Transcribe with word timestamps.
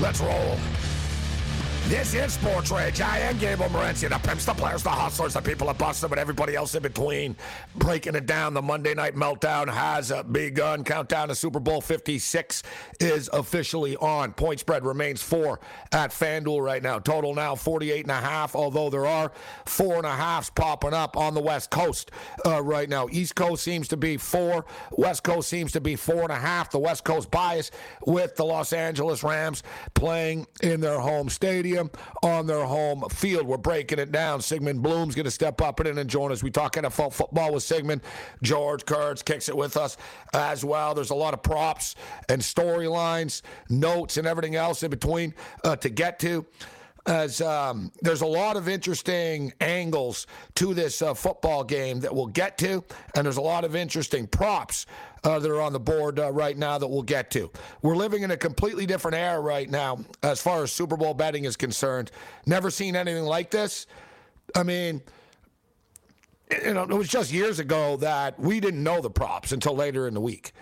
Let's 0.00 0.20
roll. 0.20 0.77
This 1.88 2.12
is 2.12 2.34
Sports 2.34 2.70
Rage. 2.70 3.00
I 3.00 3.16
am 3.20 3.38
Gabriel 3.38 3.70
Morency, 3.70 4.10
the 4.10 4.18
pimps, 4.18 4.44
the 4.44 4.52
players, 4.52 4.82
the 4.82 4.90
hustlers, 4.90 5.32
the 5.32 5.40
people 5.40 5.70
at 5.70 5.78
Boston, 5.78 6.10
but 6.10 6.18
everybody 6.18 6.54
else 6.54 6.74
in 6.74 6.82
between. 6.82 7.34
Breaking 7.76 8.14
it 8.14 8.26
down, 8.26 8.52
the 8.52 8.60
Monday 8.60 8.92
Night 8.92 9.14
Meltdown 9.14 9.72
has 9.72 10.12
begun. 10.30 10.84
Countdown 10.84 11.28
to 11.28 11.34
Super 11.34 11.60
Bowl 11.60 11.80
56 11.80 12.62
is 13.00 13.30
officially 13.32 13.96
on. 13.96 14.34
Point 14.34 14.60
spread 14.60 14.84
remains 14.84 15.22
four 15.22 15.60
at 15.90 16.10
FanDuel 16.10 16.62
right 16.62 16.82
now. 16.82 16.98
Total 16.98 17.34
now 17.34 17.54
48 17.54 18.02
and 18.02 18.10
a 18.10 18.16
half, 18.16 18.54
although 18.54 18.90
there 18.90 19.06
are 19.06 19.32
four 19.64 19.96
and 19.96 20.04
a 20.04 20.14
halves 20.14 20.50
popping 20.50 20.92
up 20.92 21.16
on 21.16 21.32
the 21.32 21.40
West 21.40 21.70
Coast 21.70 22.10
uh, 22.44 22.62
right 22.62 22.90
now. 22.90 23.08
East 23.10 23.34
Coast 23.34 23.62
seems 23.62 23.88
to 23.88 23.96
be 23.96 24.18
four. 24.18 24.66
West 24.90 25.22
Coast 25.22 25.48
seems 25.48 25.72
to 25.72 25.80
be 25.80 25.96
four 25.96 26.20
and 26.20 26.32
a 26.32 26.38
half. 26.38 26.70
The 26.70 26.78
West 26.78 27.04
Coast 27.04 27.30
bias 27.30 27.70
with 28.04 28.36
the 28.36 28.44
Los 28.44 28.74
Angeles 28.74 29.22
Rams 29.22 29.62
playing 29.94 30.46
in 30.62 30.82
their 30.82 31.00
home 31.00 31.30
stadium 31.30 31.77
on 32.22 32.46
their 32.46 32.64
home 32.64 33.04
field. 33.10 33.46
We're 33.46 33.56
breaking 33.56 33.98
it 33.98 34.12
down. 34.12 34.40
Sigmund 34.40 34.82
Bloom's 34.82 35.14
going 35.14 35.24
to 35.24 35.30
step 35.30 35.60
up 35.60 35.80
and 35.80 35.88
in 35.88 35.98
and 35.98 36.08
join 36.08 36.32
us. 36.32 36.42
We 36.42 36.50
talk 36.50 36.74
NFL 36.74 37.12
football 37.12 37.54
with 37.54 37.62
Sigmund. 37.62 38.00
George 38.42 38.84
Kurtz 38.84 39.22
kicks 39.22 39.48
it 39.48 39.56
with 39.56 39.76
us 39.76 39.96
as 40.32 40.64
well. 40.64 40.94
There's 40.94 41.10
a 41.10 41.14
lot 41.14 41.34
of 41.34 41.42
props 41.42 41.94
and 42.28 42.40
storylines, 42.40 43.42
notes, 43.68 44.16
and 44.16 44.26
everything 44.26 44.56
else 44.56 44.82
in 44.82 44.90
between 44.90 45.34
uh, 45.64 45.76
to 45.76 45.88
get 45.88 46.18
to 46.20 46.46
as 47.08 47.40
um, 47.40 47.90
there's 48.02 48.20
a 48.20 48.26
lot 48.26 48.56
of 48.56 48.68
interesting 48.68 49.50
angles 49.62 50.26
to 50.56 50.74
this 50.74 51.00
uh, 51.00 51.14
football 51.14 51.64
game 51.64 52.00
that 52.00 52.14
we'll 52.14 52.26
get 52.26 52.58
to, 52.58 52.84
and 53.16 53.24
there's 53.24 53.38
a 53.38 53.42
lot 53.42 53.64
of 53.64 53.74
interesting 53.74 54.26
props 54.26 54.84
uh, 55.24 55.38
that 55.38 55.50
are 55.50 55.62
on 55.62 55.72
the 55.72 55.80
board 55.80 56.20
uh, 56.20 56.30
right 56.30 56.56
now 56.56 56.76
that 56.76 56.86
we'll 56.86 57.02
get 57.02 57.30
to. 57.30 57.50
We're 57.80 57.96
living 57.96 58.24
in 58.24 58.30
a 58.30 58.36
completely 58.36 58.84
different 58.84 59.16
era 59.16 59.40
right 59.40 59.68
now 59.70 60.00
as 60.22 60.42
far 60.42 60.62
as 60.62 60.70
Super 60.70 60.98
Bowl 60.98 61.14
betting 61.14 61.44
is 61.44 61.56
concerned. 61.56 62.10
Never 62.44 62.70
seen 62.70 62.94
anything 62.94 63.24
like 63.24 63.50
this. 63.50 63.86
I 64.54 64.62
mean, 64.62 65.00
you 66.62 66.74
know, 66.74 66.82
it 66.82 66.90
was 66.90 67.08
just 67.08 67.32
years 67.32 67.58
ago 67.58 67.96
that 67.96 68.38
we 68.38 68.60
didn't 68.60 68.82
know 68.82 69.00
the 69.00 69.10
props 69.10 69.52
until 69.52 69.74
later 69.74 70.06
in 70.06 70.12
the 70.12 70.20
week. 70.20 70.52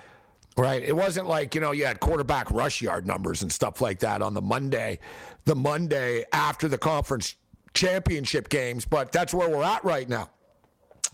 Right. 0.59 0.83
It 0.83 0.97
wasn't 0.97 1.29
like, 1.29 1.55
you 1.55 1.61
know, 1.61 1.73
you 1.73 1.85
had 1.85 2.01
quarterback 2.01 2.51
rush 2.51 2.81
yard 2.81 3.07
numbers 3.07 3.43
and 3.43 3.53
stuff 3.53 3.83
like 3.83 3.99
that 3.99 4.23
on 4.23 4.33
the 4.33 4.41
Monday, 4.41 4.99
the 5.45 5.55
Monday 5.55 6.25
after 6.33 6.67
the 6.67 6.79
conference 6.79 7.37
championship 7.75 8.49
games, 8.49 8.87
but 8.87 9.13
that's 9.13 9.35
where 9.35 9.51
we're 9.51 9.63
at 9.63 9.85
right 9.85 10.09
now. 10.09 10.31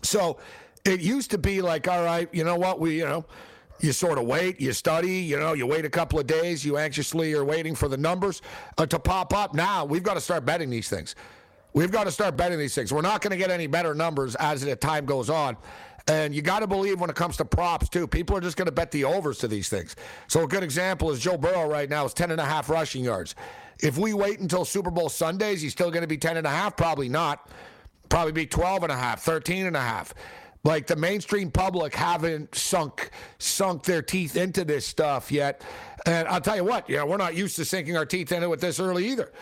So 0.01 0.39
it 0.85 1.01
used 1.01 1.29
to 1.31 1.37
be 1.37 1.61
like, 1.61 1.89
all 1.89 2.03
right, 2.05 2.29
you 2.33 2.45
know 2.45 2.55
what, 2.55 2.79
we, 2.79 2.99
you 2.99 3.05
know, 3.05 3.25
you 3.81 3.91
sort 3.91 4.17
of 4.17 4.25
wait, 4.25 4.61
you 4.61 4.71
study, 4.71 5.17
you 5.19 5.37
know, 5.37 5.51
you 5.51 5.67
wait 5.67 5.83
a 5.83 5.89
couple 5.89 6.19
of 6.19 6.25
days, 6.25 6.63
you 6.63 6.77
anxiously 6.77 7.33
are 7.33 7.43
waiting 7.43 7.75
for 7.75 7.89
the 7.89 7.97
numbers 7.97 8.41
uh, 8.77 8.85
to 8.85 8.97
pop 8.97 9.33
up. 9.33 9.53
Now 9.53 9.83
we've 9.83 10.03
got 10.03 10.13
to 10.13 10.21
start 10.21 10.45
betting 10.45 10.69
these 10.69 10.87
things. 10.87 11.15
We've 11.73 11.91
got 11.91 12.05
to 12.05 12.11
start 12.11 12.37
betting 12.37 12.59
these 12.59 12.75
things. 12.75 12.93
We're 12.93 13.01
not 13.01 13.21
going 13.21 13.31
to 13.31 13.37
get 13.37 13.49
any 13.49 13.67
better 13.67 13.93
numbers 13.93 14.35
as 14.35 14.61
the 14.61 14.75
time 14.75 15.05
goes 15.05 15.29
on. 15.29 15.57
And 16.07 16.35
you 16.35 16.41
got 16.41 16.59
to 16.59 16.67
believe 16.67 16.99
when 16.99 17.09
it 17.09 17.15
comes 17.15 17.37
to 17.37 17.45
props, 17.45 17.87
too. 17.87 18.07
People 18.07 18.35
are 18.35 18.41
just 18.41 18.57
going 18.57 18.65
to 18.65 18.73
bet 18.73 18.91
the 18.91 19.05
overs 19.05 19.37
to 19.39 19.47
these 19.47 19.69
things. 19.69 19.95
So 20.27 20.43
a 20.43 20.47
good 20.47 20.63
example 20.63 21.11
is 21.11 21.19
Joe 21.19 21.37
Burrow 21.37 21.67
right 21.67 21.89
now 21.89 22.05
is 22.05 22.13
10 22.13 22.31
and 22.31 22.41
a 22.41 22.45
half 22.45 22.69
rushing 22.69 23.05
yards. 23.05 23.35
If 23.79 23.97
we 23.97 24.13
wait 24.13 24.39
until 24.39 24.65
Super 24.65 24.91
Bowl 24.91 25.09
Sundays, 25.09 25.61
he's 25.61 25.71
still 25.71 25.91
going 25.91 26.01
to 26.01 26.07
be 26.07 26.17
10 26.17 26.37
and 26.37 26.45
a 26.45 26.49
half? 26.49 26.75
Probably 26.75 27.07
not. 27.07 27.49
Probably 28.09 28.33
be 28.33 28.45
12 28.45 28.83
and 28.83 28.91
a 28.91 28.95
half, 28.95 29.21
13 29.21 29.65
and 29.65 29.77
a 29.77 29.81
half. 29.81 30.13
Like 30.65 30.87
the 30.87 30.95
mainstream 30.95 31.51
public 31.51 31.93
haven't 31.93 32.55
sunk 32.55 33.09
sunk 33.37 33.83
their 33.83 34.01
teeth 34.01 34.37
into 34.37 34.63
this 34.63 34.85
stuff 34.85 35.29
yet. 35.31 35.61
And 36.05 36.25
I'll 36.27 36.39
tell 36.39 36.55
you 36.55 36.63
what, 36.63 36.89
yeah, 36.89 37.03
we're 37.03 37.17
not 37.17 37.35
used 37.35 37.57
to 37.57 37.65
sinking 37.65 37.97
our 37.97 38.05
teeth 38.05 38.31
into 38.31 38.51
it 38.53 38.61
this 38.61 38.79
early 38.79 39.09
either. 39.09 39.33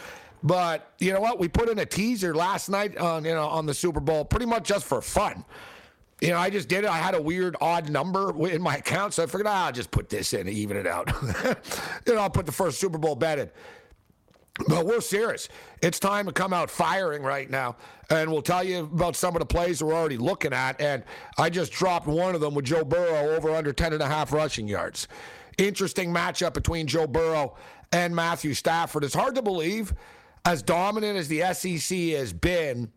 But 0.42 0.94
you 0.98 1.14
know 1.14 1.20
what? 1.20 1.38
We 1.38 1.48
put 1.48 1.70
in 1.70 1.78
a 1.78 1.86
teaser 1.86 2.34
last 2.34 2.70
night 2.70 2.98
on 2.98 3.24
you 3.26 3.34
know 3.36 3.48
on 3.48 3.68
the 3.68 3.74
Super 3.74 4.00
Bowl, 4.00 4.26
pretty 4.26 4.48
much 4.48 4.64
just 4.64 4.86
for 4.86 5.02
fun. 5.02 5.46
You 6.22 6.30
know, 6.30 6.38
I 6.38 6.52
just 6.52 6.70
did 6.70 6.84
it. 6.84 6.90
I 6.90 6.98
had 6.98 7.16
a 7.16 7.22
weird 7.22 7.56
odd 7.59 7.90
number 7.90 8.48
in 8.48 8.62
my 8.62 8.78
account, 8.78 9.16
so 9.16 9.24
I 9.24 9.26
figured 9.26 9.48
ah, 9.48 9.66
I'll 9.66 9.72
just 9.72 9.90
put 9.90 10.08
this 10.08 10.34
in 10.34 10.48
even 10.48 10.78
it 10.78 10.86
out. 10.86 11.12
you 12.06 12.14
know, 12.14 12.22
I'll 12.22 12.30
put 12.30 12.46
the 12.46 12.52
first 12.52 12.80
Super 12.80 13.00
Bowl 13.00 13.16
bet 13.16 13.40
in. 13.40 13.50
But 14.68 14.86
we're 14.86 15.02
serious. 15.02 15.50
It's 15.81 16.00
time 16.00 16.26
to 16.28 16.31
come 16.31 16.54
out 16.54 16.70
firing 16.70 17.24
right 17.24 17.50
now. 17.50 17.78
And 18.10 18.31
we'll 18.31 18.42
tell 18.42 18.64
you 18.64 18.80
about 18.80 19.16
some 19.16 19.36
of 19.36 19.40
the 19.40 19.46
plays 19.46 19.81
we're 19.81 19.94
already 19.94 20.18
looking 20.18 20.54
at. 20.54 20.80
And 20.80 21.04
I 21.38 21.50
just 21.50 21.72
dropped 21.72 22.06
one 22.06 22.36
of 22.36 22.42
them 22.42 22.54
with 22.54 22.66
Joe 22.66 22.84
Burrow 22.84 23.36
over 23.36 23.56
under 23.56 23.74
10 23.74 23.94
and 23.94 24.04
a 24.04 24.08
half 24.08 24.34
rushing 24.34 24.68
yards. 24.68 25.08
Interesting 25.58 26.14
matchup 26.14 26.54
between 26.54 26.86
Joe 26.86 27.08
Burrow 27.08 27.56
and 27.92 28.16
Matthew 28.16 28.54
Stafford. 28.54 29.04
It's 29.04 29.16
hard 29.16 29.36
to 29.36 29.42
believe, 29.42 29.94
as 30.46 30.62
dominant 30.62 31.18
as 31.18 31.28
the 31.28 31.42
SEC 31.54 31.98
has 32.18 32.34
been 32.34 32.92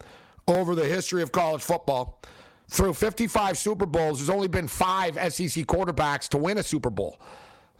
over 0.47 0.75
the 0.75 0.84
history 0.84 1.23
of 1.23 1.33
college 1.33 1.63
football, 1.63 2.21
through 2.69 2.95
55 2.95 3.59
Super 3.59 3.87
Bowls, 3.87 4.19
there's 4.19 4.31
only 4.31 4.49
been 4.49 4.69
five 4.69 5.15
SEC 5.33 5.65
quarterbacks 5.67 6.29
to 6.31 6.39
win 6.39 6.59
a 6.59 6.63
Super 6.63 6.91
Bowl. 6.91 7.19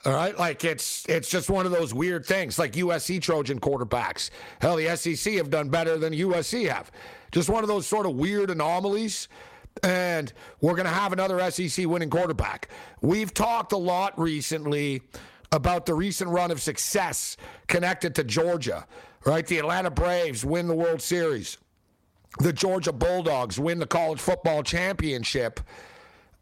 All 0.06 0.12
right, 0.12 0.39
like 0.39 0.65
it's 0.65 1.09
it's 1.09 1.31
just 1.31 1.49
one 1.49 1.65
of 1.65 1.72
those 1.72 1.95
weird 1.95 2.27
things, 2.27 2.59
like 2.59 2.72
USC 2.72 3.22
Trojan 3.22 3.59
quarterbacks. 3.59 4.28
Hell, 4.61 4.77
the 4.77 4.95
SEC 4.97 5.34
have 5.34 5.49
done 5.49 5.71
better 5.71 5.97
than 5.97 6.12
USC 6.12 6.69
have. 6.69 6.91
Just 7.33 7.49
one 7.49 7.65
of 7.65 7.69
those 7.69 7.87
sort 7.87 8.05
of 8.05 8.15
weird 8.15 8.50
anomalies. 8.50 9.28
And 9.83 10.33
we're 10.61 10.75
going 10.75 10.87
to 10.87 10.93
have 10.93 11.12
another 11.12 11.51
SEC 11.51 11.87
winning 11.87 12.10
quarterback. 12.10 12.69
We've 13.01 13.34
talked 13.34 13.72
a 13.72 13.77
lot 13.77 14.16
recently 14.19 15.03
about 15.51 15.84
the 15.84 15.95
recent 15.95 16.30
run 16.30 16.51
of 16.51 16.63
success 16.63 17.37
connected 17.66 18.15
to 18.16 18.25
Georgia. 18.25 18.87
Right, 19.25 19.47
the 19.47 19.59
Atlanta 19.59 19.91
Braves 19.91 20.45
win 20.45 20.69
the 20.69 20.75
World 20.75 21.01
Series. 21.01 21.57
The 22.39 22.53
Georgia 22.53 22.92
Bulldogs 22.92 23.59
win 23.59 23.78
the 23.78 23.86
college 23.86 24.21
football 24.21 24.63
championship 24.63 25.60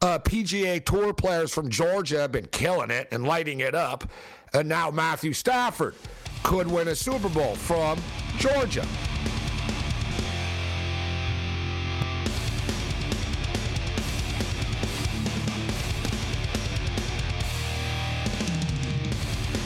uh, 0.03 0.19
PGA 0.19 0.85
Tour 0.85 1.15
players 1.15 1.55
from 1.55 1.71
Georgia 1.71 2.23
have 2.23 2.33
been 2.33 2.47
killing 2.47 2.91
it 2.91 3.09
and 3.13 3.25
lighting 3.25 3.61
it 3.61 3.75
up. 3.75 4.11
And 4.53 4.69
now 4.69 4.91
Matthew 4.91 5.33
Stafford 5.33 5.95
could 6.43 6.67
win 6.67 6.89
a 6.89 6.95
Super 6.95 7.29
Bowl 7.29 7.55
from 7.55 8.01
Georgia. 8.39 8.85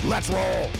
Let's 0.04 0.28
roll. 0.28 0.70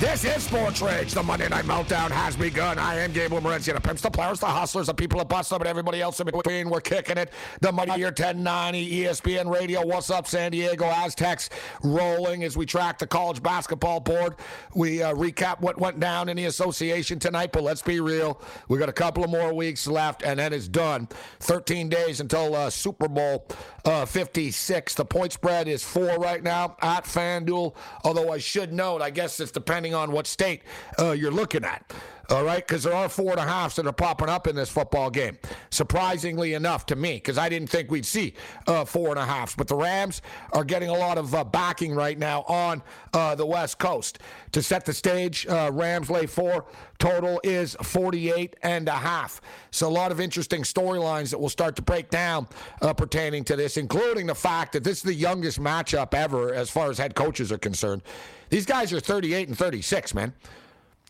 This 0.00 0.24
is 0.24 0.42
Sports 0.42 0.80
Rage. 0.80 1.12
The 1.12 1.22
Monday 1.22 1.46
Night 1.50 1.66
Meltdown 1.66 2.10
has 2.10 2.34
begun. 2.34 2.78
I 2.78 3.00
am 3.00 3.12
Gabriel 3.12 3.42
Morency. 3.42 3.74
The 3.74 3.82
pimps, 3.82 4.00
the 4.00 4.10
players, 4.10 4.40
the 4.40 4.46
hustlers, 4.46 4.86
the 4.86 4.94
people 4.94 5.20
at 5.20 5.28
Boston, 5.28 5.58
and 5.60 5.66
everybody 5.68 6.00
else 6.00 6.18
in 6.20 6.24
between. 6.24 6.70
We're 6.70 6.80
kicking 6.80 7.18
it. 7.18 7.30
The 7.60 7.70
Money 7.70 7.98
Year 7.98 8.06
1090 8.06 9.02
ESPN 9.02 9.54
Radio. 9.54 9.84
What's 9.84 10.08
up, 10.08 10.26
San 10.26 10.52
Diego 10.52 10.86
Aztecs? 10.86 11.50
Rolling 11.82 12.44
as 12.44 12.56
we 12.56 12.64
track 12.64 12.98
the 12.98 13.06
college 13.06 13.42
basketball 13.42 14.00
board. 14.00 14.36
We 14.74 15.02
uh, 15.02 15.12
recap 15.12 15.60
what 15.60 15.78
went 15.78 16.00
down 16.00 16.30
in 16.30 16.38
the 16.38 16.46
association 16.46 17.18
tonight, 17.18 17.52
but 17.52 17.62
let's 17.62 17.82
be 17.82 18.00
real. 18.00 18.40
We 18.68 18.78
got 18.78 18.88
a 18.88 18.94
couple 18.94 19.22
of 19.22 19.28
more 19.28 19.52
weeks 19.52 19.86
left, 19.86 20.22
and 20.22 20.38
then 20.38 20.54
it's 20.54 20.66
done. 20.66 21.08
13 21.40 21.90
days 21.90 22.20
until 22.20 22.54
uh, 22.54 22.70
Super 22.70 23.06
Bowl 23.06 23.46
uh, 23.84 24.04
56. 24.06 24.94
The 24.94 25.04
point 25.04 25.32
spread 25.32 25.68
is 25.68 25.82
four 25.82 26.18
right 26.18 26.42
now 26.42 26.76
at 26.80 27.04
FanDuel. 27.04 27.74
Although 28.04 28.32
I 28.32 28.38
should 28.38 28.72
note, 28.72 29.02
I 29.02 29.10
guess 29.10 29.40
it's 29.40 29.52
depending 29.52 29.94
on 29.94 30.12
what 30.12 30.26
state 30.26 30.62
uh, 30.98 31.12
you're 31.12 31.30
looking 31.30 31.64
at. 31.64 31.92
All 32.30 32.44
right, 32.44 32.64
because 32.64 32.84
there 32.84 32.94
are 32.94 33.08
four 33.08 33.32
and 33.32 33.40
a 33.40 33.44
halfs 33.44 33.74
that 33.74 33.88
are 33.88 33.92
popping 33.92 34.28
up 34.28 34.46
in 34.46 34.54
this 34.54 34.68
football 34.68 35.10
game. 35.10 35.36
Surprisingly 35.70 36.54
enough 36.54 36.86
to 36.86 36.94
me, 36.94 37.14
because 37.14 37.38
I 37.38 37.48
didn't 37.48 37.68
think 37.70 37.90
we'd 37.90 38.06
see 38.06 38.34
uh, 38.68 38.84
four 38.84 39.08
and 39.08 39.18
a 39.18 39.26
halfs. 39.26 39.56
But 39.56 39.66
the 39.66 39.74
Rams 39.74 40.22
are 40.52 40.62
getting 40.62 40.90
a 40.90 40.94
lot 40.94 41.18
of 41.18 41.34
uh, 41.34 41.42
backing 41.42 41.92
right 41.92 42.16
now 42.16 42.42
on 42.42 42.84
uh, 43.14 43.34
the 43.34 43.44
West 43.44 43.80
Coast. 43.80 44.20
To 44.52 44.62
set 44.62 44.84
the 44.84 44.92
stage, 44.92 45.44
uh, 45.48 45.72
Rams 45.72 46.08
lay 46.08 46.26
four. 46.26 46.66
Total 47.00 47.40
is 47.42 47.76
48 47.82 48.54
and 48.62 48.86
a 48.86 48.92
half. 48.92 49.40
So 49.72 49.88
a 49.88 49.90
lot 49.90 50.12
of 50.12 50.20
interesting 50.20 50.62
storylines 50.62 51.30
that 51.30 51.40
will 51.40 51.48
start 51.48 51.74
to 51.76 51.82
break 51.82 52.10
down 52.10 52.46
uh, 52.80 52.94
pertaining 52.94 53.42
to 53.44 53.56
this, 53.56 53.76
including 53.76 54.26
the 54.26 54.36
fact 54.36 54.72
that 54.74 54.84
this 54.84 54.98
is 54.98 55.02
the 55.02 55.14
youngest 55.14 55.60
matchup 55.60 56.14
ever 56.14 56.54
as 56.54 56.70
far 56.70 56.90
as 56.90 56.98
head 56.98 57.16
coaches 57.16 57.50
are 57.50 57.58
concerned. 57.58 58.02
These 58.50 58.66
guys 58.66 58.92
are 58.92 59.00
38 59.00 59.48
and 59.48 59.58
36, 59.58 60.14
man. 60.14 60.32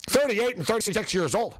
38 0.09 0.57
and 0.57 0.67
36 0.67 1.15
years 1.15 1.35
old. 1.35 1.57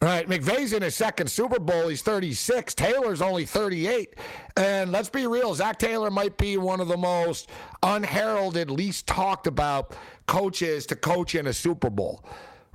Right, 0.00 0.28
McVay's 0.28 0.72
in 0.72 0.82
his 0.82 0.96
second 0.96 1.30
Super 1.30 1.60
Bowl. 1.60 1.86
He's 1.86 2.02
36. 2.02 2.74
Taylor's 2.74 3.22
only 3.22 3.46
38. 3.46 4.16
And 4.56 4.90
let's 4.90 5.08
be 5.08 5.28
real, 5.28 5.54
Zac 5.54 5.78
Taylor 5.78 6.10
might 6.10 6.36
be 6.36 6.56
one 6.56 6.80
of 6.80 6.88
the 6.88 6.96
most 6.96 7.48
unheralded, 7.84 8.68
least 8.68 9.06
talked 9.06 9.46
about 9.46 9.94
coaches 10.26 10.86
to 10.86 10.96
coach 10.96 11.36
in 11.36 11.46
a 11.46 11.52
Super 11.52 11.88
Bowl. 11.88 12.24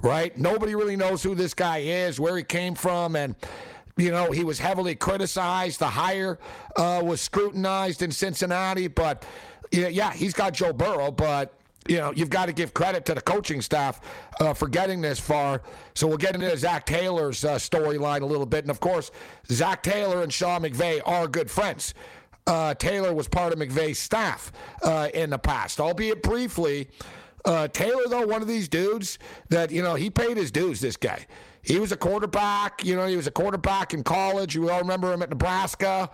Right? 0.01 0.37
Nobody 0.37 0.73
really 0.73 0.95
knows 0.95 1.21
who 1.21 1.35
this 1.35 1.53
guy 1.53 1.79
is, 1.79 2.17
where 2.17 2.37
he 2.37 2.43
came 2.43 2.75
from, 2.75 3.17
and 3.17 3.35
you 3.97 4.11
know, 4.11 4.31
he 4.31 4.45
was 4.45 4.57
heavily 4.57 4.95
criticized. 4.95 5.79
The 5.79 5.87
hire 5.87 6.39
uh, 6.77 7.01
was 7.03 7.19
scrutinized 7.19 8.03
in 8.03 8.11
Cincinnati, 8.11 8.87
but 8.87 9.25
yeah, 9.71 10.13
he's 10.13 10.33
got 10.33 10.53
Joe 10.53 10.71
Burrow, 10.71 11.11
but 11.11 11.56
you 11.87 11.97
know, 11.97 12.11
you've 12.15 12.29
got 12.29 12.47
to 12.47 12.53
give 12.53 12.73
credit 12.73 13.05
to 13.05 13.13
the 13.13 13.21
coaching 13.21 13.61
staff 13.61 14.01
uh, 14.39 14.53
for 14.53 14.67
getting 14.67 15.01
this 15.01 15.19
far. 15.19 15.61
So 15.93 16.07
we'll 16.07 16.17
get 16.17 16.35
into 16.35 16.55
Zac 16.57 16.85
Taylor's 16.85 17.43
uh, 17.45 17.55
storyline 17.55 18.21
a 18.21 18.25
little 18.25 18.45
bit. 18.45 18.63
And 18.63 18.71
of 18.71 18.79
course, 18.79 19.11
Zac 19.49 19.83
Taylor 19.83 20.23
and 20.23 20.31
Sean 20.31 20.61
McVay 20.61 21.01
are 21.05 21.27
good 21.27 21.49
friends. 21.49 21.93
Uh, 22.45 22.73
Taylor 22.73 23.13
was 23.13 23.27
part 23.27 23.51
of 23.51 23.59
McVay's 23.59 23.99
staff 23.99 24.51
uh, 24.81 25.09
in 25.13 25.29
the 25.29 25.37
past, 25.37 25.81
albeit 25.81 26.23
briefly. 26.23 26.87
Uh, 27.43 27.67
Taylor, 27.67 28.03
though, 28.09 28.25
one 28.25 28.41
of 28.41 28.47
these 28.47 28.67
dudes 28.67 29.19
that, 29.49 29.71
you 29.71 29.81
know, 29.81 29.95
he 29.95 30.09
paid 30.09 30.37
his 30.37 30.51
dues, 30.51 30.79
this 30.79 30.97
guy. 30.97 31.25
He 31.61 31.79
was 31.79 31.91
a 31.91 31.97
quarterback. 31.97 32.83
You 32.85 32.95
know, 32.95 33.05
he 33.05 33.17
was 33.17 33.27
a 33.27 33.31
quarterback 33.31 33.93
in 33.93 34.03
college. 34.03 34.55
You 34.55 34.69
all 34.69 34.79
remember 34.79 35.11
him 35.11 35.21
at 35.21 35.29
Nebraska. 35.29 36.09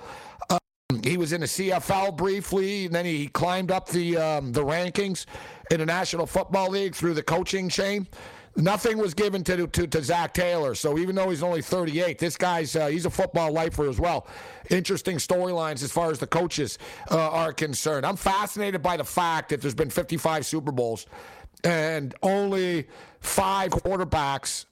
Uh, 0.49 0.57
he 1.03 1.17
was 1.17 1.33
in 1.33 1.41
the 1.41 1.47
CFL 1.47 2.17
briefly, 2.17 2.85
and 2.85 2.95
then 2.95 3.05
he 3.05 3.27
climbed 3.27 3.71
up 3.71 3.89
the 3.89 4.17
um, 4.17 4.51
the 4.51 4.63
rankings 4.63 5.25
in 5.71 5.79
the 5.79 5.85
National 5.85 6.25
Football 6.25 6.69
League 6.69 6.95
through 6.95 7.13
the 7.13 7.23
coaching 7.23 7.69
chain. 7.69 8.07
Nothing 8.55 8.99
was 8.99 9.15
given 9.15 9.43
to, 9.45 9.65
to, 9.65 9.87
to 9.87 10.03
Zac 10.03 10.33
Taylor. 10.35 10.75
So 10.75 10.99
even 10.99 11.15
though 11.15 11.29
he's 11.29 11.41
only 11.41 11.63
38, 11.63 12.19
this 12.19 12.37
guy's 12.37 12.75
uh, 12.75 12.87
he's 12.87 13.07
a 13.07 13.09
football 13.09 13.51
lifer 13.51 13.89
as 13.89 13.99
well. 13.99 14.27
Interesting 14.69 15.17
storylines 15.17 15.83
as 15.83 15.91
far 15.91 16.11
as 16.11 16.19
the 16.19 16.27
coaches 16.27 16.77
uh, 17.09 17.17
are 17.17 17.51
concerned. 17.51 18.05
I'm 18.05 18.15
fascinated 18.15 18.83
by 18.83 18.97
the 18.97 19.03
fact 19.03 19.49
that 19.49 19.61
there's 19.61 19.73
been 19.73 19.89
55 19.89 20.45
Super 20.45 20.71
Bowls 20.71 21.07
and 21.63 22.13
only 22.21 22.87
five 23.21 23.71
quarterbacks 23.71 24.65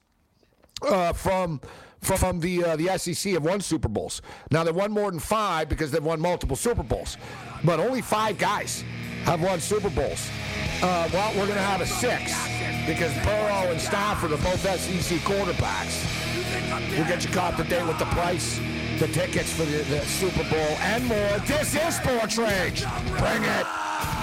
uh, 0.86 1.12
from 1.12 1.60
from 2.00 2.40
the 2.40 2.64
uh, 2.64 2.76
the 2.76 2.98
SEC 2.98 3.32
have 3.32 3.44
won 3.44 3.60
Super 3.60 3.88
Bowls. 3.88 4.22
Now 4.50 4.62
they've 4.64 4.74
won 4.74 4.92
more 4.92 5.10
than 5.10 5.20
five 5.20 5.68
because 5.68 5.90
they've 5.90 6.02
won 6.04 6.20
multiple 6.20 6.56
Super 6.56 6.82
Bowls, 6.82 7.16
but 7.64 7.80
only 7.80 8.02
five 8.02 8.38
guys 8.38 8.84
have 9.24 9.42
won 9.42 9.60
Super 9.60 9.90
Bowls. 9.90 10.30
Uh, 10.82 11.08
well, 11.12 11.30
we're 11.32 11.46
going 11.46 11.58
to 11.58 11.62
have 11.62 11.80
a 11.80 11.86
six 11.86 12.34
because 12.86 13.12
Burrow 13.24 13.70
and 13.70 13.80
Stafford 13.80 14.32
are 14.32 14.38
both 14.38 14.60
SEC 14.60 15.18
quarterbacks. 15.20 16.06
We'll 16.96 17.06
get 17.06 17.24
you 17.24 17.30
caught 17.30 17.56
the 17.56 17.64
day 17.64 17.84
with 17.84 17.98
the 17.98 18.04
price, 18.06 18.58
the 18.98 19.08
tickets 19.08 19.52
for 19.52 19.64
the, 19.64 19.82
the 19.84 20.00
Super 20.00 20.44
Bowl, 20.50 20.76
and 20.80 21.04
more. 21.06 21.38
This 21.46 21.74
is 21.74 21.96
Sports 21.96 22.36
Rage. 22.38 22.84
Bring 23.18 23.44
it. 23.44 23.66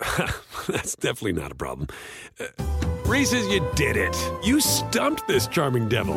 that's 0.68 0.96
definitely 0.96 1.32
not 1.32 1.52
a 1.52 1.54
problem. 1.54 1.88
Uh, 2.38 2.46
Reese's, 3.04 3.46
you 3.48 3.66
did 3.74 3.96
it. 3.96 4.16
You 4.42 4.60
stumped 4.60 5.26
this 5.26 5.46
charming 5.46 5.88
devil. 5.88 6.16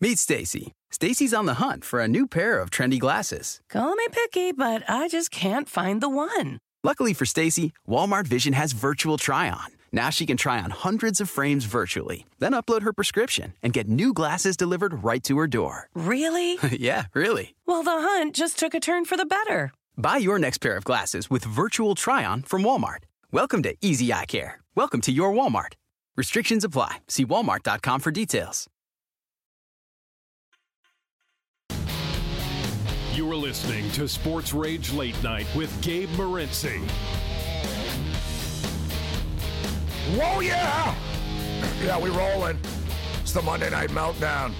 Meet 0.00 0.18
Stacy. 0.18 0.72
Stacy's 0.90 1.32
on 1.32 1.46
the 1.46 1.54
hunt 1.54 1.84
for 1.84 2.00
a 2.00 2.06
new 2.08 2.26
pair 2.26 2.60
of 2.60 2.70
trendy 2.70 2.98
glasses. 2.98 3.60
Call 3.70 3.94
me 3.94 4.06
picky, 4.12 4.52
but 4.52 4.82
I 4.88 5.08
just 5.08 5.30
can't 5.30 5.68
find 5.68 6.00
the 6.00 6.08
one. 6.08 6.58
Luckily 6.82 7.14
for 7.14 7.24
Stacy, 7.24 7.72
Walmart 7.88 8.26
Vision 8.26 8.52
has 8.52 8.72
virtual 8.72 9.16
try 9.16 9.48
on. 9.48 9.68
Now 9.92 10.10
she 10.10 10.26
can 10.26 10.36
try 10.36 10.60
on 10.60 10.70
hundreds 10.70 11.20
of 11.20 11.30
frames 11.30 11.64
virtually, 11.64 12.26
then 12.40 12.52
upload 12.52 12.82
her 12.82 12.92
prescription 12.92 13.54
and 13.62 13.72
get 13.72 13.88
new 13.88 14.12
glasses 14.12 14.56
delivered 14.56 15.02
right 15.04 15.22
to 15.24 15.38
her 15.38 15.46
door. 15.46 15.88
Really? 15.94 16.58
yeah, 16.70 17.04
really. 17.14 17.54
Well, 17.64 17.82
the 17.82 17.92
hunt 17.92 18.34
just 18.34 18.58
took 18.58 18.74
a 18.74 18.80
turn 18.80 19.04
for 19.06 19.16
the 19.16 19.24
better. 19.24 19.72
Buy 19.96 20.16
your 20.16 20.38
next 20.38 20.58
pair 20.58 20.76
of 20.76 20.84
glasses 20.84 21.30
with 21.30 21.44
virtual 21.44 21.94
try 21.94 22.24
on 22.24 22.42
from 22.42 22.62
Walmart. 22.62 23.04
Welcome 23.30 23.62
to 23.62 23.76
Easy 23.80 24.12
Eye 24.12 24.26
Care. 24.26 24.60
Welcome 24.74 25.00
to 25.02 25.12
your 25.12 25.32
Walmart. 25.32 25.74
Restrictions 26.16 26.64
apply. 26.64 26.98
See 27.08 27.24
walmart.com 27.24 28.00
for 28.00 28.10
details. 28.10 28.66
You 33.12 33.30
are 33.30 33.36
listening 33.36 33.88
to 33.92 34.08
Sports 34.08 34.52
Rage 34.52 34.92
Late 34.92 35.20
Night 35.22 35.46
with 35.54 35.80
Gabe 35.80 36.08
Morency. 36.10 36.80
Whoa, 40.16 40.40
yeah! 40.40 40.94
Yeah, 41.82 42.00
we 42.00 42.10
rolling. 42.10 42.58
It's 43.22 43.32
the 43.32 43.42
Monday 43.42 43.70
Night 43.70 43.90
Meltdown. 43.90 44.52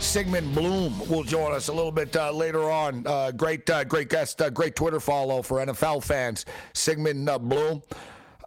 Sigmund 0.00 0.54
Bloom 0.54 1.08
will 1.08 1.24
join 1.24 1.52
us 1.52 1.68
a 1.68 1.72
little 1.72 1.92
bit 1.92 2.16
uh, 2.16 2.30
later 2.30 2.70
on. 2.70 3.06
Uh, 3.06 3.30
great, 3.32 3.68
uh, 3.68 3.84
great 3.84 4.08
guest, 4.08 4.40
uh, 4.40 4.48
great 4.48 4.76
Twitter 4.76 5.00
follow 5.00 5.42
for 5.42 5.58
NFL 5.58 6.02
fans. 6.02 6.46
Sigmund 6.72 7.28
uh, 7.28 7.38
Bloom, 7.38 7.82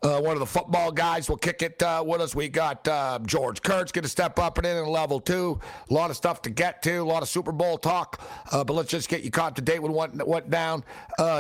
uh, 0.01 0.20
one 0.22 0.34
of 0.34 0.39
the 0.39 0.46
football 0.46 0.91
guys, 0.91 1.29
will 1.29 1.38
kick 1.38 1.62
it 1.62 1.84
with 2.05 2.22
us. 2.22 2.34
We 2.34 2.48
got 2.48 2.86
George 3.27 3.62
Kurtz 3.62 3.91
going 3.91 4.03
to 4.03 4.10
step 4.10 4.39
up 4.39 4.58
and 4.58 4.65
in 4.65 4.77
at 4.77 4.88
level 4.88 5.20
two. 5.20 5.60
A 5.89 5.93
lot 5.93 6.10
of 6.10 6.15
stuff 6.15 6.41
to 6.43 6.50
get 6.50 6.81
to, 6.84 6.98
a 6.98 7.03
lot 7.03 7.22
of 7.22 7.29
Super 7.29 7.51
Bowl 7.51 7.77
talk. 7.77 8.22
but 8.51 8.70
let's 8.70 8.89
just 8.89 9.10
get 9.10 9.24
you 9.24 9.29
caught 9.29 9.50
up 9.50 9.55
to 9.55 9.62
date 9.62 9.81
with 9.84 9.91
what 9.91 10.15
went 10.25 10.50
down 10.50 10.84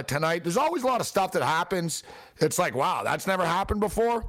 tonight. 0.07 0.43
There's 0.43 0.57
always 0.57 0.83
a 0.83 0.87
lot 0.87 1.01
of 1.01 1.07
stuff 1.07 1.31
that 1.31 1.43
happens. 1.43 2.03
It's 2.39 2.59
like, 2.59 2.75
wow, 2.75 3.03
that's 3.03 3.27
never 3.27 3.45
happened 3.45 3.79
before. 3.79 4.25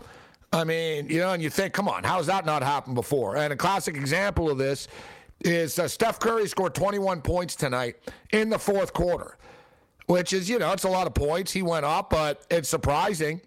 I 0.55 0.65
mean, 0.65 1.09
you 1.09 1.19
know, 1.21 1.33
and 1.33 1.43
you 1.43 1.49
think, 1.49 1.73
come 1.73 1.89
on, 1.89 2.05
how's 2.05 2.27
that 2.27 2.45
not 2.45 2.63
happened 2.63 2.95
before? 2.95 3.37
And 3.37 3.55
a 3.55 3.57
classic 3.57 3.97
example 3.97 4.51
of 4.51 4.59
this 4.59 4.87
is 5.45 5.79
uh, 5.79 5.89
Steph 5.89 6.19
Curry 6.19 6.49
scored 6.49 6.75
21 6.75 7.23
points 7.23 7.55
tonight 7.55 7.97
in 8.33 8.51
the 8.51 8.59
fourth 8.59 8.93
quarter, 8.93 9.37
which 10.07 10.33
is, 10.33 10.49
you 10.49 10.59
know, 10.59 10.73
it's 10.73 10.85
a 10.85 10.89
lot 10.89 11.07
of 11.07 11.15
points. 11.15 11.53
He 11.53 11.63
went 11.63 11.85
up, 11.85 12.11
but 12.11 12.47
it's 12.51 12.69
surprising. 12.69 13.41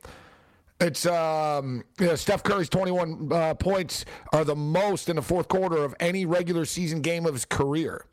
It's 0.79 1.05
um, 1.05 1.83
you 1.99 2.07
know, 2.07 2.15
Steph 2.15 2.43
Curry's 2.43 2.67
21 2.67 3.31
uh, 3.31 3.53
points 3.53 4.03
are 4.33 4.43
the 4.43 4.55
most 4.55 5.07
in 5.07 5.15
the 5.15 5.21
fourth 5.21 5.47
quarter 5.47 5.77
of 5.77 5.95
any 6.01 6.25
regular 6.25 6.65
season 6.65 7.01
game 7.01 7.25
of 7.25 7.33
his 7.33 7.45
career. 7.45 8.05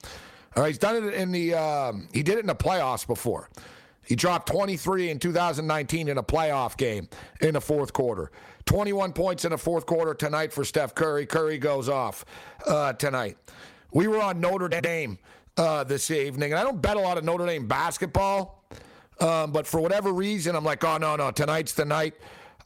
All 0.54 0.62
right, 0.62 0.68
he's 0.68 0.78
done 0.78 1.08
it 1.08 1.14
in 1.14 1.32
the 1.32 1.54
um, 1.54 2.08
he 2.12 2.22
did 2.22 2.36
it 2.36 2.40
in 2.40 2.46
the 2.46 2.54
playoffs 2.54 3.06
before. 3.06 3.48
He 4.04 4.14
dropped 4.14 4.48
23 4.48 5.10
in 5.10 5.18
2019 5.18 6.08
in 6.08 6.18
a 6.18 6.22
playoff 6.22 6.76
game 6.76 7.08
in 7.40 7.54
the 7.54 7.60
fourth 7.60 7.92
quarter. 7.92 8.30
21 8.66 9.12
points 9.12 9.44
in 9.44 9.50
the 9.50 9.58
fourth 9.58 9.86
quarter 9.86 10.14
tonight 10.14 10.52
for 10.52 10.64
Steph 10.64 10.94
Curry. 10.94 11.26
Curry 11.26 11.58
goes 11.58 11.88
off 11.88 12.24
uh, 12.66 12.92
tonight. 12.92 13.38
We 13.92 14.08
were 14.08 14.20
on 14.20 14.40
Notre 14.40 14.68
Dame 14.68 15.18
uh, 15.58 15.84
this 15.84 16.10
evening, 16.10 16.52
and 16.52 16.58
I 16.58 16.64
don't 16.64 16.80
bet 16.80 16.96
a 16.96 17.00
lot 17.00 17.18
of 17.18 17.24
Notre 17.24 17.44
Dame 17.44 17.66
basketball, 17.66 18.64
um, 19.20 19.52
but 19.52 19.66
for 19.66 19.80
whatever 19.80 20.12
reason, 20.12 20.56
I'm 20.56 20.64
like, 20.64 20.82
oh, 20.82 20.96
no, 20.96 21.14
no, 21.16 21.30
tonight's 21.30 21.74
the 21.74 21.84
night. 21.84 22.14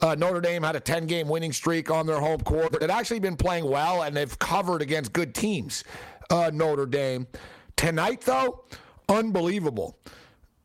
Uh, 0.00 0.14
Notre 0.14 0.40
Dame 0.40 0.62
had 0.62 0.76
a 0.76 0.80
10 0.80 1.06
game 1.06 1.28
winning 1.28 1.52
streak 1.52 1.90
on 1.90 2.06
their 2.06 2.20
home 2.20 2.40
court. 2.40 2.78
They've 2.78 2.88
actually 2.88 3.18
been 3.18 3.36
playing 3.36 3.68
well, 3.68 4.02
and 4.02 4.16
they've 4.16 4.38
covered 4.38 4.82
against 4.82 5.12
good 5.12 5.34
teams, 5.34 5.82
uh, 6.30 6.52
Notre 6.54 6.86
Dame. 6.86 7.26
Tonight, 7.74 8.20
though, 8.20 8.64
unbelievable. 9.08 9.98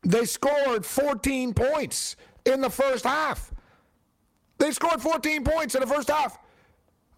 They 0.04 0.26
scored 0.26 0.86
14 0.86 1.54
points 1.54 2.14
in 2.44 2.60
the 2.60 2.70
first 2.70 3.04
half. 3.04 3.52
They 4.58 4.70
scored 4.70 5.02
14 5.02 5.42
points 5.42 5.74
in 5.74 5.80
the 5.80 5.88
first 5.88 6.08
half. 6.08 6.38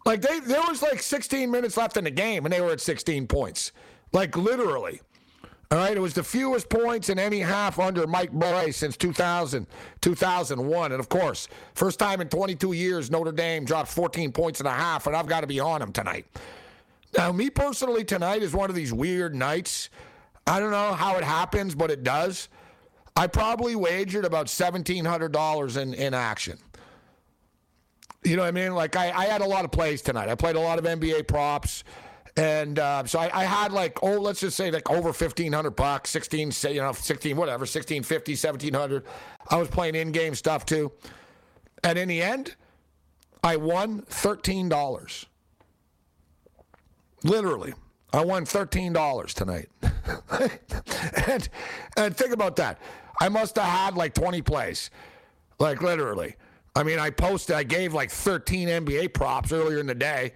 Like 0.04 0.20
they 0.20 0.40
there 0.40 0.62
was 0.68 0.82
like 0.82 1.00
16 1.00 1.50
minutes 1.50 1.76
left 1.76 1.96
in 1.96 2.04
the 2.04 2.10
game 2.10 2.44
and 2.44 2.52
they 2.52 2.60
were 2.60 2.72
at 2.72 2.80
16 2.80 3.26
points. 3.26 3.72
Like 4.12 4.36
literally. 4.36 5.00
All 5.70 5.78
right, 5.78 5.96
it 5.96 6.00
was 6.00 6.14
the 6.14 6.22
fewest 6.22 6.68
points 6.68 7.08
in 7.08 7.18
any 7.18 7.40
half 7.40 7.80
under 7.80 8.06
Mike 8.06 8.30
Brey 8.30 8.70
since 8.70 8.96
2000, 8.96 9.66
2001. 10.02 10.92
And 10.92 11.00
of 11.00 11.08
course, 11.08 11.48
first 11.74 11.98
time 11.98 12.20
in 12.20 12.28
22 12.28 12.74
years 12.74 13.10
Notre 13.10 13.32
Dame 13.32 13.64
dropped 13.64 13.88
14 13.88 14.30
points 14.30 14.60
and 14.60 14.68
a 14.68 14.72
half, 14.72 15.08
and 15.08 15.16
I've 15.16 15.26
got 15.26 15.40
to 15.40 15.46
be 15.48 15.58
on 15.58 15.80
them 15.80 15.90
tonight. 15.90 16.26
Now, 17.16 17.32
me 17.32 17.50
personally, 17.50 18.04
tonight 18.04 18.42
is 18.42 18.52
one 18.52 18.70
of 18.70 18.76
these 18.76 18.92
weird 18.92 19.34
nights. 19.34 19.88
I 20.46 20.60
don't 20.60 20.70
know 20.70 20.92
how 20.92 21.16
it 21.16 21.24
happens, 21.24 21.74
but 21.74 21.90
it 21.90 22.04
does. 22.04 22.48
I 23.16 23.26
probably 23.26 23.74
wagered 23.74 24.24
about 24.24 24.46
$1,700 24.46 25.76
in, 25.76 25.94
in 25.94 26.14
action. 26.14 26.58
You 28.24 28.36
know 28.36 28.42
what 28.42 28.48
I 28.48 28.52
mean? 28.52 28.74
Like, 28.74 28.96
I, 28.96 29.10
I 29.10 29.26
had 29.26 29.42
a 29.42 29.46
lot 29.46 29.64
of 29.64 29.70
plays 29.70 30.00
tonight. 30.00 30.28
I 30.28 30.34
played 30.34 30.56
a 30.56 30.60
lot 30.60 30.78
of 30.78 30.84
NBA 30.84 31.28
props. 31.28 31.84
And 32.36 32.78
uh, 32.78 33.04
so 33.04 33.18
I, 33.20 33.30
I, 33.32 33.44
had 33.44 33.70
like, 33.70 34.02
oh, 34.02 34.18
let's 34.18 34.40
just 34.40 34.56
say 34.56 34.70
like 34.70 34.90
over 34.90 35.10
1500 35.10 35.70
bucks, 35.70 36.10
16, 36.10 36.52
you 36.70 36.80
know, 36.80 36.92
16, 36.92 37.36
whatever, 37.36 37.60
1650, 37.60 38.32
1700. 38.32 39.04
I 39.50 39.56
was 39.56 39.68
playing 39.68 39.94
in 39.94 40.10
game 40.10 40.34
stuff 40.34 40.66
too. 40.66 40.90
And 41.84 41.96
in 41.96 42.08
the 42.08 42.20
end, 42.20 42.56
I 43.44 43.56
won 43.56 44.02
$13. 44.02 45.26
Literally. 47.22 47.74
I 48.12 48.24
won 48.24 48.44
$13 48.44 49.32
tonight. 49.34 49.68
and, 51.28 51.48
and 51.96 52.16
think 52.16 52.32
about 52.32 52.56
that. 52.56 52.80
I 53.20 53.28
must 53.28 53.56
have 53.56 53.66
had 53.66 53.96
like 53.96 54.14
20 54.14 54.42
plays. 54.42 54.90
Like 55.60 55.82
literally. 55.82 56.34
I 56.76 56.82
mean, 56.82 56.98
I 56.98 57.10
posted, 57.10 57.54
I 57.56 57.62
gave 57.62 57.94
like 57.94 58.10
13 58.10 58.68
NBA 58.68 59.14
props 59.14 59.52
earlier 59.52 59.78
in 59.78 59.86
the 59.86 59.94
day. 59.94 60.32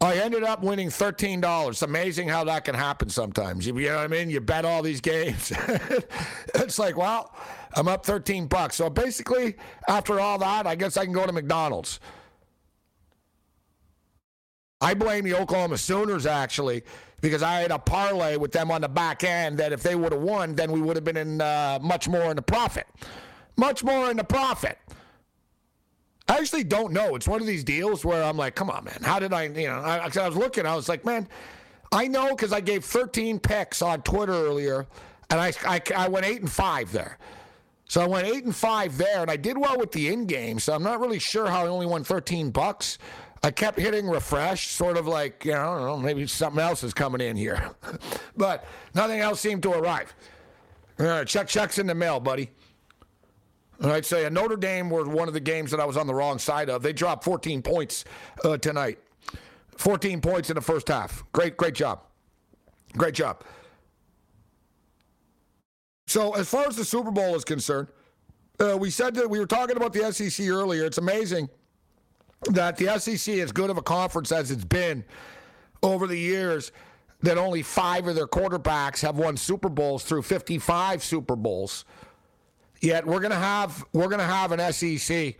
I 0.00 0.16
ended 0.16 0.42
up 0.42 0.62
winning 0.62 0.88
$13. 0.88 1.82
Amazing 1.82 2.28
how 2.28 2.44
that 2.44 2.64
can 2.64 2.74
happen 2.74 3.08
sometimes. 3.08 3.66
You, 3.66 3.72
know 3.72 3.96
what 3.96 4.04
I 4.04 4.08
mean? 4.08 4.28
You 4.28 4.40
bet 4.40 4.64
all 4.64 4.82
these 4.82 5.00
games. 5.00 5.52
it's 6.54 6.78
like, 6.78 6.96
well, 6.96 7.34
I'm 7.74 7.88
up 7.88 8.04
13 8.04 8.46
bucks. 8.46 8.76
So 8.76 8.90
basically, 8.90 9.56
after 9.88 10.20
all 10.20 10.38
that, 10.38 10.66
I 10.66 10.74
guess 10.74 10.96
I 10.96 11.04
can 11.04 11.14
go 11.14 11.26
to 11.26 11.32
McDonald's. 11.32 12.00
I 14.80 14.92
blame 14.92 15.24
the 15.24 15.34
Oklahoma 15.34 15.78
Sooners 15.78 16.26
actually 16.26 16.84
because 17.22 17.42
I 17.42 17.60
had 17.60 17.70
a 17.70 17.78
parlay 17.78 18.36
with 18.36 18.52
them 18.52 18.70
on 18.70 18.82
the 18.82 18.88
back 18.88 19.24
end 19.24 19.56
that 19.58 19.72
if 19.72 19.82
they 19.82 19.94
would 19.94 20.12
have 20.12 20.20
won, 20.20 20.54
then 20.54 20.70
we 20.70 20.80
would 20.82 20.96
have 20.96 21.04
been 21.04 21.16
in 21.16 21.40
uh, 21.40 21.78
much 21.80 22.08
more 22.08 22.30
in 22.30 22.36
the 22.36 22.42
profit. 22.42 22.86
Much 23.56 23.82
more 23.82 24.10
in 24.10 24.18
the 24.18 24.24
profit. 24.24 24.78
I 26.28 26.38
actually 26.38 26.64
don't 26.64 26.92
know. 26.92 27.14
It's 27.14 27.28
one 27.28 27.40
of 27.40 27.46
these 27.46 27.62
deals 27.62 28.04
where 28.04 28.22
I'm 28.22 28.36
like, 28.36 28.54
come 28.54 28.68
on, 28.68 28.84
man. 28.84 28.98
How 29.02 29.18
did 29.18 29.32
I, 29.32 29.44
you 29.44 29.68
know, 29.68 29.78
I, 29.78 29.98
I 29.98 30.28
was 30.28 30.36
looking, 30.36 30.66
I 30.66 30.74
was 30.74 30.88
like, 30.88 31.04
man, 31.04 31.28
I 31.92 32.08
know 32.08 32.30
because 32.30 32.52
I 32.52 32.60
gave 32.60 32.84
13 32.84 33.38
picks 33.38 33.80
on 33.80 34.02
Twitter 34.02 34.32
earlier, 34.32 34.86
and 35.30 35.40
I, 35.40 35.52
I, 35.64 35.80
I 35.96 36.08
went 36.08 36.26
8 36.26 36.40
and 36.40 36.50
5 36.50 36.92
there. 36.92 37.18
So 37.88 38.00
I 38.00 38.06
went 38.06 38.26
8 38.26 38.44
and 38.44 38.56
5 38.56 38.98
there, 38.98 39.22
and 39.22 39.30
I 39.30 39.36
did 39.36 39.56
well 39.56 39.78
with 39.78 39.92
the 39.92 40.12
in 40.12 40.26
game, 40.26 40.58
so 40.58 40.74
I'm 40.74 40.82
not 40.82 41.00
really 41.00 41.20
sure 41.20 41.46
how 41.46 41.64
I 41.64 41.68
only 41.68 41.86
won 41.86 42.02
13 42.02 42.50
bucks. 42.50 42.98
I 43.44 43.52
kept 43.52 43.78
hitting 43.78 44.08
refresh, 44.08 44.68
sort 44.70 44.96
of 44.96 45.06
like, 45.06 45.44
you 45.44 45.52
know, 45.52 45.78
know, 45.78 45.96
maybe 45.96 46.26
something 46.26 46.60
else 46.60 46.82
is 46.82 46.92
coming 46.92 47.20
in 47.20 47.36
here. 47.36 47.70
but 48.36 48.64
nothing 48.94 49.20
else 49.20 49.40
seemed 49.40 49.62
to 49.62 49.70
arrive. 49.70 50.12
Uh, 50.98 51.24
check 51.24 51.46
checks 51.46 51.78
in 51.78 51.86
the 51.86 51.94
mail, 51.94 52.18
buddy. 52.18 52.50
And 53.80 53.92
I'd 53.92 54.06
say 54.06 54.28
Notre 54.30 54.56
Dame 54.56 54.88
were 54.88 55.04
one 55.04 55.28
of 55.28 55.34
the 55.34 55.40
games 55.40 55.70
that 55.70 55.80
I 55.80 55.84
was 55.84 55.96
on 55.96 56.06
the 56.06 56.14
wrong 56.14 56.38
side 56.38 56.70
of. 56.70 56.82
They 56.82 56.92
dropped 56.92 57.24
14 57.24 57.62
points 57.62 58.04
uh, 58.44 58.56
tonight. 58.56 58.98
14 59.76 60.20
points 60.20 60.48
in 60.50 60.54
the 60.54 60.62
first 60.62 60.88
half. 60.88 61.24
Great, 61.32 61.56
great 61.56 61.74
job. 61.74 62.00
Great 62.96 63.14
job. 63.14 63.44
So, 66.06 66.34
as 66.34 66.48
far 66.48 66.66
as 66.66 66.76
the 66.76 66.84
Super 66.84 67.10
Bowl 67.10 67.34
is 67.34 67.44
concerned, 67.44 67.88
uh, 68.58 68.76
we 68.78 68.90
said 68.90 69.14
that 69.16 69.28
we 69.28 69.38
were 69.38 69.46
talking 69.46 69.76
about 69.76 69.92
the 69.92 70.10
SEC 70.12 70.46
earlier. 70.48 70.84
It's 70.84 70.98
amazing 70.98 71.50
that 72.44 72.76
the 72.76 72.98
SEC, 72.98 73.34
as 73.38 73.52
good 73.52 73.70
of 73.70 73.76
a 73.76 73.82
conference 73.82 74.32
as 74.32 74.50
it's 74.50 74.64
been 74.64 75.04
over 75.82 76.06
the 76.06 76.18
years, 76.18 76.72
that 77.22 77.38
only 77.38 77.62
five 77.62 78.06
of 78.06 78.14
their 78.14 78.26
quarterbacks 78.26 79.00
have 79.02 79.18
won 79.18 79.36
Super 79.36 79.68
Bowls 79.68 80.04
through 80.04 80.22
55 80.22 81.02
Super 81.02 81.36
Bowls. 81.36 81.84
Yet 82.86 83.04
we're 83.04 83.18
gonna 83.18 83.34
have 83.34 83.84
we're 83.92 84.06
gonna 84.06 84.22
have 84.22 84.52
an 84.52 84.72
SEC 84.72 85.34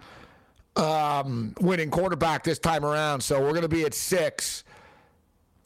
um, 0.75 1.55
winning 1.61 1.91
quarterback 1.93 2.43
this 2.43 2.59
time 2.59 2.85
around, 2.85 3.21
so 3.21 3.41
we're 3.41 3.53
gonna 3.53 3.69
be 3.69 3.85
at 3.85 3.95
six. 3.95 4.65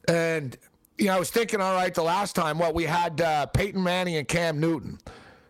And 0.06 0.58
you 0.98 1.06
know, 1.06 1.16
I 1.16 1.18
was 1.18 1.30
thinking, 1.30 1.62
all 1.62 1.74
right, 1.74 1.94
the 1.94 2.02
last 2.02 2.36
time, 2.36 2.58
what 2.58 2.74
we 2.74 2.84
had 2.84 3.22
uh, 3.22 3.46
Peyton 3.46 3.82
Manning 3.82 4.16
and 4.16 4.28
Cam 4.28 4.60
Newton, 4.60 4.98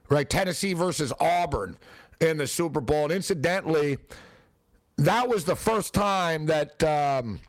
right? 0.08 0.30
Tennessee 0.30 0.72
versus 0.72 1.12
Auburn 1.18 1.76
in 2.20 2.37
the 2.37 2.46
Super 2.46 2.80
Bowl, 2.80 3.06
and 3.06 3.12
incidentally, 3.12 3.99
that 4.99 5.28
was 5.28 5.44
the 5.44 5.56
first 5.56 5.92
time 5.92 6.46
that. 6.46 6.80
Um, 6.84 7.40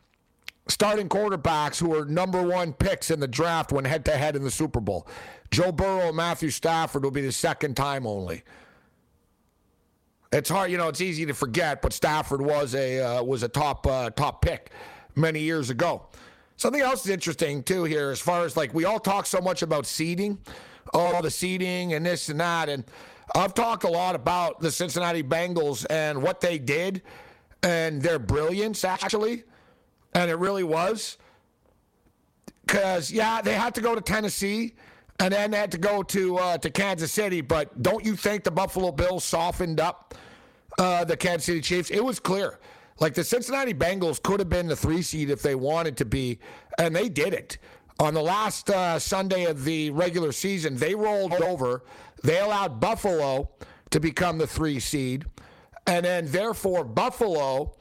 starting 0.68 1.08
quarterbacks 1.08 1.78
who 1.80 1.88
were 1.88 2.04
number 2.04 2.40
one 2.40 2.72
picks 2.72 3.10
in 3.10 3.18
the 3.18 3.26
draft 3.26 3.72
went 3.72 3.84
head 3.84 4.04
to 4.04 4.16
head 4.16 4.36
in 4.36 4.44
the 4.44 4.50
Super 4.50 4.80
Bowl. 4.80 5.08
Joe 5.50 5.72
Burrow 5.72 6.06
and 6.06 6.16
Matthew 6.16 6.50
Stafford 6.50 7.02
will 7.02 7.10
be 7.10 7.20
the 7.20 7.32
second 7.32 7.76
time 7.76 8.06
only. 8.06 8.44
It's 10.32 10.48
hard, 10.48 10.70
you 10.70 10.78
know. 10.78 10.88
It's 10.88 11.02
easy 11.02 11.26
to 11.26 11.34
forget, 11.34 11.82
but 11.82 11.92
Stafford 11.92 12.40
was 12.40 12.74
a 12.74 13.00
uh, 13.00 13.22
was 13.22 13.42
a 13.42 13.48
top 13.48 13.86
uh, 13.86 14.08
top 14.10 14.40
pick 14.40 14.70
many 15.14 15.40
years 15.40 15.68
ago. 15.68 16.06
Something 16.56 16.80
else 16.80 17.04
is 17.04 17.10
interesting 17.10 17.62
too 17.62 17.84
here, 17.84 18.10
as 18.10 18.20
far 18.20 18.44
as 18.44 18.56
like 18.56 18.72
we 18.72 18.86
all 18.86 18.98
talk 18.98 19.26
so 19.26 19.40
much 19.40 19.60
about 19.60 19.84
seeding, 19.84 20.38
all 20.94 21.20
the 21.20 21.30
seeding 21.30 21.92
and 21.92 22.06
this 22.06 22.30
and 22.30 22.40
that, 22.40 22.70
and 22.70 22.84
I've 23.34 23.52
talked 23.52 23.84
a 23.84 23.88
lot 23.88 24.14
about 24.14 24.60
the 24.60 24.70
Cincinnati 24.70 25.22
Bengals 25.22 25.84
and 25.90 26.22
what 26.22 26.40
they 26.40 26.58
did 26.58 27.02
and 27.62 28.00
their 28.00 28.18
brilliance 28.18 28.84
actually, 28.84 29.44
and 30.14 30.30
it 30.30 30.36
really 30.36 30.64
was. 30.64 31.18
Because 32.64 33.12
yeah, 33.12 33.42
they 33.42 33.54
had 33.54 33.74
to 33.74 33.82
go 33.82 33.94
to 33.94 34.00
Tennessee 34.00 34.76
and 35.22 35.32
then 35.32 35.52
had 35.52 35.70
to 35.70 35.78
go 35.78 36.02
to 36.02 36.36
uh, 36.36 36.58
to 36.58 36.68
Kansas 36.68 37.12
City. 37.12 37.40
But 37.40 37.80
don't 37.80 38.04
you 38.04 38.16
think 38.16 38.42
the 38.42 38.50
Buffalo 38.50 38.90
Bills 38.90 39.24
softened 39.24 39.78
up 39.78 40.14
uh, 40.78 41.04
the 41.04 41.16
Kansas 41.16 41.46
City 41.46 41.60
Chiefs? 41.60 41.90
It 41.90 42.04
was 42.04 42.18
clear. 42.18 42.58
Like 42.98 43.14
the 43.14 43.22
Cincinnati 43.22 43.72
Bengals 43.72 44.20
could 44.20 44.40
have 44.40 44.48
been 44.48 44.66
the 44.66 44.76
three 44.76 45.00
seed 45.00 45.30
if 45.30 45.40
they 45.40 45.54
wanted 45.54 45.96
to 45.98 46.04
be, 46.04 46.40
and 46.76 46.94
they 46.94 47.08
did 47.08 47.34
it. 47.34 47.58
On 48.00 48.14
the 48.14 48.22
last 48.22 48.68
uh, 48.68 48.98
Sunday 48.98 49.44
of 49.44 49.64
the 49.64 49.90
regular 49.90 50.32
season, 50.32 50.76
they 50.76 50.94
rolled 50.94 51.34
over. 51.34 51.84
They 52.24 52.40
allowed 52.40 52.80
Buffalo 52.80 53.50
to 53.90 54.00
become 54.00 54.38
the 54.38 54.46
three 54.46 54.80
seed, 54.80 55.24
and 55.86 56.04
then 56.04 56.26
therefore 56.32 56.84
Buffalo 56.84 57.74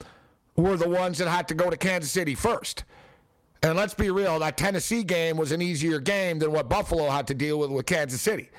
were 0.55 0.77
the 0.77 0.89
ones 0.89 1.17
that 1.17 1.27
had 1.27 1.47
to 1.47 1.55
go 1.55 1.71
to 1.71 1.77
Kansas 1.77 2.11
City 2.11 2.35
first. 2.35 2.83
And 3.63 3.77
let's 3.77 3.93
be 3.93 4.09
real, 4.09 4.39
that 4.39 4.57
Tennessee 4.57 5.03
game 5.03 5.37
was 5.37 5.51
an 5.51 5.61
easier 5.61 5.99
game 5.99 6.39
than 6.39 6.51
what 6.51 6.67
Buffalo 6.67 7.09
had 7.09 7.27
to 7.27 7.35
deal 7.35 7.59
with 7.59 7.69
with 7.69 7.85
Kansas 7.85 8.21
City. 8.21 8.49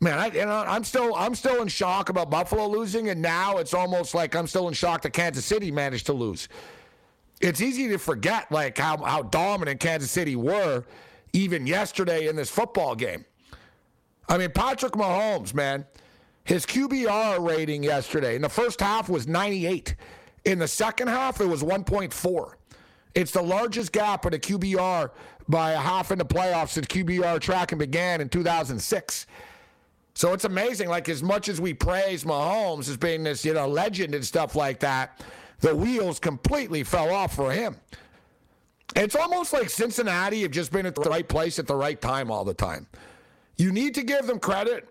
Man, 0.00 0.18
I, 0.18 0.26
you 0.28 0.46
know, 0.46 0.64
I'm 0.66 0.84
still 0.84 1.14
I'm 1.14 1.34
still 1.34 1.60
in 1.60 1.68
shock 1.68 2.08
about 2.08 2.30
Buffalo 2.30 2.66
losing, 2.66 3.10
and 3.10 3.20
now 3.20 3.58
it's 3.58 3.74
almost 3.74 4.14
like 4.14 4.34
I'm 4.34 4.46
still 4.46 4.68
in 4.68 4.74
shock 4.74 5.02
that 5.02 5.12
Kansas 5.12 5.44
City 5.44 5.70
managed 5.70 6.06
to 6.06 6.14
lose. 6.14 6.48
It's 7.42 7.60
easy 7.60 7.88
to 7.88 7.98
forget 7.98 8.50
like 8.50 8.78
how, 8.78 8.96
how 8.98 9.22
dominant 9.22 9.80
Kansas 9.80 10.10
City 10.10 10.36
were 10.36 10.84
even 11.32 11.66
yesterday 11.66 12.28
in 12.28 12.36
this 12.36 12.50
football 12.50 12.94
game. 12.94 13.24
I 14.28 14.38
mean, 14.38 14.50
Patrick 14.50 14.92
Mahomes, 14.92 15.52
man, 15.52 15.86
his 16.44 16.64
QBR 16.64 17.46
rating 17.46 17.82
yesterday 17.82 18.36
in 18.36 18.42
the 18.42 18.48
first 18.48 18.80
half 18.80 19.08
was 19.08 19.26
98. 19.26 19.94
In 20.44 20.58
the 20.58 20.68
second 20.68 21.08
half, 21.08 21.40
it 21.40 21.46
was 21.46 21.62
1.4. 21.62 22.52
It's 23.14 23.32
the 23.32 23.42
largest 23.42 23.92
gap 23.92 24.24
in 24.26 24.32
the 24.32 24.38
QBR 24.38 25.10
by 25.48 25.72
a 25.72 25.78
half 25.78 26.12
in 26.12 26.18
the 26.18 26.24
playoffs 26.24 26.70
since 26.70 26.86
QBR 26.86 27.40
tracking 27.40 27.78
began 27.78 28.20
in 28.20 28.28
2006. 28.28 29.26
So 30.14 30.32
it's 30.32 30.44
amazing. 30.44 30.88
Like 30.88 31.08
as 31.08 31.22
much 31.22 31.48
as 31.48 31.60
we 31.60 31.74
praise 31.74 32.24
Mahomes 32.24 32.88
as 32.88 32.96
being 32.96 33.22
this, 33.22 33.44
you 33.44 33.54
know, 33.54 33.66
legend 33.66 34.14
and 34.14 34.24
stuff 34.24 34.54
like 34.54 34.80
that, 34.80 35.22
the 35.60 35.74
wheels 35.74 36.18
completely 36.18 36.84
fell 36.84 37.10
off 37.10 37.34
for 37.34 37.52
him. 37.52 37.76
It's 38.96 39.14
almost 39.14 39.52
like 39.52 39.70
Cincinnati 39.70 40.42
have 40.42 40.50
just 40.50 40.72
been 40.72 40.86
at 40.86 40.94
the 40.94 41.08
right 41.08 41.28
place 41.28 41.58
at 41.58 41.66
the 41.66 41.76
right 41.76 42.00
time 42.00 42.30
all 42.30 42.44
the 42.44 42.54
time. 42.54 42.86
You 43.56 43.72
need 43.72 43.94
to 43.94 44.02
give 44.02 44.26
them 44.26 44.40
credit 44.40 44.88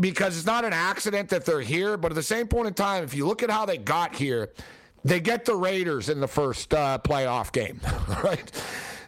because 0.00 0.36
it's 0.36 0.46
not 0.46 0.64
an 0.64 0.72
accident 0.72 1.28
that 1.28 1.44
they're 1.44 1.60
here, 1.60 1.96
but 1.96 2.12
at 2.12 2.14
the 2.14 2.22
same 2.22 2.48
point 2.48 2.68
in 2.68 2.74
time, 2.74 3.04
if 3.04 3.14
you 3.14 3.26
look 3.26 3.42
at 3.42 3.50
how 3.50 3.66
they 3.66 3.76
got 3.76 4.14
here, 4.14 4.50
they 5.04 5.20
get 5.20 5.44
the 5.44 5.54
Raiders 5.54 6.08
in 6.08 6.20
the 6.20 6.28
first 6.28 6.72
uh, 6.74 6.98
playoff 7.02 7.52
game, 7.52 7.80
right? 8.22 8.50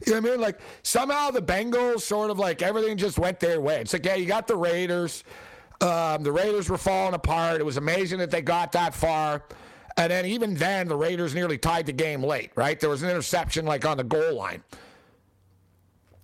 You 0.06 0.14
know 0.14 0.20
what 0.20 0.28
I 0.28 0.30
mean? 0.32 0.40
Like 0.40 0.60
somehow 0.82 1.30
the 1.30 1.42
Bengals 1.42 2.00
sort 2.00 2.30
of 2.30 2.38
like 2.38 2.62
everything 2.62 2.96
just 2.96 3.18
went 3.18 3.40
their 3.40 3.60
way. 3.60 3.80
It's 3.80 3.92
like, 3.92 4.04
yeah, 4.04 4.14
you 4.14 4.26
got 4.26 4.46
the 4.46 4.56
Raiders. 4.56 5.24
Um, 5.80 6.22
the 6.22 6.32
Raiders 6.32 6.68
were 6.68 6.78
falling 6.78 7.14
apart. 7.14 7.60
It 7.60 7.64
was 7.64 7.76
amazing 7.76 8.18
that 8.18 8.30
they 8.30 8.42
got 8.42 8.72
that 8.72 8.94
far. 8.94 9.44
And 9.96 10.10
then 10.10 10.26
even 10.26 10.54
then, 10.54 10.88
the 10.88 10.96
Raiders 10.96 11.34
nearly 11.34 11.58
tied 11.58 11.86
the 11.86 11.92
game 11.92 12.22
late, 12.22 12.50
right? 12.54 12.78
There 12.80 12.88
was 12.88 13.02
an 13.02 13.10
interception 13.10 13.64
like 13.66 13.84
on 13.84 13.98
the 13.98 14.04
goal 14.04 14.34
line. 14.34 14.62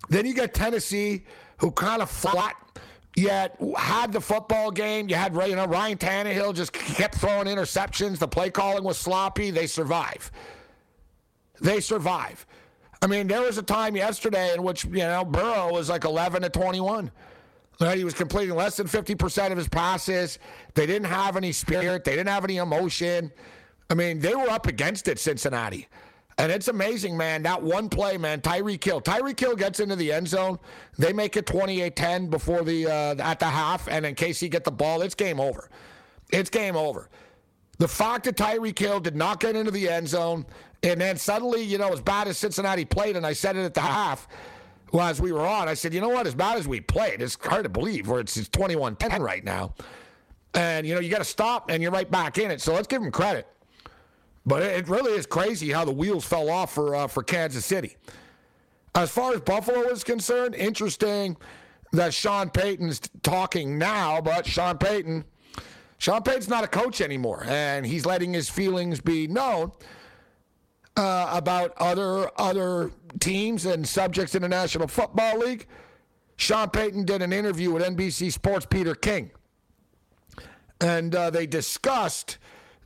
Then 0.09 0.25
you 0.25 0.33
got 0.33 0.53
Tennessee, 0.53 1.25
who 1.57 1.71
kind 1.71 2.01
of 2.01 2.09
flat 2.09 2.55
yet 3.15 3.57
had 3.77 4.11
the 4.11 4.21
football 4.21 4.71
game. 4.71 5.09
You 5.09 5.15
had 5.15 5.33
you 5.33 5.55
know 5.55 5.65
Ryan 5.65 5.97
Tannehill 5.97 6.55
just 6.55 6.73
kept 6.73 7.15
throwing 7.15 7.47
interceptions. 7.47 8.17
The 8.17 8.27
play 8.27 8.49
calling 8.49 8.83
was 8.83 8.97
sloppy. 8.97 9.51
They 9.51 9.67
survive. 9.67 10.31
They 11.61 11.79
survive. 11.79 12.45
I 13.01 13.07
mean, 13.07 13.27
there 13.27 13.41
was 13.41 13.57
a 13.57 13.63
time 13.63 13.95
yesterday 13.95 14.53
in 14.53 14.63
which, 14.63 14.83
you 14.85 14.99
know, 14.99 15.23
Burrow 15.23 15.71
was 15.71 15.89
like 15.89 16.03
11 16.03 16.41
to 16.41 16.49
21. 16.49 17.11
Right? 17.79 17.97
He 17.97 18.03
was 18.03 18.13
completing 18.13 18.55
less 18.55 18.75
than 18.75 18.87
50% 18.87 19.51
of 19.51 19.57
his 19.57 19.69
passes. 19.69 20.37
They 20.73 20.85
didn't 20.85 21.07
have 21.07 21.37
any 21.37 21.53
spirit, 21.53 22.03
they 22.03 22.11
didn't 22.11 22.27
have 22.27 22.43
any 22.43 22.57
emotion. 22.57 23.31
I 23.89 23.93
mean, 23.93 24.19
they 24.19 24.35
were 24.35 24.49
up 24.49 24.67
against 24.67 25.07
it, 25.07 25.17
Cincinnati. 25.17 25.87
And 26.39 26.53
it's 26.53 26.69
amazing, 26.69 27.17
man. 27.17 27.43
That 27.43 27.61
one 27.61 27.89
play, 27.89 28.17
man, 28.17 28.39
Tyreek 28.39 28.81
Hill. 28.81 29.01
Tyreek 29.01 29.37
Hill 29.37 29.57
gets 29.57 29.81
into 29.81 29.97
the 29.97 30.13
end 30.13 30.29
zone. 30.29 30.57
They 30.97 31.11
make 31.11 31.35
it 31.35 31.45
28-10 31.45 32.29
before 32.29 32.63
the 32.63 32.87
uh, 32.87 33.15
at 33.19 33.39
the 33.39 33.45
half, 33.45 33.89
and 33.89 34.05
in 34.05 34.15
case 34.15 34.39
he 34.39 34.47
get 34.47 34.63
the 34.63 34.71
ball, 34.71 35.01
it's 35.01 35.15
game 35.15 35.41
over. 35.41 35.69
It's 36.31 36.49
game 36.49 36.77
over. 36.77 37.09
The 37.77 37.89
fact 37.89 38.23
that 38.23 38.37
Tyreek 38.37 38.79
Hill 38.79 39.01
did 39.01 39.17
not 39.17 39.41
get 39.41 39.57
into 39.57 39.69
the 39.69 39.89
end 39.89 40.07
zone, 40.07 40.45
and 40.81 41.01
then 41.01 41.17
suddenly, 41.17 41.61
you 41.61 41.77
know, 41.77 41.91
as 41.91 41.99
bad 41.99 42.29
as 42.29 42.37
Cincinnati 42.37 42.85
played, 42.85 43.17
and 43.17 43.25
I 43.25 43.33
said 43.33 43.57
it 43.57 43.65
at 43.65 43.73
the 43.73 43.81
half, 43.81 44.25
well, 44.93 45.07
as 45.07 45.19
we 45.19 45.33
were 45.33 45.45
on, 45.45 45.67
I 45.67 45.73
said, 45.73 45.93
you 45.93 45.99
know 45.99 46.07
what, 46.07 46.25
as 46.25 46.35
bad 46.35 46.57
as 46.57 46.69
we 46.69 46.79
played, 46.79 47.21
it's 47.21 47.37
hard 47.41 47.63
to 47.63 47.69
believe 47.69 48.07
where 48.07 48.21
it's, 48.21 48.37
it's 48.37 48.47
21 48.47 48.95
10 48.95 49.21
right 49.21 49.43
now. 49.43 49.73
And, 50.53 50.87
you 50.87 50.95
know, 50.95 51.01
you 51.01 51.09
got 51.09 51.17
to 51.17 51.25
stop 51.25 51.69
and 51.69 51.83
you're 51.83 51.91
right 51.91 52.09
back 52.09 52.37
in 52.37 52.49
it. 52.49 52.61
So 52.61 52.73
let's 52.73 52.87
give 52.87 53.01
them 53.01 53.11
credit. 53.11 53.45
But 54.49 54.63
it 54.63 54.89
really 54.89 55.11
is 55.11 55.27
crazy 55.27 55.71
how 55.71 55.85
the 55.85 55.91
wheels 55.91 56.25
fell 56.25 56.49
off 56.49 56.73
for, 56.73 56.95
uh, 56.95 57.07
for 57.07 57.21
Kansas 57.21 57.63
City. 57.63 57.97
As 58.95 59.11
far 59.11 59.31
as 59.33 59.41
Buffalo 59.41 59.81
is 59.89 60.03
concerned, 60.03 60.55
interesting 60.55 61.37
that 61.91 62.15
Sean 62.15 62.49
Payton's 62.49 62.99
talking 63.21 63.77
now, 63.77 64.19
but 64.21 64.47
Sean 64.47 64.79
Payton, 64.79 65.23
Sean 65.99 66.23
Payton's 66.23 66.49
not 66.49 66.63
a 66.63 66.67
coach 66.67 66.99
anymore, 66.99 67.45
and 67.47 67.85
he's 67.85 68.07
letting 68.07 68.33
his 68.33 68.49
feelings 68.49 68.99
be 68.99 69.27
known 69.27 69.71
uh, 70.97 71.29
about 71.31 71.73
other 71.77 72.31
other 72.35 72.89
teams 73.19 73.67
and 73.67 73.87
subjects 73.87 74.33
in 74.33 74.41
the 74.41 74.49
National 74.49 74.87
Football 74.87 75.37
League. 75.37 75.67
Sean 76.37 76.71
Payton 76.71 77.05
did 77.05 77.21
an 77.21 77.33
interview 77.33 77.69
with 77.71 77.83
NBC 77.83 78.31
Sports 78.31 78.65
Peter 78.65 78.95
King, 78.95 79.29
and 80.81 81.13
uh, 81.13 81.29
they 81.29 81.45
discussed 81.45 82.39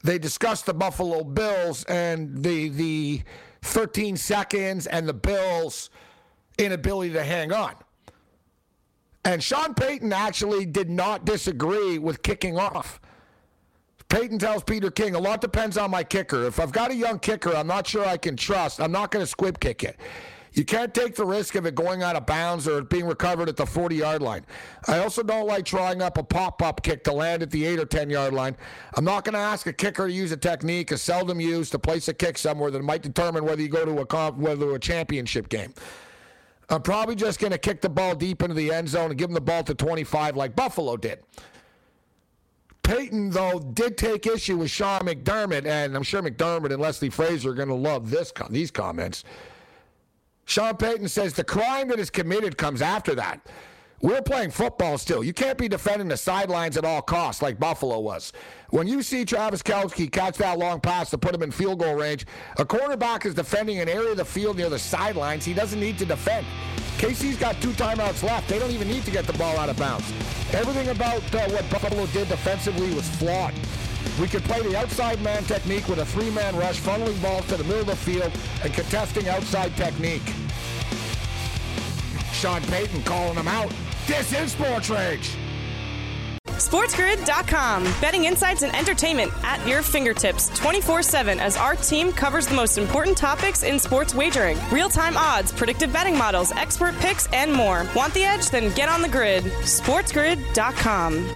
they 0.03 0.19
discussed 0.19 0.65
the 0.65 0.73
Buffalo 0.73 1.23
Bills 1.23 1.83
and 1.85 2.43
the 2.43 2.69
the 2.69 3.21
13 3.61 4.17
seconds 4.17 4.87
and 4.87 5.07
the 5.07 5.13
Bills' 5.13 5.89
inability 6.57 7.13
to 7.13 7.23
hang 7.23 7.53
on. 7.53 7.73
And 9.25 9.41
Sean 9.41 9.73
Payton 9.73 10.11
actually 10.11 10.65
did 10.65 10.89
not 10.89 11.23
disagree 11.23 11.97
with 11.97 12.23
kicking 12.23 12.57
off. 12.57 12.99
Payton 14.09 14.37
tells 14.37 14.63
Peter 14.63 14.91
King, 14.91 15.15
a 15.15 15.19
lot 15.19 15.39
depends 15.39 15.77
on 15.77 15.89
my 15.89 16.03
kicker. 16.03 16.43
If 16.43 16.59
I've 16.59 16.73
got 16.73 16.91
a 16.91 16.95
young 16.95 17.19
kicker 17.19 17.55
I'm 17.55 17.67
not 17.67 17.87
sure 17.87 18.05
I 18.05 18.17
can 18.17 18.35
trust, 18.35 18.81
I'm 18.81 18.91
not 18.91 19.11
going 19.11 19.23
to 19.23 19.27
squib 19.27 19.59
kick 19.59 19.83
it. 19.83 19.97
You 20.53 20.63
can't 20.63 20.93
take 20.93 21.15
the 21.15 21.25
risk 21.25 21.55
of 21.55 21.65
it 21.65 21.73
going 21.73 22.03
out 22.03 22.15
of 22.15 22.27
bounds 22.27 22.67
or 22.67 22.79
it 22.79 22.89
being 22.89 23.07
recovered 23.07 23.49
at 23.49 23.57
the 23.57 23.65
40 23.65 23.95
yard 23.95 24.21
line. 24.21 24.45
I 24.87 24.99
also 24.99 25.23
don't 25.23 25.47
like 25.47 25.65
trying 25.65 26.01
up 26.01 26.17
a 26.19 26.23
pop 26.23 26.61
up 26.61 26.83
kick 26.83 27.03
to 27.05 27.11
land 27.11 27.41
at 27.41 27.49
the 27.49 27.65
8 27.65 27.79
or 27.79 27.85
10 27.85 28.09
yard 28.11 28.33
line. 28.33 28.55
I'm 28.93 29.03
not 29.03 29.23
going 29.23 29.33
to 29.33 29.39
ask 29.39 29.65
a 29.65 29.73
kicker 29.73 30.07
to 30.07 30.13
use 30.13 30.31
a 30.31 30.37
technique, 30.37 30.91
a 30.91 30.97
seldom 30.97 31.41
used, 31.41 31.71
to 31.71 31.79
place 31.79 32.07
a 32.07 32.13
kick 32.13 32.37
somewhere 32.37 32.69
that 32.69 32.83
might 32.83 33.01
determine 33.01 33.45
whether 33.45 33.61
you 33.61 33.67
go 33.67 33.83
to 33.83 33.99
a, 33.99 34.05
comp, 34.05 34.37
whether 34.37 34.75
a 34.75 34.79
championship 34.79 35.49
game. 35.49 35.73
I'm 36.69 36.83
probably 36.83 37.15
just 37.15 37.39
going 37.39 37.51
to 37.51 37.57
kick 37.57 37.81
the 37.81 37.89
ball 37.89 38.15
deep 38.15 38.41
into 38.43 38.53
the 38.55 38.71
end 38.71 38.89
zone 38.89 39.09
and 39.09 39.17
give 39.17 39.29
them 39.29 39.33
the 39.35 39.41
ball 39.41 39.63
to 39.63 39.73
25 39.73 40.35
like 40.37 40.55
Buffalo 40.55 40.97
did. 40.97 41.19
Payton, 42.83 43.31
though, 43.31 43.59
did 43.59 43.97
take 43.97 44.27
issue 44.27 44.57
with 44.57 44.69
Sean 44.69 45.01
McDermott, 45.01 45.65
and 45.65 45.95
I'm 45.95 46.03
sure 46.03 46.21
McDermott 46.21 46.71
and 46.71 46.81
Leslie 46.81 47.09
Frazier 47.09 47.51
are 47.51 47.53
going 47.53 47.69
to 47.69 47.75
love 47.75 48.09
this 48.09 48.31
these 48.49 48.71
comments. 48.71 49.23
Sean 50.45 50.75
Payton 50.75 51.08
says 51.08 51.34
the 51.34 51.43
crime 51.43 51.88
that 51.89 51.99
is 51.99 52.10
committed 52.10 52.58
comes 52.58 52.82
after 52.82 53.15
that. 53.15 53.41
We're 54.01 54.21
playing 54.21 54.51
football 54.51 54.97
still. 54.97 55.23
You 55.23 55.32
can't 55.32 55.58
be 55.58 55.69
defending 55.69 56.10
the 56.10 56.17
sidelines 56.17 56.75
at 56.75 56.84
all 56.84 57.01
costs 57.01 57.41
like 57.41 57.58
Buffalo 57.58 58.01
was. 58.01 58.34
When 58.69 58.86
you 58.86 59.01
see 59.01 59.23
Travis 59.23 59.63
Kelce 59.63 60.12
catch 60.12 60.36
that 60.39 60.60
long 60.60 60.82
pass 60.82 61.10
to 61.12 61.17
put 61.17 61.34
him 61.34 61.41
in 61.41 61.51
field 61.51 61.79
goal 61.79 61.95
range, 61.95 62.25
a 62.58 62.65
quarterback 62.65 63.25
is 63.25 63.34
defending 63.34 63.79
an 63.79 63.88
area 63.88 64.12
of 64.12 64.17
the 64.17 64.25
field 64.25 64.58
near 64.58 64.69
the 64.69 64.77
sidelines. 64.77 65.45
He 65.45 65.53
doesn't 65.53 65.79
need 65.79 65.97
to 65.99 66.06
defend. 66.06 66.45
KC's 66.97 67.38
got 67.38 67.62
two 67.62 67.71
timeouts 67.71 68.23
left. 68.23 68.49
They 68.49 68.60
don't 68.60 68.71
even 68.71 68.89
need 68.89 69.06
to 69.06 69.12
get 69.12 69.25
the 69.25 69.34
ball 69.34 69.58
out 69.58 69.69
of 69.69 69.77
bounds. 69.77 70.12
Everything 70.53 70.89
about 70.89 71.23
uh, 71.34 71.49
what 71.51 71.69
Buffalo 71.69 72.06
did 72.08 72.27
defensively 72.27 72.93
was 72.93 73.08
flawed. 73.15 73.53
We 74.19 74.27
could 74.27 74.43
play 74.43 74.61
the 74.61 74.77
outside 74.77 75.21
man 75.21 75.43
technique 75.43 75.87
with 75.87 75.99
a 75.99 76.05
three-man 76.05 76.55
rush, 76.55 76.79
funneling 76.79 77.21
balls 77.21 77.45
to 77.47 77.57
the 77.57 77.63
middle 77.63 77.81
of 77.81 77.87
the 77.87 77.95
field 77.95 78.31
and 78.63 78.73
contesting 78.73 79.27
outside 79.27 79.75
technique. 79.75 80.21
Sean 82.31 82.61
Payton 82.63 83.03
calling 83.03 83.35
them 83.35 83.47
out. 83.47 83.71
This 84.05 84.33
is 84.33 84.51
Sports 84.51 84.89
Rage. 84.89 85.37
SportsGrid.com. 86.45 87.83
Betting 87.99 88.25
insights 88.25 88.63
and 88.63 88.75
entertainment 88.75 89.31
at 89.43 89.65
your 89.67 89.81
fingertips 89.81 90.49
24 90.57 91.01
7 91.03 91.39
as 91.39 91.57
our 91.57 91.75
team 91.75 92.11
covers 92.11 92.47
the 92.47 92.55
most 92.55 92.77
important 92.77 93.17
topics 93.17 93.63
in 93.63 93.79
sports 93.79 94.13
wagering 94.13 94.57
real 94.71 94.89
time 94.89 95.17
odds, 95.17 95.51
predictive 95.51 95.91
betting 95.91 96.17
models, 96.17 96.51
expert 96.51 96.95
picks, 96.99 97.27
and 97.27 97.51
more. 97.51 97.87
Want 97.95 98.13
the 98.13 98.23
edge? 98.23 98.49
Then 98.49 98.73
get 98.75 98.89
on 98.89 99.01
the 99.01 99.09
grid. 99.09 99.43
SportsGrid.com. 99.43 101.35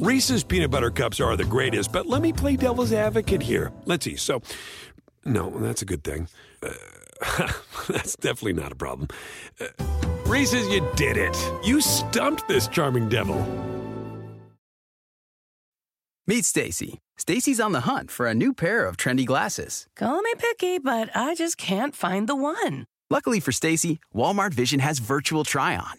Reese's 0.00 0.42
peanut 0.42 0.70
butter 0.70 0.90
cups 0.90 1.20
are 1.20 1.36
the 1.36 1.44
greatest, 1.44 1.92
but 1.92 2.06
let 2.06 2.22
me 2.22 2.32
play 2.32 2.56
devil's 2.56 2.90
advocate 2.90 3.42
here. 3.42 3.70
Let's 3.84 4.06
see. 4.06 4.16
So, 4.16 4.40
no, 5.26 5.50
that's 5.50 5.82
a 5.82 5.84
good 5.84 6.02
thing. 6.02 6.26
Uh, 6.62 6.72
that's 7.86 8.16
definitely 8.16 8.54
not 8.54 8.72
a 8.72 8.76
problem. 8.76 9.08
Uh, 9.60 9.66
Reese's, 10.24 10.66
you 10.68 10.88
did 10.96 11.18
it. 11.18 11.36
You 11.62 11.82
stumped 11.82 12.48
this 12.48 12.66
charming 12.66 13.10
devil. 13.10 13.36
Meet 16.26 16.46
Stacy. 16.46 16.98
Stacy's 17.18 17.60
on 17.60 17.72
the 17.72 17.80
hunt 17.80 18.10
for 18.10 18.26
a 18.26 18.32
new 18.32 18.54
pair 18.54 18.86
of 18.86 18.96
trendy 18.96 19.26
glasses. 19.26 19.86
Call 19.96 20.22
me 20.22 20.32
picky, 20.38 20.78
but 20.78 21.14
I 21.14 21.34
just 21.34 21.58
can't 21.58 21.94
find 21.94 22.26
the 22.26 22.34
one. 22.34 22.86
Luckily 23.10 23.38
for 23.38 23.52
Stacy, 23.52 24.00
Walmart 24.14 24.54
Vision 24.54 24.80
has 24.80 24.98
virtual 24.98 25.44
try 25.44 25.76
on. 25.76 25.98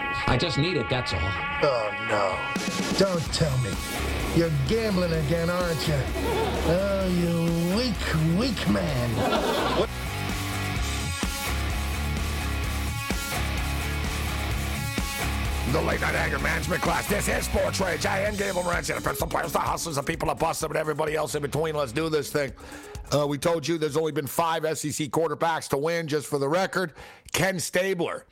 I 0.27 0.37
just 0.37 0.57
need 0.57 0.77
it, 0.77 0.89
that's 0.89 1.13
all. 1.13 1.19
Oh, 1.63 1.91
no. 2.09 2.97
Don't 2.97 3.23
tell 3.33 3.57
me. 3.59 3.71
You're 4.35 4.51
gambling 4.67 5.13
again, 5.13 5.49
aren't 5.49 5.87
you? 5.87 5.95
Oh, 6.67 7.07
you 7.07 7.75
weak, 7.75 8.39
weak 8.39 8.69
man. 8.69 9.09
What? 9.77 9.89
The 15.71 15.81
late 15.81 16.01
night 16.01 16.15
anger 16.15 16.39
management 16.39 16.81
class. 16.81 17.07
This 17.07 17.29
is 17.29 17.45
Sports 17.45 17.79
Rage. 17.79 18.05
I 18.05 18.19
am 18.21 18.35
Gabriel 18.35 18.63
Morency. 18.63 18.93
The 18.93 19.01
principal 19.01 19.27
players, 19.27 19.53
the 19.53 19.59
hustlers, 19.59 19.95
the 19.95 20.03
people 20.03 20.27
that 20.27 20.37
bust 20.37 20.59
them, 20.61 20.71
and 20.71 20.77
everybody 20.77 21.15
else 21.15 21.35
in 21.35 21.41
between. 21.41 21.75
Let's 21.75 21.93
do 21.93 22.09
this 22.09 22.29
thing. 22.29 22.51
Uh, 23.13 23.25
we 23.25 23.37
told 23.37 23.67
you 23.67 23.77
there's 23.77 23.95
only 23.97 24.11
been 24.11 24.27
five 24.27 24.63
SEC 24.77 25.07
quarterbacks 25.09 25.69
to 25.69 25.77
win, 25.77 26.07
just 26.07 26.27
for 26.27 26.39
the 26.39 26.47
record. 26.49 26.93
Ken 27.31 27.57
Stabler. 27.59 28.25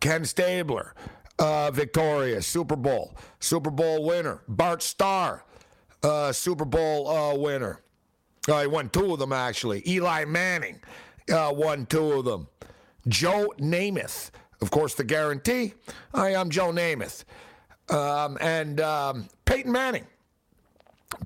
Ken 0.00 0.24
Stabler, 0.24 0.94
uh, 1.40 1.70
victorious. 1.72 2.46
Super 2.46 2.76
Bowl. 2.76 3.16
Super 3.40 3.70
Bowl 3.70 4.04
winner. 4.04 4.42
Bart 4.46 4.82
Starr, 4.82 5.44
uh, 6.02 6.30
Super 6.32 6.64
Bowl 6.64 7.08
uh, 7.08 7.34
winner. 7.36 7.80
Uh, 8.48 8.60
he 8.60 8.66
won 8.66 8.88
two 8.90 9.12
of 9.12 9.18
them, 9.18 9.32
actually. 9.32 9.82
Eli 9.86 10.24
Manning 10.24 10.80
uh, 11.32 11.52
won 11.54 11.86
two 11.86 12.12
of 12.12 12.24
them. 12.24 12.46
Joe 13.08 13.52
Namath, 13.58 14.30
of 14.60 14.70
course, 14.70 14.94
the 14.94 15.04
guarantee. 15.04 15.74
I 16.14 16.30
am 16.30 16.50
Joe 16.50 16.70
Namath. 16.70 17.24
Um, 17.88 18.38
and 18.40 18.80
um, 18.80 19.28
Peyton 19.46 19.72
Manning. 19.72 20.06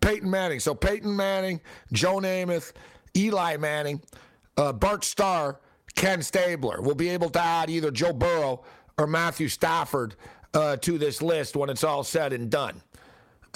Peyton 0.01 0.31
Manning. 0.31 0.61
So 0.61 0.75
Peyton 0.75 1.15
Manning, 1.15 1.61
Joe 1.93 2.17
Namath, 2.17 2.73
Eli 3.17 3.57
Manning, 3.57 4.01
uh, 4.57 4.73
Bart 4.73 5.05
Starr, 5.05 5.61
Ken 5.95 6.23
Stabler. 6.23 6.81
We'll 6.81 6.95
be 6.95 7.11
able 7.11 7.31
to 7.31 7.41
add 7.41 7.71
either 7.71 7.91
Joe 7.91 8.13
Burrow 8.13 8.65
or 8.99 9.07
Matthew 9.07 9.49
Stafford 9.49 10.15
uh, 10.53 10.77
to 10.77 10.99
this 10.99 11.21
list 11.21 11.57
when 11.57 11.69
it's 11.69 11.85
all 11.85 12.05
said 12.05 12.33
and 12.33 12.51
done. 12.51 12.81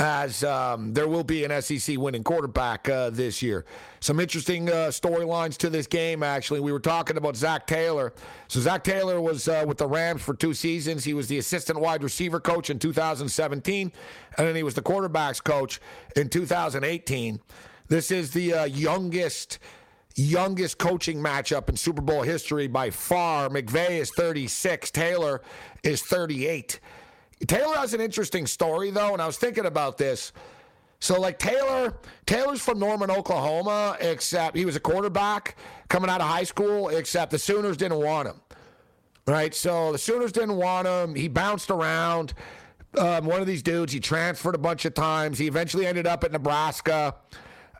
As 0.00 0.44
um, 0.44 0.94
there 0.94 1.08
will 1.08 1.24
be 1.24 1.42
an 1.44 1.60
SEC 1.60 1.98
winning 1.98 2.22
quarterback 2.22 2.88
uh, 2.88 3.10
this 3.10 3.42
year. 3.42 3.64
Some 3.98 4.20
interesting 4.20 4.68
uh, 4.68 4.90
storylines 4.90 5.56
to 5.56 5.70
this 5.70 5.88
game, 5.88 6.22
actually. 6.22 6.60
We 6.60 6.70
were 6.70 6.78
talking 6.78 7.16
about 7.16 7.34
Zac 7.34 7.66
Taylor. 7.66 8.12
So, 8.46 8.60
Zac 8.60 8.84
Taylor 8.84 9.20
was 9.20 9.48
uh, 9.48 9.64
with 9.66 9.78
the 9.78 9.88
Rams 9.88 10.22
for 10.22 10.34
two 10.34 10.54
seasons. 10.54 11.02
He 11.02 11.14
was 11.14 11.26
the 11.26 11.38
assistant 11.38 11.80
wide 11.80 12.04
receiver 12.04 12.38
coach 12.38 12.70
in 12.70 12.78
2017, 12.78 13.90
and 14.36 14.46
then 14.46 14.54
he 14.54 14.62
was 14.62 14.74
the 14.74 14.82
quarterbacks 14.82 15.42
coach 15.42 15.80
in 16.14 16.28
2018. 16.28 17.40
This 17.88 18.12
is 18.12 18.30
the 18.30 18.54
uh, 18.54 18.64
youngest 18.66 19.58
youngest 20.18 20.78
coaching 20.78 21.18
matchup 21.18 21.68
in 21.68 21.76
Super 21.76 22.02
Bowl 22.02 22.22
history 22.22 22.66
by 22.66 22.90
far. 22.90 23.48
McVay 23.48 24.00
is 24.00 24.10
36, 24.10 24.90
Taylor 24.90 25.40
is 25.82 26.02
38. 26.02 26.80
Taylor 27.46 27.76
has 27.76 27.94
an 27.94 28.00
interesting 28.00 28.46
story 28.46 28.90
though, 28.90 29.12
and 29.12 29.22
I 29.22 29.26
was 29.26 29.38
thinking 29.38 29.66
about 29.66 29.96
this. 29.96 30.32
So 31.00 31.20
like 31.20 31.38
Taylor, 31.38 31.94
Taylor's 32.26 32.60
from 32.60 32.80
Norman, 32.80 33.10
Oklahoma, 33.10 33.96
except 34.00 34.56
he 34.56 34.64
was 34.64 34.74
a 34.74 34.80
quarterback 34.80 35.56
coming 35.88 36.10
out 36.10 36.20
of 36.20 36.26
high 36.26 36.42
school, 36.42 36.88
except 36.88 37.30
the 37.30 37.38
Sooners 37.38 37.76
didn't 37.76 37.98
want 37.98 38.28
him. 38.28 38.40
Right? 39.26 39.54
So 39.54 39.92
the 39.92 39.98
Sooners 39.98 40.32
didn't 40.32 40.56
want 40.56 40.88
him. 40.88 41.14
He 41.14 41.28
bounced 41.28 41.70
around. 41.70 42.34
Um, 42.96 43.26
one 43.26 43.40
of 43.40 43.46
these 43.46 43.62
dudes, 43.62 43.92
he 43.92 44.00
transferred 44.00 44.54
a 44.54 44.58
bunch 44.58 44.84
of 44.86 44.94
times. 44.94 45.38
He 45.38 45.46
eventually 45.46 45.86
ended 45.86 46.06
up 46.06 46.24
at 46.24 46.32
Nebraska. 46.32 47.14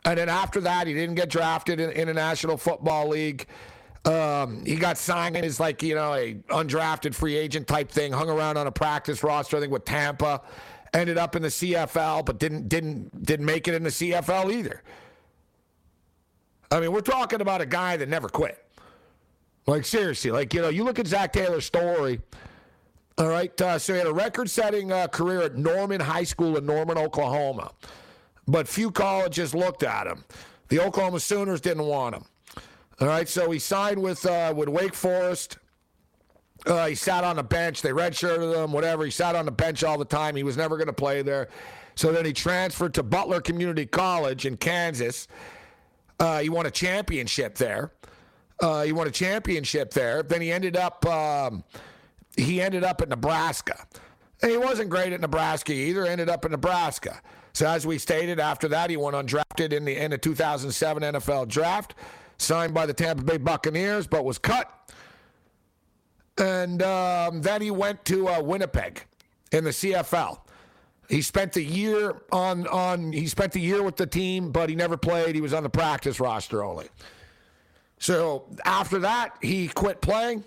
And 0.05 0.17
then 0.17 0.29
after 0.29 0.61
that, 0.61 0.87
he 0.87 0.93
didn't 0.93 1.15
get 1.15 1.29
drafted 1.29 1.79
in, 1.79 1.91
in 1.91 2.07
the 2.07 2.13
National 2.13 2.57
Football 2.57 3.09
League. 3.09 3.47
Um, 4.05 4.63
he 4.65 4.75
got 4.75 4.97
signed 4.97 5.35
as 5.37 5.59
like 5.59 5.83
you 5.83 5.93
know 5.93 6.13
a 6.13 6.35
undrafted 6.49 7.13
free 7.13 7.35
agent 7.35 7.67
type 7.67 7.91
thing. 7.91 8.13
Hung 8.13 8.29
around 8.29 8.57
on 8.57 8.65
a 8.67 8.71
practice 8.71 9.23
roster, 9.23 9.57
I 9.57 9.59
think 9.59 9.71
with 9.71 9.85
Tampa. 9.85 10.41
Ended 10.93 11.17
up 11.17 11.35
in 11.35 11.43
the 11.43 11.49
CFL, 11.49 12.25
but 12.25 12.39
didn't 12.39 12.69
didn't 12.69 13.23
didn't 13.23 13.45
make 13.45 13.67
it 13.67 13.75
in 13.75 13.83
the 13.83 13.89
CFL 13.89 14.53
either. 14.53 14.81
I 16.71 16.79
mean, 16.79 16.91
we're 16.91 17.01
talking 17.01 17.41
about 17.41 17.61
a 17.61 17.65
guy 17.65 17.97
that 17.97 18.07
never 18.07 18.29
quit. 18.29 18.63
Like 19.67 19.85
seriously, 19.85 20.31
like 20.31 20.53
you 20.53 20.61
know, 20.61 20.69
you 20.69 20.83
look 20.83 20.97
at 20.97 21.07
Zac 21.07 21.33
Taylor's 21.33 21.65
story. 21.65 22.21
All 23.17 23.27
right, 23.27 23.59
uh, 23.61 23.77
so 23.77 23.91
he 23.91 23.99
had 23.99 24.07
a 24.07 24.13
record-setting 24.13 24.93
uh, 24.93 25.07
career 25.07 25.41
at 25.41 25.57
Norman 25.57 25.99
High 25.99 26.23
School 26.23 26.55
in 26.55 26.65
Norman, 26.65 26.97
Oklahoma, 26.97 27.73
but 28.51 28.67
few 28.67 28.91
colleges 28.91 29.53
looked 29.53 29.83
at 29.83 30.07
him. 30.07 30.23
The 30.69 30.79
Oklahoma 30.79 31.19
Sooners 31.19 31.61
didn't 31.61 31.85
want 31.85 32.15
him. 32.15 32.25
All 32.99 33.07
right, 33.07 33.27
so 33.29 33.49
he 33.49 33.59
signed 33.59 34.01
with 34.01 34.25
uh, 34.25 34.53
with 34.55 34.67
Wake 34.67 34.93
Forest. 34.93 35.57
Uh, 36.65 36.87
he 36.87 36.95
sat 36.95 37.23
on 37.23 37.37
the 37.37 37.43
bench. 37.43 37.81
They 37.81 37.91
redshirted 37.91 38.63
him, 38.63 38.73
whatever. 38.73 39.05
He 39.05 39.11
sat 39.11 39.35
on 39.35 39.45
the 39.45 39.51
bench 39.51 39.83
all 39.83 39.97
the 39.97 40.03
time. 40.03 40.35
He 40.35 40.43
was 40.43 40.57
never 40.57 40.75
going 40.75 40.87
to 40.87 40.93
play 40.93 41.21
there. 41.21 41.47
So 41.95 42.11
then 42.11 42.25
he 42.25 42.33
transferred 42.33 42.93
to 42.95 43.03
Butler 43.03 43.39
Community 43.39 43.85
College 43.85 44.45
in 44.45 44.57
Kansas. 44.57 45.27
Uh, 46.19 46.39
he 46.39 46.49
won 46.49 46.65
a 46.65 46.71
championship 46.71 47.55
there. 47.55 47.93
Uh, 48.61 48.83
he 48.83 48.91
won 48.91 49.07
a 49.07 49.11
championship 49.11 49.91
there. 49.91 50.21
Then 50.21 50.41
he 50.41 50.51
ended 50.51 50.75
up 50.75 51.05
um, 51.05 51.63
he 52.35 52.61
ended 52.61 52.83
up 52.83 53.01
at 53.01 53.07
Nebraska. 53.07 53.85
And 54.41 54.51
he 54.51 54.57
wasn't 54.57 54.89
great 54.89 55.13
at 55.13 55.21
Nebraska 55.21 55.73
either. 55.73 56.05
Ended 56.05 56.29
up 56.29 56.45
in 56.45 56.51
Nebraska. 56.51 57.21
So 57.53 57.67
as 57.67 57.85
we 57.85 57.97
stated, 57.97 58.39
after 58.39 58.67
that 58.69 58.89
he 58.89 58.97
went 58.97 59.15
undrafted 59.15 59.73
in 59.73 59.85
the 59.85 59.97
in 59.97 60.11
the 60.11 60.17
2007 60.17 61.03
NFL 61.03 61.47
draft, 61.47 61.95
signed 62.37 62.73
by 62.73 62.85
the 62.85 62.93
Tampa 62.93 63.23
Bay 63.23 63.37
Buccaneers, 63.37 64.07
but 64.07 64.25
was 64.25 64.37
cut. 64.37 64.71
And 66.37 66.81
um, 66.81 67.41
then 67.41 67.61
he 67.61 67.71
went 67.71 68.05
to 68.05 68.29
uh, 68.29 68.41
Winnipeg 68.41 69.03
in 69.51 69.65
the 69.65 69.71
CFL. 69.71 70.39
He 71.09 71.21
spent 71.21 71.53
the 71.53 71.63
year 71.63 72.21
on 72.31 72.67
on 72.67 73.11
he 73.11 73.27
spent 73.27 73.51
the 73.51 73.59
year 73.59 73.81
with 73.81 73.97
the 73.97 74.05
team, 74.05 74.51
but 74.51 74.69
he 74.69 74.75
never 74.75 74.95
played. 74.95 75.35
He 75.35 75.41
was 75.41 75.53
on 75.53 75.63
the 75.63 75.69
practice 75.69 76.19
roster 76.19 76.63
only. 76.63 76.87
So 77.97 78.45
after 78.63 78.99
that, 78.99 79.35
he 79.41 79.67
quit 79.67 80.01
playing. 80.01 80.43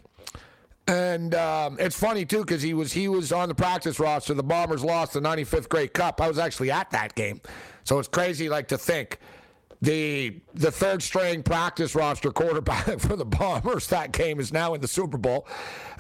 And 0.89 1.35
um, 1.35 1.77
it's 1.79 1.99
funny 1.99 2.25
too 2.25 2.41
because 2.41 2.61
he 2.61 2.75
was 2.75 2.93
he 2.93 3.07
was 3.07 3.33
on 3.33 3.49
the 3.49 3.55
practice 3.55 4.01
roster. 4.01 4.35
The 4.35 4.43
Bombers 4.43 4.83
lost 4.83 5.13
the 5.13 5.21
95th 5.21 5.69
Grey 5.69 5.87
Cup. 5.87 6.21
I 6.21 6.27
was 6.29 6.39
actually 6.39 6.73
at 6.73 6.91
that 6.91 7.15
game, 7.15 7.41
so 7.85 7.99
it's 8.01 8.09
crazy 8.09 8.49
like 8.49 8.69
to 8.69 8.79
think 8.79 9.19
the 9.81 10.41
the 10.55 10.73
third 10.73 11.03
string 11.03 11.43
practice 11.43 11.95
roster 11.95 12.33
quarterback 12.33 12.85
for 13.01 13.15
the 13.15 13.25
Bombers 13.25 13.87
that 13.89 14.13
game 14.13 14.41
is 14.41 14.53
now 14.53 14.75
in 14.75 14.81
the 14.81 14.89
Super 14.89 15.19
Bowl 15.19 15.47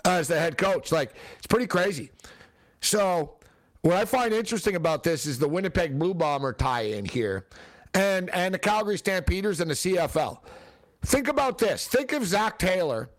as 0.04 0.26
the 0.26 0.38
head 0.38 0.58
coach. 0.58 0.90
Like 0.90 1.14
it's 1.38 1.46
pretty 1.46 1.68
crazy. 1.68 2.10
So 2.80 3.34
what 3.82 3.96
I 3.96 4.04
find 4.04 4.32
interesting 4.32 4.74
about 4.74 5.04
this 5.04 5.26
is 5.26 5.38
the 5.38 5.48
Winnipeg 5.48 5.96
Blue 5.96 6.14
Bomber 6.14 6.52
tie-in 6.52 7.04
here, 7.04 7.46
and 7.94 8.30
and 8.30 8.52
the 8.52 8.58
Calgary 8.58 8.98
Stampeders 8.98 9.60
and 9.60 9.70
the 9.70 9.74
CFL. 9.74 10.38
Think 11.02 11.28
about 11.28 11.58
this. 11.58 11.86
Think 11.86 12.12
of 12.12 12.24
Zac 12.24 12.58
Taylor. 12.58 13.10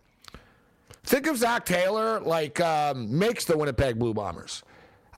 Think 1.04 1.26
of 1.26 1.36
Zac 1.36 1.66
Taylor 1.66 2.20
like 2.20 2.60
um, 2.60 3.18
makes 3.18 3.44
the 3.44 3.56
Winnipeg 3.56 3.98
Blue 3.98 4.14
Bombers, 4.14 4.62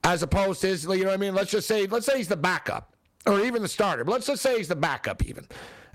as 0.02 0.22
opposed 0.22 0.60
to 0.62 0.68
his, 0.68 0.84
you 0.84 0.98
know 0.98 1.06
what 1.06 1.14
I 1.14 1.16
mean. 1.16 1.34
Let's 1.34 1.50
just 1.50 1.68
say 1.68 1.86
let's 1.86 2.06
say 2.06 2.18
he's 2.18 2.28
the 2.28 2.36
backup 2.36 2.94
or 3.24 3.40
even 3.40 3.62
the 3.62 3.68
starter. 3.68 4.04
But 4.04 4.12
let's 4.12 4.26
just 4.26 4.42
say 4.42 4.58
he's 4.58 4.68
the 4.68 4.76
backup, 4.76 5.24
even 5.24 5.46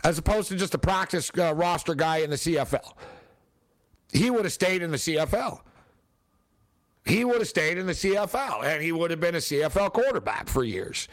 as 0.03 0.17
opposed 0.17 0.47
to 0.49 0.55
just 0.55 0.73
a 0.73 0.77
practice 0.77 1.29
uh, 1.37 1.53
roster 1.53 1.93
guy 1.93 2.17
in 2.17 2.29
the 2.29 2.35
CFL. 2.37 2.93
He 4.13 4.29
would 4.29 4.45
have 4.45 4.53
stayed 4.53 4.81
in 4.81 4.91
the 4.91 4.97
CFL. 4.97 5.59
He 7.05 7.25
would 7.25 7.39
have 7.39 7.47
stayed 7.47 7.77
in 7.77 7.85
the 7.87 7.93
CFL, 7.93 8.63
and 8.63 8.81
he 8.81 8.91
would 8.91 9.11
have 9.11 9.19
been 9.19 9.35
a 9.35 9.39
CFL 9.39 9.91
quarterback 9.91 10.47
for 10.47 10.63
years. 10.63 11.07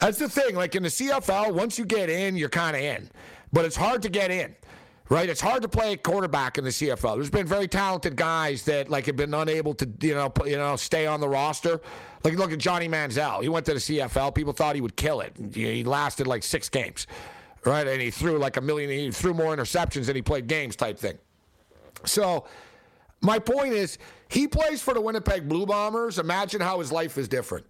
That's 0.00 0.18
the 0.18 0.28
thing. 0.28 0.56
Like 0.56 0.74
in 0.74 0.82
the 0.82 0.88
CFL, 0.88 1.52
once 1.54 1.78
you 1.78 1.84
get 1.84 2.10
in, 2.10 2.36
you're 2.36 2.48
kind 2.48 2.74
of 2.74 2.82
in, 2.82 3.10
but 3.52 3.64
it's 3.64 3.76
hard 3.76 4.02
to 4.02 4.08
get 4.08 4.30
in. 4.30 4.54
Right? 5.08 5.28
It's 5.28 5.40
hard 5.40 5.62
to 5.62 5.68
play 5.68 5.96
quarterback 5.96 6.58
in 6.58 6.64
the 6.64 6.70
CFL. 6.70 7.16
There's 7.16 7.30
been 7.30 7.46
very 7.46 7.68
talented 7.68 8.16
guys 8.16 8.64
that 8.64 8.88
like 8.88 9.06
have 9.06 9.16
been 9.16 9.34
unable 9.34 9.74
to, 9.74 9.88
you 10.00 10.14
know, 10.14 10.32
you 10.44 10.56
know, 10.56 10.76
stay 10.76 11.06
on 11.06 11.20
the 11.20 11.28
roster. 11.28 11.80
Like 12.24 12.34
look 12.34 12.52
at 12.52 12.58
Johnny 12.58 12.88
Manziel. 12.88 13.42
He 13.42 13.48
went 13.48 13.66
to 13.66 13.74
the 13.74 13.80
CFL. 13.80 14.34
People 14.34 14.52
thought 14.52 14.74
he 14.74 14.80
would 14.80 14.96
kill 14.96 15.20
it. 15.20 15.36
He 15.52 15.84
lasted 15.84 16.26
like 16.26 16.42
six 16.42 16.68
games, 16.68 17.06
right? 17.64 17.86
And 17.86 18.00
he 18.00 18.10
threw 18.10 18.38
like 18.38 18.56
a 18.56 18.60
million. 18.60 18.90
He 18.90 19.10
threw 19.10 19.32
more 19.32 19.56
interceptions 19.56 20.06
than 20.06 20.16
he 20.16 20.22
played 20.22 20.46
games, 20.46 20.76
type 20.76 20.98
thing. 20.98 21.18
So, 22.04 22.46
my 23.22 23.38
point 23.38 23.72
is, 23.72 23.98
he 24.28 24.46
plays 24.46 24.82
for 24.82 24.92
the 24.92 25.00
Winnipeg 25.00 25.48
Blue 25.48 25.66
Bombers. 25.66 26.18
Imagine 26.18 26.60
how 26.60 26.80
his 26.80 26.92
life 26.92 27.16
is 27.16 27.28
different. 27.28 27.64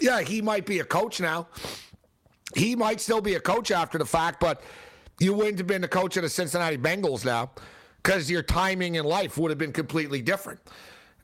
Yeah, 0.00 0.22
he 0.22 0.42
might 0.42 0.66
be 0.66 0.80
a 0.80 0.84
coach 0.84 1.20
now. 1.20 1.48
He 2.54 2.74
might 2.74 3.00
still 3.00 3.20
be 3.20 3.34
a 3.34 3.40
coach 3.40 3.70
after 3.70 3.98
the 3.98 4.04
fact, 4.04 4.40
but 4.40 4.62
you 5.20 5.34
wouldn't 5.34 5.58
have 5.58 5.66
been 5.66 5.82
the 5.82 5.88
coach 5.88 6.16
of 6.16 6.22
the 6.22 6.28
Cincinnati 6.28 6.78
Bengals 6.78 7.24
now 7.24 7.50
because 8.02 8.30
your 8.30 8.42
timing 8.42 8.96
in 8.96 9.04
life 9.04 9.36
would 9.38 9.50
have 9.50 9.58
been 9.58 9.72
completely 9.72 10.22
different. 10.22 10.58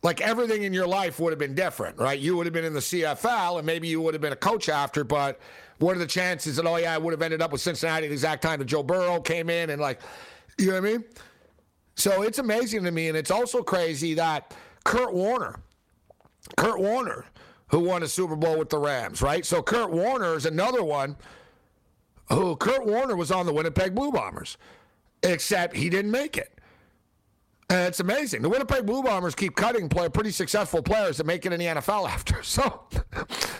Like 0.02 0.20
everything 0.20 0.62
in 0.62 0.72
your 0.72 0.86
life 0.86 1.18
would 1.18 1.32
have 1.32 1.38
been 1.38 1.54
different, 1.54 1.98
right? 1.98 2.18
You 2.18 2.36
would 2.36 2.46
have 2.46 2.52
been 2.52 2.64
in 2.64 2.74
the 2.74 2.80
CFL 2.80 3.58
and 3.58 3.66
maybe 3.66 3.88
you 3.88 4.00
would 4.02 4.14
have 4.14 4.20
been 4.20 4.34
a 4.34 4.36
coach 4.36 4.68
after, 4.68 5.02
but 5.02 5.40
what 5.78 5.96
are 5.96 5.98
the 5.98 6.06
chances 6.06 6.56
that, 6.56 6.66
oh, 6.66 6.76
yeah, 6.76 6.94
I 6.94 6.98
would 6.98 7.12
have 7.12 7.22
ended 7.22 7.42
up 7.42 7.50
with 7.50 7.60
Cincinnati 7.60 8.06
at 8.06 8.08
the 8.08 8.12
exact 8.12 8.42
time 8.42 8.58
that 8.60 8.66
Joe 8.66 8.82
Burrow 8.82 9.20
came 9.20 9.50
in 9.50 9.70
and, 9.70 9.80
like, 9.80 10.00
you 10.58 10.68
know 10.68 10.80
what 10.80 10.88
I 10.88 10.92
mean? 10.92 11.04
So 11.96 12.22
it's 12.22 12.38
amazing 12.38 12.84
to 12.84 12.90
me. 12.90 13.08
And 13.08 13.16
it's 13.16 13.30
also 13.30 13.62
crazy 13.62 14.14
that 14.14 14.54
Kurt 14.84 15.12
Warner, 15.12 15.56
Kurt 16.56 16.78
Warner, 16.78 17.24
who 17.68 17.80
won 17.80 18.02
a 18.02 18.08
Super 18.08 18.36
Bowl 18.36 18.58
with 18.58 18.70
the 18.70 18.78
Rams, 18.78 19.20
right? 19.22 19.44
So 19.44 19.62
Kurt 19.62 19.90
Warner 19.90 20.34
is 20.34 20.46
another 20.46 20.84
one 20.84 21.16
who 22.28 22.56
Kurt 22.56 22.86
Warner 22.86 23.16
was 23.16 23.30
on 23.30 23.46
the 23.46 23.52
Winnipeg 23.52 23.94
Blue 23.94 24.12
Bombers, 24.12 24.56
except 25.22 25.76
he 25.76 25.88
didn't 25.88 26.10
make 26.10 26.36
it. 26.36 26.52
And 27.68 27.88
it's 27.88 27.98
amazing. 27.98 28.42
The 28.42 28.48
Winnipeg 28.48 28.86
Blue 28.86 29.02
Bombers 29.02 29.34
keep 29.34 29.56
cutting 29.56 29.88
play, 29.88 30.08
pretty 30.08 30.30
successful 30.30 30.82
players 30.82 31.16
that 31.16 31.26
make 31.26 31.46
it 31.46 31.52
in 31.52 31.58
the 31.58 31.66
NFL 31.66 32.08
after. 32.08 32.42
So, 32.46 32.84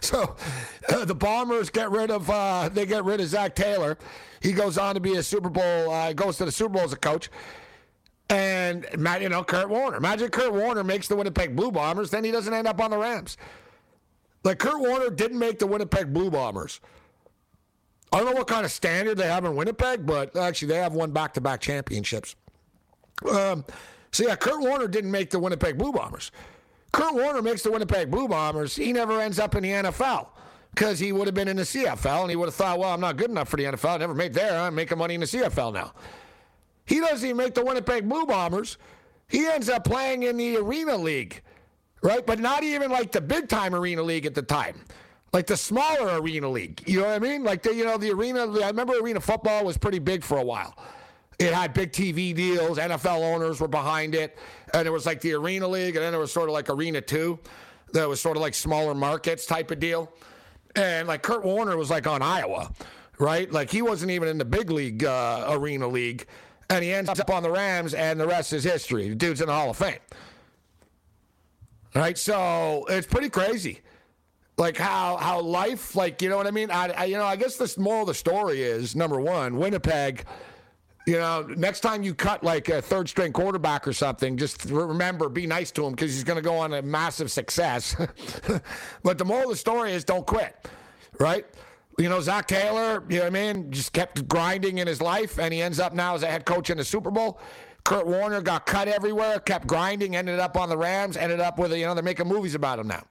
so 0.00 0.36
uh, 0.88 1.04
the 1.04 1.14
Bombers 1.14 1.70
get 1.70 1.90
rid 1.90 2.10
of 2.10 2.30
uh, 2.30 2.68
they 2.72 2.86
get 2.86 3.04
rid 3.04 3.20
of 3.20 3.26
Zac 3.26 3.56
Taylor. 3.56 3.98
He 4.40 4.52
goes 4.52 4.78
on 4.78 4.94
to 4.94 5.00
be 5.00 5.16
a 5.16 5.22
Super 5.22 5.50
Bowl. 5.50 5.90
Uh, 5.90 6.12
goes 6.12 6.38
to 6.38 6.44
the 6.44 6.52
Super 6.52 6.74
Bowl 6.74 6.82
as 6.82 6.92
a 6.92 6.96
coach. 6.96 7.30
And 8.30 8.86
you 9.20 9.28
know 9.28 9.42
Kurt 9.42 9.68
Warner. 9.68 9.96
Imagine 9.96 10.30
Kurt 10.30 10.52
Warner 10.52 10.84
makes 10.84 11.08
the 11.08 11.16
Winnipeg 11.16 11.56
Blue 11.56 11.72
Bombers, 11.72 12.10
then 12.10 12.22
he 12.22 12.30
doesn't 12.30 12.54
end 12.54 12.68
up 12.68 12.80
on 12.80 12.90
the 12.90 12.98
Rams. 12.98 13.36
Like 14.46 14.60
Kurt 14.60 14.78
Warner 14.78 15.10
didn't 15.10 15.40
make 15.40 15.58
the 15.58 15.66
Winnipeg 15.66 16.12
Blue 16.12 16.30
Bombers. 16.30 16.80
I 18.12 18.18
don't 18.18 18.26
know 18.26 18.38
what 18.38 18.46
kind 18.46 18.64
of 18.64 18.70
standard 18.70 19.18
they 19.18 19.26
have 19.26 19.44
in 19.44 19.56
Winnipeg, 19.56 20.06
but 20.06 20.36
actually 20.36 20.68
they 20.68 20.76
have 20.76 20.92
won 20.92 21.10
back-to-back 21.10 21.60
championships. 21.60 22.36
Um, 23.28 23.64
so 24.12 24.24
yeah, 24.24 24.36
Kurt 24.36 24.60
Warner 24.60 24.86
didn't 24.86 25.10
make 25.10 25.30
the 25.30 25.40
Winnipeg 25.40 25.76
Blue 25.76 25.92
Bombers. 25.92 26.30
Kurt 26.92 27.12
Warner 27.12 27.42
makes 27.42 27.64
the 27.64 27.72
Winnipeg 27.72 28.08
Blue 28.08 28.28
Bombers. 28.28 28.76
He 28.76 28.92
never 28.92 29.20
ends 29.20 29.40
up 29.40 29.56
in 29.56 29.64
the 29.64 29.70
NFL 29.70 30.28
because 30.70 31.00
he 31.00 31.10
would 31.10 31.26
have 31.26 31.34
been 31.34 31.48
in 31.48 31.56
the 31.56 31.64
CFL 31.64 32.20
and 32.20 32.30
he 32.30 32.36
would 32.36 32.46
have 32.46 32.54
thought, 32.54 32.78
well, 32.78 32.90
I'm 32.90 33.00
not 33.00 33.16
good 33.16 33.30
enough 33.30 33.48
for 33.48 33.56
the 33.56 33.64
NFL. 33.64 33.94
I 33.94 33.96
never 33.96 34.14
made 34.14 34.32
there. 34.32 34.60
I'm 34.60 34.76
making 34.76 34.96
money 34.96 35.14
in 35.14 35.22
the 35.22 35.26
CFL 35.26 35.74
now. 35.74 35.92
He 36.84 37.00
doesn't 37.00 37.26
even 37.26 37.36
make 37.36 37.54
the 37.54 37.64
Winnipeg 37.64 38.08
Blue 38.08 38.26
Bombers. 38.26 38.78
He 39.26 39.44
ends 39.44 39.68
up 39.68 39.82
playing 39.82 40.22
in 40.22 40.36
the 40.36 40.58
Arena 40.58 40.96
League, 40.96 41.42
right? 42.02 42.24
But 42.24 42.38
not 42.38 42.62
even 42.62 42.90
like 42.90 43.12
the 43.12 43.20
big 43.20 43.48
time 43.48 43.74
Arena 43.74 44.02
League 44.02 44.26
at 44.26 44.34
the 44.34 44.42
time. 44.42 44.84
Like 45.32 45.46
the 45.46 45.56
smaller 45.56 46.20
Arena 46.20 46.48
League. 46.48 46.82
You 46.86 47.00
know 47.00 47.06
what 47.06 47.14
I 47.14 47.18
mean? 47.18 47.44
Like 47.44 47.62
the, 47.62 47.74
you 47.74 47.84
know, 47.84 47.98
the 47.98 48.12
Arena, 48.12 48.50
I 48.60 48.68
remember 48.68 48.94
Arena 48.98 49.20
football 49.20 49.64
was 49.64 49.76
pretty 49.76 49.98
big 49.98 50.24
for 50.24 50.38
a 50.38 50.42
while. 50.42 50.76
It 51.38 51.52
had 51.52 51.74
big 51.74 51.92
TV 51.92 52.34
deals. 52.34 52.78
NFL 52.78 53.20
owners 53.34 53.60
were 53.60 53.68
behind 53.68 54.14
it. 54.14 54.38
And 54.72 54.86
it 54.88 54.90
was 54.90 55.04
like 55.04 55.20
the 55.20 55.34
Arena 55.34 55.68
League, 55.68 55.96
and 55.96 56.04
then 56.04 56.14
it 56.14 56.18
was 56.18 56.32
sort 56.32 56.48
of 56.48 56.54
like 56.54 56.70
Arena 56.70 57.00
2. 57.00 57.38
That 57.92 58.08
was 58.08 58.20
sort 58.20 58.36
of 58.36 58.40
like 58.40 58.54
smaller 58.54 58.94
markets 58.94 59.46
type 59.46 59.70
of 59.70 59.78
deal. 59.78 60.10
And 60.74 61.08
like 61.08 61.22
Kurt 61.22 61.44
Warner 61.44 61.76
was 61.76 61.90
like 61.90 62.06
on 62.06 62.22
Iowa, 62.22 62.72
right? 63.18 63.50
Like 63.50 63.70
he 63.70 63.82
wasn't 63.82 64.10
even 64.10 64.28
in 64.28 64.38
the 64.38 64.44
big 64.44 64.70
league 64.70 65.04
uh, 65.04 65.46
Arena 65.50 65.86
League. 65.86 66.26
And 66.68 66.82
he 66.82 66.92
ends 66.92 67.08
up 67.08 67.30
on 67.30 67.42
the 67.42 67.50
Rams, 67.50 67.94
and 67.94 68.18
the 68.18 68.26
rest 68.26 68.52
is 68.52 68.64
history. 68.64 69.08
The 69.08 69.14
dude's 69.14 69.40
in 69.40 69.46
the 69.46 69.52
Hall 69.52 69.70
of 69.70 69.76
Fame. 69.76 69.98
Right? 71.96 72.18
So 72.18 72.84
it's 72.88 73.06
pretty 73.06 73.30
crazy. 73.30 73.80
Like 74.58 74.76
how 74.76 75.16
how 75.16 75.40
life, 75.40 75.96
like, 75.96 76.22
you 76.22 76.28
know 76.28 76.36
what 76.36 76.46
I 76.46 76.50
mean? 76.50 76.70
I, 76.70 76.88
I 76.88 77.04
you 77.06 77.16
know, 77.16 77.24
I 77.24 77.36
guess 77.36 77.56
the 77.56 77.72
moral 77.80 78.02
of 78.02 78.08
the 78.08 78.14
story 78.14 78.62
is 78.62 78.94
number 78.94 79.20
one, 79.20 79.56
Winnipeg 79.56 80.24
you 81.06 81.18
know, 81.18 81.42
next 81.56 81.80
time 81.80 82.02
you 82.02 82.14
cut 82.14 82.42
like 82.42 82.68
a 82.68 82.82
third 82.82 83.08
string 83.08 83.32
quarterback 83.32 83.86
or 83.86 83.92
something, 83.92 84.36
just 84.36 84.64
remember, 84.64 85.28
be 85.28 85.46
nice 85.46 85.70
to 85.70 85.86
him 85.86 85.92
because 85.92 86.12
he's 86.12 86.24
going 86.24 86.36
to 86.36 86.42
go 86.42 86.56
on 86.56 86.74
a 86.74 86.82
massive 86.82 87.30
success. 87.30 87.94
but 89.04 89.16
the 89.16 89.24
moral 89.24 89.44
of 89.44 89.50
the 89.50 89.56
story 89.56 89.92
is 89.92 90.04
don't 90.04 90.26
quit, 90.26 90.66
right? 91.20 91.46
You 91.96 92.08
know, 92.08 92.20
Zac 92.20 92.48
Taylor, 92.48 93.04
you 93.08 93.18
know 93.18 93.22
what 93.22 93.36
I 93.36 93.52
mean, 93.52 93.70
just 93.70 93.92
kept 93.92 94.26
grinding 94.26 94.78
in 94.78 94.86
his 94.88 95.00
life, 95.00 95.38
and 95.38 95.54
he 95.54 95.62
ends 95.62 95.78
up 95.78 95.94
now 95.94 96.16
as 96.16 96.24
a 96.24 96.26
head 96.26 96.44
coach 96.44 96.70
in 96.70 96.76
the 96.76 96.84
Super 96.84 97.12
Bowl. 97.12 97.40
Kurt 97.86 98.04
Warner 98.04 98.42
got 98.42 98.66
cut 98.66 98.88
everywhere, 98.88 99.38
kept 99.38 99.68
grinding, 99.68 100.16
ended 100.16 100.40
up 100.40 100.56
on 100.56 100.68
the 100.68 100.76
Rams, 100.76 101.16
ended 101.16 101.38
up 101.38 101.56
with, 101.56 101.72
you 101.72 101.86
know, 101.86 101.94
they're 101.94 102.02
making 102.02 102.26
movies 102.26 102.56
about 102.56 102.80
him 102.80 102.88
now. 102.88 103.04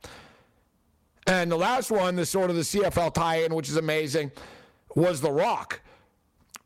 And 1.27 1.49
the 1.49 1.55
last 1.55 1.91
one, 1.91 2.17
the 2.17 2.25
sort 2.25 2.49
of 2.49 2.57
the 2.57 2.61
CFL 2.61 3.13
tie 3.13 3.37
in, 3.37 3.55
which 3.55 3.69
is 3.69 3.77
amazing, 3.77 4.33
was 4.93 5.21
The 5.21 5.31
Rock 5.31 5.79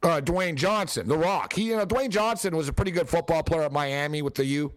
uh, 0.02 0.22
Dwayne 0.22 0.56
Johnson, 0.56 1.08
The 1.08 1.18
Rock. 1.18 1.54
He, 1.54 1.66
you 1.66 1.78
know, 1.78 1.86
Dwayne 1.86 2.10
Johnson 2.10 2.58
was 2.58 2.68
a 2.68 2.74
pretty 2.74 2.90
good 2.90 3.08
football 3.08 3.44
player 3.44 3.62
at 3.62 3.72
Miami 3.72 4.24
with 4.24 4.34
the 4.34 4.46
U. 4.46 4.74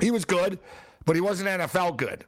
He 0.00 0.10
was 0.10 0.24
good, 0.24 0.58
but 1.04 1.16
he 1.16 1.20
wasn't 1.20 1.50
NFL 1.50 1.98
good, 1.98 2.24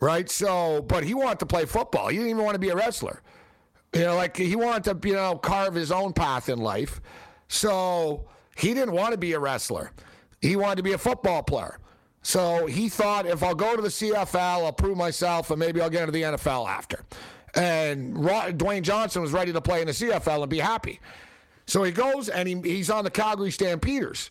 right? 0.00 0.28
So, 0.28 0.82
but 0.82 1.02
he 1.02 1.14
wanted 1.14 1.38
to 1.38 1.46
play 1.46 1.64
football. 1.64 2.08
He 2.08 2.18
didn't 2.18 2.30
even 2.30 2.44
want 2.44 2.56
to 2.56 2.60
be 2.60 2.68
a 2.68 2.76
wrestler. 2.76 3.22
You 3.94 4.02
know, 4.02 4.16
like 4.16 4.36
he 4.36 4.54
wanted 4.54 5.00
to, 5.00 5.08
you 5.08 5.14
know, 5.14 5.36
carve 5.36 5.74
his 5.74 5.90
own 5.90 6.12
path 6.12 6.50
in 6.50 6.58
life. 6.58 7.00
So 7.48 8.28
he 8.56 8.74
didn't 8.74 8.92
want 8.92 9.12
to 9.12 9.18
be 9.18 9.32
a 9.32 9.38
wrestler. 9.38 9.92
He 10.40 10.56
wanted 10.56 10.76
to 10.76 10.82
be 10.82 10.92
a 10.92 10.98
football 10.98 11.42
player. 11.42 11.78
So 12.22 12.66
he 12.66 12.88
thought, 12.88 13.26
if 13.26 13.42
I'll 13.42 13.54
go 13.54 13.76
to 13.76 13.82
the 13.82 13.88
CFL, 13.88 14.64
I'll 14.64 14.72
prove 14.72 14.96
myself, 14.96 15.50
and 15.50 15.60
maybe 15.60 15.80
I'll 15.80 15.90
get 15.90 16.00
into 16.00 16.12
the 16.12 16.22
NFL 16.22 16.68
after. 16.68 17.04
And 17.54 18.16
Dwayne 18.16 18.82
Johnson 18.82 19.22
was 19.22 19.32
ready 19.32 19.52
to 19.52 19.60
play 19.60 19.80
in 19.80 19.86
the 19.86 19.92
CFL 19.92 20.42
and 20.42 20.50
be 20.50 20.58
happy. 20.58 21.00
So 21.66 21.82
he 21.82 21.92
goes 21.92 22.28
and 22.28 22.48
he, 22.48 22.60
he's 22.62 22.90
on 22.90 23.04
the 23.04 23.10
Calgary 23.10 23.50
Stampeders. 23.50 24.30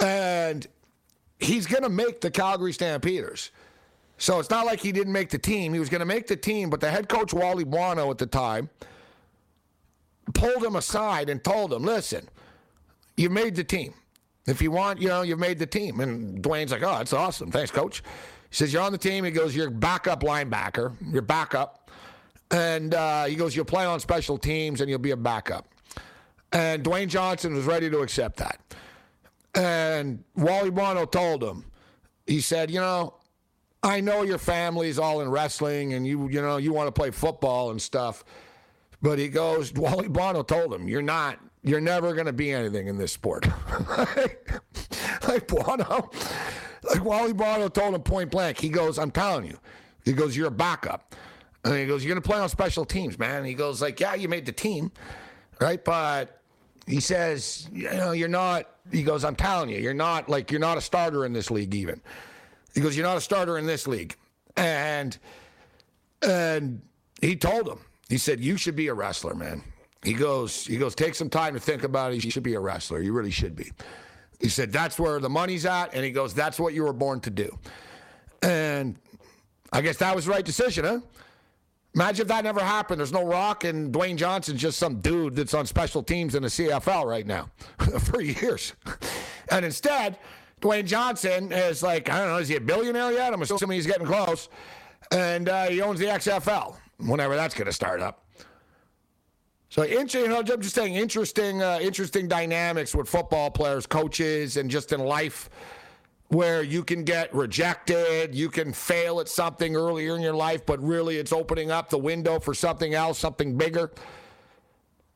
And 0.00 0.66
he's 1.38 1.66
going 1.66 1.82
to 1.82 1.88
make 1.88 2.20
the 2.20 2.30
Calgary 2.30 2.72
Stampeders. 2.72 3.50
So 4.16 4.40
it's 4.40 4.50
not 4.50 4.66
like 4.66 4.80
he 4.80 4.92
didn't 4.92 5.12
make 5.12 5.30
the 5.30 5.38
team. 5.38 5.72
He 5.72 5.80
was 5.80 5.88
going 5.88 6.00
to 6.00 6.06
make 6.06 6.26
the 6.26 6.36
team, 6.36 6.70
but 6.70 6.80
the 6.80 6.90
head 6.90 7.08
coach, 7.08 7.32
Wally 7.32 7.64
Buono, 7.64 8.10
at 8.10 8.18
the 8.18 8.26
time, 8.26 8.68
pulled 10.34 10.64
him 10.64 10.76
aside 10.76 11.30
and 11.30 11.42
told 11.42 11.72
him, 11.72 11.84
listen, 11.84 12.28
you 13.18 13.28
made 13.28 13.56
the 13.56 13.64
team. 13.64 13.94
If 14.46 14.62
you 14.62 14.70
want, 14.70 15.00
you 15.00 15.08
know, 15.08 15.22
you've 15.22 15.38
made 15.38 15.58
the 15.58 15.66
team. 15.66 16.00
And 16.00 16.42
Dwayne's 16.42 16.72
like, 16.72 16.82
oh, 16.82 16.96
that's 16.98 17.12
awesome. 17.12 17.50
Thanks, 17.50 17.70
coach. 17.70 18.02
He 18.48 18.56
says, 18.56 18.72
you're 18.72 18.80
on 18.80 18.92
the 18.92 18.98
team. 18.98 19.24
He 19.24 19.30
goes, 19.30 19.54
you're 19.54 19.68
backup 19.68 20.22
linebacker. 20.22 20.94
You're 21.12 21.22
backup. 21.22 21.90
And 22.50 22.94
uh, 22.94 23.24
he 23.24 23.34
goes, 23.34 23.54
you'll 23.54 23.66
play 23.66 23.84
on 23.84 24.00
special 24.00 24.38
teams 24.38 24.80
and 24.80 24.88
you'll 24.88 25.00
be 25.00 25.10
a 25.10 25.16
backup. 25.16 25.66
And 26.52 26.82
Dwayne 26.82 27.08
Johnson 27.08 27.54
was 27.54 27.66
ready 27.66 27.90
to 27.90 27.98
accept 27.98 28.38
that. 28.38 28.58
And 29.54 30.24
Wally 30.34 30.70
Buono 30.70 31.04
told 31.04 31.42
him, 31.42 31.64
he 32.26 32.40
said, 32.40 32.70
you 32.70 32.80
know, 32.80 33.14
I 33.82 34.00
know 34.00 34.22
your 34.22 34.38
family's 34.38 34.98
all 34.98 35.20
in 35.20 35.30
wrestling 35.30 35.92
and 35.92 36.06
you, 36.06 36.28
you 36.28 36.40
know, 36.40 36.56
you 36.56 36.72
want 36.72 36.86
to 36.86 36.92
play 36.92 37.10
football 37.10 37.70
and 37.70 37.82
stuff. 37.82 38.24
But 39.02 39.18
he 39.18 39.28
goes, 39.28 39.72
Wally 39.74 40.08
Buono 40.08 40.42
told 40.42 40.72
him, 40.72 40.88
you're 40.88 41.02
not, 41.02 41.38
you're 41.68 41.80
never 41.80 42.14
going 42.14 42.26
to 42.26 42.32
be 42.32 42.52
anything 42.52 42.86
in 42.88 42.98
this 42.98 43.12
sport. 43.12 43.46
like 45.28 45.46
Buono, 45.46 46.10
like 46.82 47.04
Wally 47.04 47.32
Buono 47.32 47.68
told 47.68 47.94
him 47.94 48.02
point 48.02 48.30
blank, 48.30 48.58
he 48.58 48.68
goes, 48.68 48.98
I'm 48.98 49.10
telling 49.10 49.46
you, 49.46 49.58
he 50.04 50.12
goes, 50.12 50.36
you're 50.36 50.48
a 50.48 50.52
backup. 50.52 51.14
And 51.64 51.76
he 51.76 51.86
goes, 51.86 52.04
you're 52.04 52.14
going 52.14 52.22
to 52.22 52.26
play 52.26 52.38
on 52.38 52.48
special 52.48 52.84
teams, 52.84 53.18
man. 53.18 53.38
And 53.38 53.46
he 53.46 53.54
goes, 53.54 53.82
like, 53.82 54.00
yeah, 54.00 54.14
you 54.14 54.28
made 54.28 54.46
the 54.46 54.52
team, 54.52 54.92
right? 55.60 55.84
But 55.84 56.40
he 56.86 57.00
says, 57.00 57.68
you 57.72 57.90
know, 57.90 58.12
you're 58.12 58.28
not, 58.28 58.66
he 58.90 59.02
goes, 59.02 59.24
I'm 59.24 59.36
telling 59.36 59.68
you, 59.68 59.78
you're 59.78 59.92
not 59.92 60.28
like, 60.28 60.50
you're 60.50 60.60
not 60.60 60.78
a 60.78 60.80
starter 60.80 61.26
in 61.26 61.32
this 61.32 61.50
league 61.50 61.74
even. 61.74 62.00
He 62.74 62.80
goes, 62.80 62.96
you're 62.96 63.06
not 63.06 63.16
a 63.16 63.20
starter 63.20 63.58
in 63.58 63.66
this 63.66 63.86
league. 63.86 64.16
And, 64.56 65.18
and 66.22 66.80
he 67.20 67.36
told 67.36 67.68
him, 67.68 67.80
he 68.08 68.18
said, 68.18 68.40
you 68.40 68.56
should 68.56 68.76
be 68.76 68.86
a 68.86 68.94
wrestler, 68.94 69.34
man. 69.34 69.62
He 70.04 70.14
goes, 70.14 70.66
he 70.66 70.76
goes, 70.76 70.94
take 70.94 71.14
some 71.14 71.28
time 71.28 71.54
to 71.54 71.60
think 71.60 71.82
about 71.82 72.12
it. 72.12 72.24
You 72.24 72.30
should 72.30 72.42
be 72.42 72.54
a 72.54 72.60
wrestler. 72.60 73.00
You 73.00 73.12
really 73.12 73.30
should 73.30 73.56
be. 73.56 73.72
He 74.40 74.48
said, 74.48 74.72
that's 74.72 74.98
where 74.98 75.18
the 75.18 75.28
money's 75.28 75.66
at. 75.66 75.94
And 75.94 76.04
he 76.04 76.10
goes, 76.10 76.32
that's 76.32 76.60
what 76.60 76.72
you 76.72 76.84
were 76.84 76.92
born 76.92 77.20
to 77.20 77.30
do. 77.30 77.58
And 78.42 78.96
I 79.72 79.80
guess 79.80 79.96
that 79.96 80.14
was 80.14 80.26
the 80.26 80.30
right 80.30 80.44
decision, 80.44 80.84
huh? 80.84 81.00
Imagine 81.94 82.22
if 82.22 82.28
that 82.28 82.44
never 82.44 82.60
happened. 82.60 83.00
There's 83.00 83.12
no 83.12 83.24
Rock, 83.24 83.64
and 83.64 83.92
Dwayne 83.92 84.16
Johnson's 84.16 84.60
just 84.60 84.78
some 84.78 85.00
dude 85.00 85.34
that's 85.34 85.54
on 85.54 85.66
special 85.66 86.02
teams 86.02 86.34
in 86.36 86.42
the 86.42 86.48
CFL 86.48 87.04
right 87.04 87.26
now 87.26 87.50
for 87.98 88.20
years. 88.20 88.74
and 89.50 89.64
instead, 89.64 90.18
Dwayne 90.60 90.84
Johnson 90.84 91.50
is 91.50 91.82
like, 91.82 92.08
I 92.08 92.18
don't 92.18 92.28
know, 92.28 92.36
is 92.36 92.48
he 92.48 92.56
a 92.56 92.60
billionaire 92.60 93.12
yet? 93.12 93.32
I'm 93.32 93.42
assuming 93.42 93.76
he's 93.76 93.86
getting 93.86 94.06
close. 94.06 94.48
And 95.10 95.48
uh, 95.48 95.66
he 95.66 95.80
owns 95.80 95.98
the 95.98 96.06
XFL, 96.06 96.76
whenever 96.98 97.34
that's 97.34 97.54
going 97.54 97.66
to 97.66 97.72
start 97.72 98.00
up. 98.00 98.27
So, 99.70 99.82
you 99.82 100.28
know, 100.28 100.38
I'm 100.38 100.62
just 100.62 100.74
saying, 100.74 100.94
interesting, 100.94 101.62
uh, 101.62 101.78
interesting 101.80 102.26
dynamics 102.26 102.94
with 102.94 103.08
football 103.08 103.50
players, 103.50 103.86
coaches, 103.86 104.56
and 104.56 104.70
just 104.70 104.92
in 104.92 105.00
life 105.00 105.50
where 106.28 106.62
you 106.62 106.84
can 106.84 107.04
get 107.04 107.34
rejected, 107.34 108.34
you 108.34 108.50
can 108.50 108.72
fail 108.72 109.20
at 109.20 109.28
something 109.28 109.76
earlier 109.76 110.14
in 110.16 110.22
your 110.22 110.34
life, 110.34 110.64
but 110.66 110.82
really 110.82 111.16
it's 111.16 111.32
opening 111.32 111.70
up 111.70 111.90
the 111.90 111.98
window 111.98 112.38
for 112.38 112.54
something 112.54 112.94
else, 112.94 113.18
something 113.18 113.56
bigger. 113.56 113.90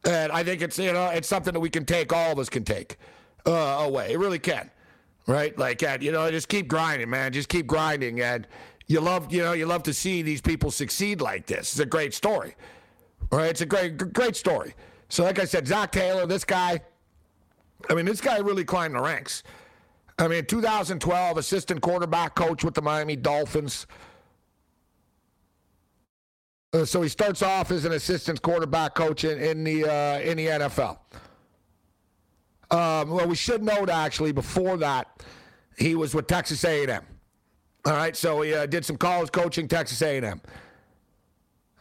And 0.04 0.32
I 0.32 0.42
think 0.42 0.62
it's 0.62 0.78
you 0.78 0.92
know 0.92 1.08
it's 1.08 1.28
something 1.28 1.52
that 1.54 1.60
we 1.60 1.70
can 1.70 1.84
take, 1.84 2.12
all 2.12 2.32
of 2.32 2.38
us 2.38 2.48
can 2.48 2.64
take 2.64 2.96
uh, 3.46 3.50
away. 3.50 4.12
It 4.12 4.18
really 4.18 4.38
can, 4.38 4.70
right? 5.26 5.56
Like 5.56 5.82
uh, 5.82 5.98
you 6.00 6.12
know, 6.12 6.28
just 6.30 6.48
keep 6.48 6.66
grinding, 6.66 7.08
man. 7.08 7.32
Just 7.32 7.48
keep 7.48 7.66
grinding, 7.66 8.20
and 8.20 8.46
you 8.86 9.00
love 9.00 9.32
you 9.32 9.42
know 9.42 9.52
you 9.52 9.66
love 9.66 9.84
to 9.84 9.94
see 9.94 10.22
these 10.22 10.40
people 10.40 10.70
succeed 10.70 11.20
like 11.20 11.46
this. 11.46 11.72
It's 11.72 11.78
a 11.78 11.86
great 11.86 12.14
story, 12.14 12.56
right? 13.30 13.50
It's 13.50 13.60
a 13.60 13.66
great 13.66 14.12
great 14.12 14.36
story. 14.36 14.74
So 15.08 15.24
like 15.24 15.38
I 15.38 15.44
said, 15.44 15.66
Zac 15.66 15.92
Taylor, 15.92 16.26
this 16.26 16.44
guy. 16.44 16.80
I 17.90 17.94
mean, 17.94 18.06
this 18.06 18.20
guy 18.20 18.38
really 18.38 18.64
climbed 18.64 18.94
the 18.94 19.02
ranks. 19.02 19.42
I 20.18 20.28
mean, 20.28 20.44
2012, 20.44 21.36
assistant 21.36 21.80
quarterback 21.80 22.34
coach 22.36 22.62
with 22.62 22.74
the 22.74 22.82
Miami 22.82 23.16
Dolphins. 23.16 23.86
Uh, 26.72 26.84
so 26.84 27.02
he 27.02 27.08
starts 27.08 27.42
off 27.42 27.70
as 27.70 27.84
an 27.84 27.92
assistant 27.92 28.40
quarterback 28.40 28.94
coach 28.94 29.24
in, 29.24 29.38
in 29.40 29.64
the 29.64 29.84
uh, 29.84 30.20
in 30.20 30.36
the 30.36 30.46
NFL. 30.46 30.98
Um, 32.70 33.10
well, 33.10 33.28
we 33.28 33.34
should 33.34 33.62
note 33.62 33.90
actually 33.90 34.32
before 34.32 34.78
that 34.78 35.22
he 35.76 35.94
was 35.94 36.14
with 36.14 36.26
Texas 36.26 36.64
A&M. 36.64 37.02
All 37.84 37.92
right, 37.92 38.16
so 38.16 38.40
he 38.40 38.54
uh, 38.54 38.64
did 38.64 38.84
some 38.84 38.96
college 38.96 39.30
coaching, 39.32 39.68
Texas 39.68 40.00
A&M. 40.00 40.40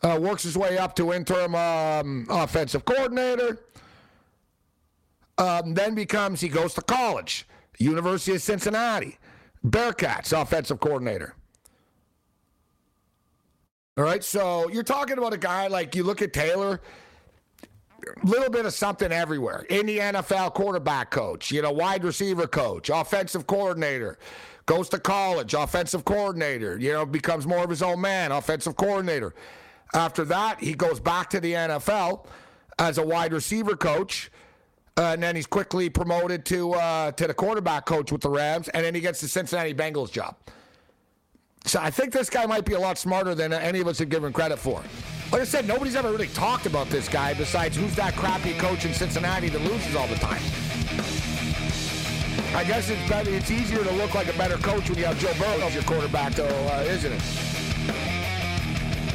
Uh, 0.04 0.18
works 0.20 0.44
his 0.44 0.58
way 0.58 0.78
up 0.80 0.96
to 0.96 1.14
interim 1.14 1.54
um, 1.54 2.26
offensive 2.30 2.84
coordinator. 2.86 3.60
Um, 5.38 5.74
then 5.74 5.94
becomes 5.94 6.42
he 6.42 6.50
goes 6.50 6.74
to 6.74 6.82
college. 6.82 7.48
University 7.78 8.36
of 8.36 8.42
Cincinnati, 8.42 9.18
Bearcats 9.66 10.40
offensive 10.40 10.80
coordinator. 10.80 11.36
All 13.98 14.04
right, 14.04 14.24
so 14.24 14.70
you're 14.70 14.84
talking 14.84 15.18
about 15.18 15.34
a 15.34 15.38
guy 15.38 15.68
like 15.68 15.96
you 15.96 16.04
look 16.04 16.22
at 16.22 16.32
Taylor, 16.32 16.82
little 18.24 18.50
bit 18.50 18.66
of 18.66 18.74
something 18.74 19.12
everywhere. 19.12 19.66
In 19.70 19.86
the 19.86 19.98
NFL 19.98 20.54
quarterback 20.54 21.12
coach, 21.12 21.52
you 21.52 21.62
know, 21.62 21.72
wide 21.72 22.04
receiver 22.04 22.48
coach, 22.48 22.90
offensive 22.90 23.48
coordinator, 23.48 24.18
goes 24.66 24.90
to 24.90 25.00
college, 25.00 25.54
offensive 25.54 26.06
coordinator, 26.06 26.80
you 26.80 26.94
know, 26.94 27.06
becomes 27.06 27.46
more 27.46 27.64
of 27.64 27.70
his 27.70 27.82
own 27.84 28.00
man, 28.00 28.32
offensive 28.32 28.76
coordinator. 28.76 29.34
After 29.94 30.24
that, 30.26 30.60
he 30.60 30.74
goes 30.74 31.00
back 31.00 31.30
to 31.32 31.40
the 31.40 31.54
NFL 31.54 32.26
as 32.80 32.98
a 32.98 33.06
wide 33.06 33.34
receiver 33.34 33.76
coach 33.76 34.32
uh, 34.98 35.14
and 35.14 35.24
then 35.24 35.36
he's 35.36 35.48
quickly 35.48 35.90
promoted 35.90 36.46
to 36.46 36.74
uh, 36.74 37.12
to 37.14 37.28
the 37.28 37.34
quarterback 37.34 37.86
coach 37.86 38.12
with 38.12 38.22
the 38.22 38.30
Rams, 38.30 38.68
and 38.70 38.84
then 38.84 38.94
he 38.94 39.02
gets 39.02 39.22
the 39.22 39.28
Cincinnati 39.28 39.74
Bengals 39.74 40.12
job. 40.12 40.36
So 41.66 41.80
I 41.80 41.90
think 41.90 42.12
this 42.12 42.30
guy 42.30 42.46
might 42.46 42.66
be 42.66 42.74
a 42.74 42.80
lot 42.80 42.98
smarter 42.98 43.34
than 43.36 43.54
any 43.54 43.80
of 43.80 43.88
us 43.88 44.00
have 44.00 44.10
given 44.10 44.34
credit 44.34 44.58
for. 44.58 44.84
Like 45.32 45.42
I 45.42 45.46
said, 45.46 45.68
nobody's 45.68 45.96
ever 45.96 46.12
really 46.12 46.28
talked 46.28 46.66
about 46.66 46.90
this 46.90 47.08
guy 47.08 47.34
besides 47.36 47.78
who's 47.78 47.96
that 47.96 48.16
crappy 48.16 48.54
coach 48.56 48.84
in 48.84 48.94
Cincinnati 48.94 49.48
that 49.50 49.62
loses 49.62 49.96
all 49.96 50.08
the 50.08 50.16
time. 50.16 50.42
I 52.54 52.66
guess 52.66 52.90
it's 52.90 53.08
better, 53.08 53.32
it's 53.32 53.50
easier 53.50 53.84
to 53.84 53.92
look 53.94 54.14
like 54.14 54.28
a 54.28 54.38
better 54.38 54.58
coach 54.58 54.90
when 54.90 54.98
you 54.98 55.06
have 55.06 55.18
Joe 55.20 55.34
Burrow 55.40 55.66
as 55.66 55.74
your 55.74 55.84
quarterback, 55.84 56.34
though, 56.34 56.48
uh, 56.48 56.84
isn't 56.86 57.14
it? 57.14 58.21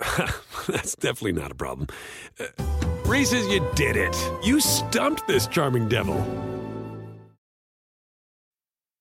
That's 0.68 0.94
definitely 0.96 1.32
not 1.32 1.52
a 1.52 1.54
problem. 1.54 1.88
Uh, 2.38 2.46
Reese's, 3.04 3.46
you 3.48 3.66
did 3.74 3.96
it. 3.96 4.16
You 4.42 4.60
stumped 4.60 5.26
this 5.26 5.46
charming 5.46 5.88
devil. 5.88 6.16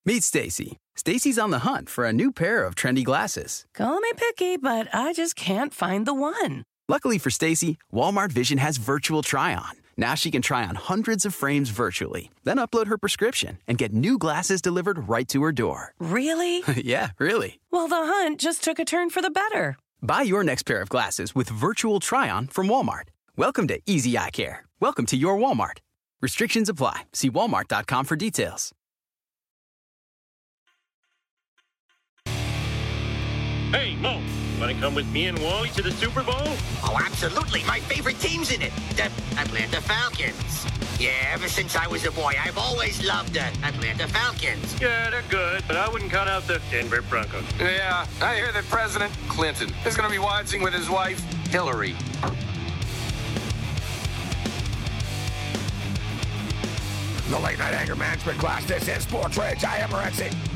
Meet 0.05 0.23
Stacy. 0.23 0.77
Stacy's 0.95 1.39
on 1.39 1.49
the 1.49 1.59
hunt 1.59 1.89
for 1.89 2.05
a 2.05 2.13
new 2.13 2.31
pair 2.31 2.63
of 2.63 2.75
trendy 2.75 3.03
glasses. 3.03 3.65
Call 3.73 3.99
me 3.99 4.11
picky, 4.15 4.55
but 4.55 4.87
I 4.93 5.13
just 5.13 5.35
can't 5.35 5.73
find 5.73 6.05
the 6.05 6.13
one. 6.13 6.63
Luckily 6.87 7.17
for 7.17 7.31
Stacy, 7.31 7.77
Walmart 7.91 8.31
Vision 8.31 8.59
has 8.59 8.77
virtual 8.77 9.23
try 9.23 9.55
on. 9.55 9.71
Now 9.97 10.13
she 10.13 10.29
can 10.29 10.41
try 10.41 10.65
on 10.65 10.75
hundreds 10.75 11.25
of 11.25 11.33
frames 11.33 11.69
virtually, 11.69 12.29
then 12.43 12.57
upload 12.57 12.87
her 12.87 12.97
prescription 12.97 13.57
and 13.67 13.77
get 13.77 13.93
new 13.93 14.17
glasses 14.17 14.61
delivered 14.61 15.09
right 15.09 15.27
to 15.29 15.41
her 15.43 15.51
door. 15.51 15.93
Really? 15.99 16.63
yeah, 16.75 17.09
really. 17.17 17.59
Well, 17.71 17.87
the 17.87 17.95
hunt 17.95 18.39
just 18.39 18.63
took 18.63 18.77
a 18.77 18.85
turn 18.85 19.09
for 19.09 19.21
the 19.21 19.31
better. 19.31 19.77
Buy 20.01 20.21
your 20.23 20.43
next 20.43 20.63
pair 20.63 20.81
of 20.81 20.89
glasses 20.89 21.33
with 21.35 21.49
virtual 21.49 21.99
try 21.99 22.29
on 22.29 22.47
from 22.47 22.67
Walmart. 22.67 23.09
Welcome 23.37 23.67
to 23.67 23.79
Easy 23.85 24.17
Eye 24.17 24.29
Care. 24.31 24.65
Welcome 24.79 25.05
to 25.07 25.17
your 25.17 25.37
Walmart. 25.37 25.79
Restrictions 26.21 26.69
apply. 26.69 27.03
See 27.13 27.29
walmart.com 27.29 28.05
for 28.05 28.15
details. 28.15 28.71
Hey, 33.71 33.95
Mo, 33.95 34.21
want 34.59 34.71
to 34.71 34.79
come 34.79 34.95
with 34.95 35.07
me 35.11 35.27
and 35.27 35.37
Wally 35.39 35.69
to 35.69 35.81
the 35.81 35.91
Super 35.91 36.23
Bowl? 36.23 36.35
Oh, 36.83 36.97
absolutely. 37.03 37.63
My 37.65 37.79
favorite 37.79 38.19
team's 38.19 38.51
in 38.51 38.61
it 38.61 38.71
the 38.95 39.09
Atlanta 39.37 39.81
Falcons. 39.81 40.65
Yeah, 40.99 41.11
ever 41.33 41.49
since 41.49 41.75
I 41.75 41.87
was 41.87 42.05
a 42.05 42.11
boy, 42.11 42.33
I've 42.41 42.57
always 42.57 43.05
loved 43.05 43.33
the 43.33 43.45
Atlanta 43.63 44.07
Falcons. 44.07 44.79
Yeah, 44.79 45.09
they're 45.09 45.23
good, 45.29 45.63
but 45.67 45.75
I 45.75 45.89
wouldn't 45.89 46.11
count 46.11 46.29
out 46.29 46.47
the 46.47 46.61
Denver 46.71 47.01
Broncos. 47.01 47.43
Yeah, 47.59 48.05
I 48.21 48.35
hear 48.35 48.51
that 48.53 48.63
President 48.65 49.11
Clinton 49.27 49.73
is 49.85 49.97
going 49.97 50.09
to 50.09 50.13
be 50.13 50.19
watching 50.19 50.61
with 50.61 50.73
his 50.73 50.89
wife, 50.89 51.19
Hillary. 51.49 51.95
The 57.29 57.39
late 57.39 57.57
night 57.57 57.73
anger 57.73 57.95
management 57.95 58.39
class. 58.39 58.63
This 58.65 58.87
is 58.87 59.03
Sports 59.03 59.37
Rage. 59.37 59.63
I 59.63 59.79
am 59.79 59.89
Morency. 59.89 60.54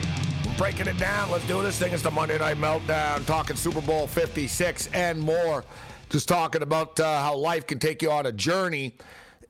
Breaking 0.59 0.87
it 0.87 0.97
down. 0.97 1.31
Let's 1.31 1.47
do 1.47 1.61
this 1.61 1.79
thing. 1.79 1.93
It's 1.93 2.03
the 2.03 2.11
Monday 2.11 2.37
Night 2.37 2.57
Meltdown. 2.57 3.25
Talking 3.25 3.55
Super 3.55 3.79
Bowl 3.79 4.07
56 4.07 4.89
and 4.93 5.17
more. 5.17 5.63
Just 6.09 6.27
talking 6.27 6.61
about 6.61 6.99
uh, 6.99 7.21
how 7.21 7.37
life 7.37 7.65
can 7.65 7.79
take 7.79 8.01
you 8.01 8.11
on 8.11 8.25
a 8.25 8.31
journey 8.33 8.95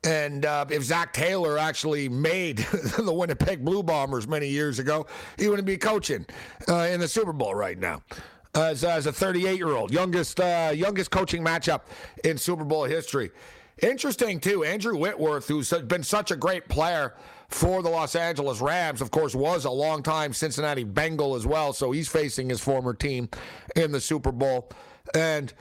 and 0.04 0.46
uh, 0.46 0.64
if 0.70 0.84
Zac 0.84 1.12
Taylor 1.12 1.58
actually 1.58 2.08
made 2.08 2.58
the 2.98 3.12
Winnipeg 3.12 3.64
Blue 3.64 3.82
Bombers 3.82 4.26
many 4.26 4.48
years 4.48 4.78
ago, 4.78 5.06
he 5.36 5.48
wouldn't 5.48 5.66
be 5.66 5.76
coaching 5.76 6.24
uh, 6.68 6.88
in 6.90 7.00
the 7.00 7.08
Super 7.08 7.32
Bowl 7.32 7.54
right 7.54 7.78
now. 7.78 8.02
As, 8.54 8.82
as 8.82 9.06
a 9.06 9.12
38 9.12 9.56
year 9.56 9.70
old, 9.70 9.92
youngest 9.92 10.40
uh, 10.40 10.72
youngest 10.74 11.10
coaching 11.10 11.44
matchup 11.44 11.82
in 12.24 12.38
Super 12.38 12.64
Bowl 12.64 12.84
history. 12.84 13.30
Interesting 13.82 14.40
too. 14.40 14.64
Andrew 14.64 14.96
Whitworth, 14.96 15.48
who's 15.48 15.70
been 15.70 16.02
such 16.02 16.30
a 16.30 16.36
great 16.36 16.68
player 16.68 17.14
for 17.50 17.82
the 17.82 17.90
Los 17.90 18.14
Angeles 18.14 18.60
Rams, 18.60 19.00
of 19.02 19.10
course, 19.10 19.34
was 19.34 19.64
a 19.64 19.70
longtime 19.70 20.32
Cincinnati 20.32 20.84
Bengal 20.84 21.34
as 21.34 21.46
well. 21.46 21.72
So 21.72 21.90
he's 21.90 22.08
facing 22.08 22.48
his 22.48 22.60
former 22.60 22.94
team 22.94 23.28
in 23.76 23.92
the 23.92 24.00
Super 24.00 24.32
Bowl, 24.32 24.70
and 25.14 25.52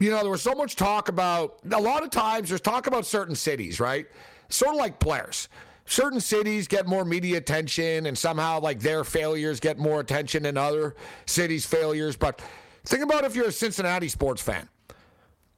You 0.00 0.10
know, 0.10 0.20
there 0.20 0.30
was 0.30 0.42
so 0.42 0.54
much 0.54 0.76
talk 0.76 1.08
about, 1.08 1.58
a 1.70 1.80
lot 1.80 2.04
of 2.04 2.10
times 2.10 2.50
there's 2.50 2.60
talk 2.60 2.86
about 2.86 3.04
certain 3.04 3.34
cities, 3.34 3.80
right? 3.80 4.06
Sort 4.48 4.74
of 4.74 4.76
like 4.76 5.00
players. 5.00 5.48
Certain 5.86 6.20
cities 6.20 6.68
get 6.68 6.86
more 6.86 7.04
media 7.04 7.38
attention, 7.38 8.06
and 8.06 8.16
somehow, 8.16 8.60
like, 8.60 8.78
their 8.78 9.04
failures 9.04 9.58
get 9.58 9.78
more 9.78 10.00
attention 10.00 10.42
than 10.42 10.56
other 10.56 10.94
cities' 11.26 11.66
failures. 11.66 12.14
But 12.14 12.42
think 12.84 13.02
about 13.02 13.24
if 13.24 13.34
you're 13.34 13.48
a 13.48 13.52
Cincinnati 13.52 14.08
sports 14.08 14.42
fan. 14.42 14.68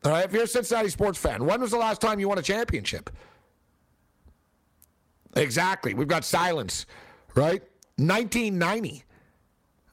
All 0.05 0.13
right, 0.13 0.25
if 0.25 0.33
you're 0.33 0.45
a 0.45 0.49
Cincinnati 0.49 0.89
sports 0.89 1.19
fan, 1.19 1.45
when 1.45 1.61
was 1.61 1.73
the 1.73 1.77
last 1.77 2.01
time 2.01 2.19
you 2.21 2.29
won 2.29 2.39
a 2.39 2.43
championship? 2.43 3.11
Exactly. 5.37 5.95
We've 5.95 6.09
got 6.09 6.25
silence, 6.25 6.87
right? 7.35 7.63
1990, 7.97 9.05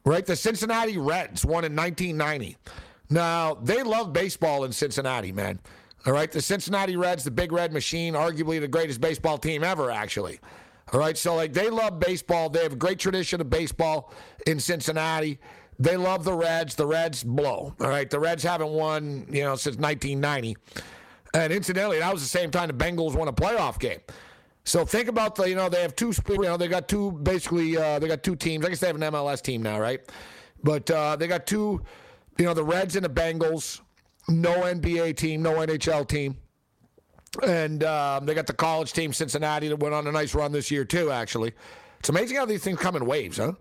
right? 0.06 0.26
The 0.26 0.36
Cincinnati 0.36 0.98
Reds 0.98 1.46
won 1.46 1.66
in 1.66 1.76
1990. 1.76 2.58
Now, 3.10 3.56
they 3.56 3.84
love 3.84 4.14
baseball 4.14 4.64
in 4.64 4.72
Cincinnati, 4.72 5.32
man. 5.32 5.60
All 6.06 6.14
right, 6.14 6.32
the 6.32 6.42
Cincinnati 6.42 6.96
Reds, 6.96 7.24
the 7.24 7.32
Big 7.32 7.52
Red 7.52 7.74
Machine, 7.74 8.14
arguably 8.14 8.60
the 8.62 8.68
greatest 8.68 9.02
baseball 9.02 9.38
team 9.38 9.64
ever, 9.64 9.92
actually. 9.92 10.40
All 10.94 11.00
right, 11.00 11.18
so 11.18 11.36
like 11.36 11.52
they 11.52 11.70
love 11.70 12.00
baseball. 12.00 12.50
They 12.50 12.64
have 12.64 12.74
a 12.74 12.78
great 12.78 12.98
tradition 12.98 13.42
of 13.42 13.50
baseball 13.50 14.14
in 14.46 14.60
Cincinnati. 14.60 15.40
They 15.80 15.98
love 15.98 16.24
the 16.24 16.34
Reds. 16.34 16.76
The 16.76 16.88
Reds 16.88 17.24
blow. 17.24 17.76
All 17.82 17.90
right, 17.90 18.10
the 18.10 18.20
Reds 18.20 18.44
haven't 18.44 18.70
won, 18.70 19.28
you 19.30 19.44
know, 19.44 19.56
since 19.56 19.76
1990. 19.78 20.56
And 21.34 21.52
incidentally, 21.52 22.00
that 22.00 22.14
was 22.14 22.22
the 22.22 22.30
same 22.30 22.52
time 22.52 22.68
the 22.68 22.74
Bengals 22.74 23.16
won 23.16 23.28
a 23.28 23.34
playoff 23.34 23.78
game. 23.80 24.00
So 24.68 24.84
think 24.84 25.08
about 25.08 25.36
the, 25.36 25.48
you 25.48 25.56
know, 25.56 25.70
they 25.70 25.82
have 25.82 25.96
two, 25.96 26.12
you 26.28 26.42
know, 26.42 26.58
they 26.58 26.68
got 26.68 26.90
two, 26.90 27.14
basically, 27.14 27.78
uh, 27.78 28.00
they 28.00 28.08
got 28.10 28.22
two 28.22 28.36
teams. 28.36 28.66
I 28.66 28.70
guess 28.70 28.82
they 28.82 28.88
have 28.88 28.98
an 28.98 29.02
MLS 29.02 29.42
team 29.42 29.64
now, 29.64 29.80
right? 29.80 30.02
But 30.62 30.92
uh, 30.92 31.16
they 31.16 31.26
got 31.26 31.48
two, 31.48 31.82
you 32.38 32.44
know, 32.44 32.54
the 32.54 32.66
Reds 32.66 32.98
and 32.98 33.06
the 33.06 33.10
Bengals. 33.10 33.80
No 34.28 34.64
NBA 34.64 35.16
team, 35.16 35.42
no 35.42 35.54
NHL 35.54 36.06
team. 36.06 36.36
And 37.48 37.82
um, 37.86 38.26
they 38.26 38.34
got 38.34 38.46
the 38.46 38.54
college 38.54 38.92
team, 38.92 39.14
Cincinnati, 39.14 39.70
that 39.70 39.80
went 39.80 39.96
on 39.96 40.06
a 40.06 40.12
nice 40.12 40.36
run 40.36 40.52
this 40.52 40.70
year, 40.70 40.84
too, 40.84 41.12
actually. 41.12 41.54
It's 42.02 42.10
amazing 42.10 42.36
how 42.36 42.46
these 42.46 42.62
things 42.62 42.78
come 42.78 42.98
in 42.98 43.06
waves, 43.06 43.38
huh? 43.38 43.54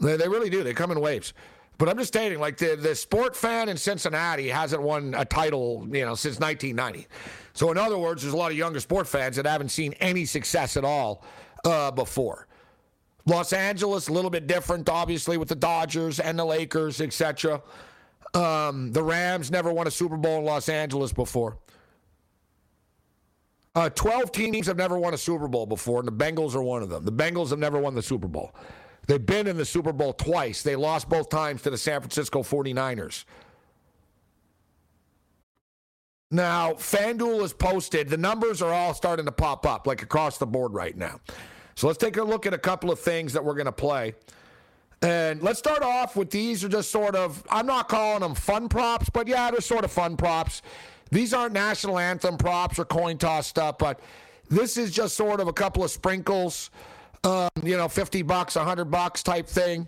They, 0.00 0.16
they 0.16 0.28
really 0.28 0.48
do. 0.48 0.64
They 0.64 0.72
come 0.72 0.92
in 0.92 1.00
waves. 1.00 1.34
But 1.80 1.88
I'm 1.88 1.96
just 1.96 2.08
stating, 2.08 2.38
like, 2.40 2.58
the, 2.58 2.76
the 2.76 2.94
sport 2.94 3.34
fan 3.34 3.70
in 3.70 3.78
Cincinnati 3.78 4.48
hasn't 4.48 4.82
won 4.82 5.14
a 5.16 5.24
title, 5.24 5.88
you 5.90 6.04
know, 6.04 6.14
since 6.14 6.38
1990. 6.38 7.08
So, 7.54 7.70
in 7.70 7.78
other 7.78 7.96
words, 7.96 8.20
there's 8.20 8.34
a 8.34 8.36
lot 8.36 8.50
of 8.50 8.58
younger 8.58 8.80
sport 8.80 9.08
fans 9.08 9.36
that 9.36 9.46
haven't 9.46 9.70
seen 9.70 9.94
any 9.94 10.26
success 10.26 10.76
at 10.76 10.84
all 10.84 11.24
uh, 11.64 11.90
before. 11.90 12.46
Los 13.24 13.54
Angeles, 13.54 14.08
a 14.08 14.12
little 14.12 14.28
bit 14.28 14.46
different, 14.46 14.90
obviously, 14.90 15.38
with 15.38 15.48
the 15.48 15.54
Dodgers 15.54 16.20
and 16.20 16.38
the 16.38 16.44
Lakers, 16.44 17.00
etc. 17.00 17.62
Um, 18.34 18.92
the 18.92 19.02
Rams 19.02 19.50
never 19.50 19.72
won 19.72 19.86
a 19.86 19.90
Super 19.90 20.18
Bowl 20.18 20.40
in 20.40 20.44
Los 20.44 20.68
Angeles 20.68 21.14
before. 21.14 21.56
Uh, 23.74 23.88
12 23.88 24.32
teams 24.32 24.66
have 24.66 24.76
never 24.76 24.98
won 24.98 25.14
a 25.14 25.18
Super 25.18 25.48
Bowl 25.48 25.64
before, 25.64 26.00
and 26.00 26.08
the 26.08 26.12
Bengals 26.12 26.54
are 26.54 26.62
one 26.62 26.82
of 26.82 26.90
them. 26.90 27.06
The 27.06 27.12
Bengals 27.12 27.48
have 27.48 27.58
never 27.58 27.78
won 27.78 27.94
the 27.94 28.02
Super 28.02 28.28
Bowl. 28.28 28.54
They've 29.06 29.24
been 29.24 29.46
in 29.46 29.56
the 29.56 29.64
Super 29.64 29.92
Bowl 29.92 30.12
twice. 30.12 30.62
They 30.62 30.76
lost 30.76 31.08
both 31.08 31.28
times 31.30 31.62
to 31.62 31.70
the 31.70 31.78
San 31.78 32.00
Francisco 32.00 32.42
49ers. 32.42 33.24
Now, 36.30 36.74
FanDuel 36.74 37.42
is 37.42 37.52
posted, 37.52 38.08
the 38.08 38.16
numbers 38.16 38.62
are 38.62 38.72
all 38.72 38.94
starting 38.94 39.24
to 39.24 39.32
pop 39.32 39.66
up, 39.66 39.88
like 39.88 40.02
across 40.02 40.38
the 40.38 40.46
board 40.46 40.72
right 40.72 40.96
now. 40.96 41.18
So 41.74 41.88
let's 41.88 41.98
take 41.98 42.18
a 42.18 42.22
look 42.22 42.46
at 42.46 42.54
a 42.54 42.58
couple 42.58 42.92
of 42.92 43.00
things 43.00 43.32
that 43.32 43.44
we're 43.44 43.54
going 43.54 43.66
to 43.66 43.72
play. 43.72 44.14
And 45.02 45.42
let's 45.42 45.58
start 45.58 45.82
off 45.82 46.14
with 46.14 46.30
these 46.30 46.62
are 46.62 46.68
just 46.68 46.90
sort 46.90 47.16
of, 47.16 47.42
I'm 47.50 47.66
not 47.66 47.88
calling 47.88 48.20
them 48.20 48.34
fun 48.34 48.68
props, 48.68 49.10
but 49.10 49.26
yeah, 49.26 49.50
they're 49.50 49.60
sort 49.60 49.84
of 49.84 49.90
fun 49.90 50.16
props. 50.16 50.62
These 51.10 51.34
aren't 51.34 51.54
national 51.54 51.98
anthem 51.98 52.36
props 52.36 52.78
or 52.78 52.84
coin 52.84 53.18
toss 53.18 53.46
stuff, 53.46 53.78
but 53.78 53.98
this 54.50 54.76
is 54.76 54.92
just 54.92 55.16
sort 55.16 55.40
of 55.40 55.48
a 55.48 55.52
couple 55.52 55.82
of 55.82 55.90
sprinkles, 55.90 56.70
um, 57.24 57.50
you 57.62 57.76
know, 57.76 57.88
50 57.88 58.22
bucks, 58.22 58.56
100 58.56 58.86
bucks 58.86 59.22
type 59.22 59.46
thing. 59.46 59.86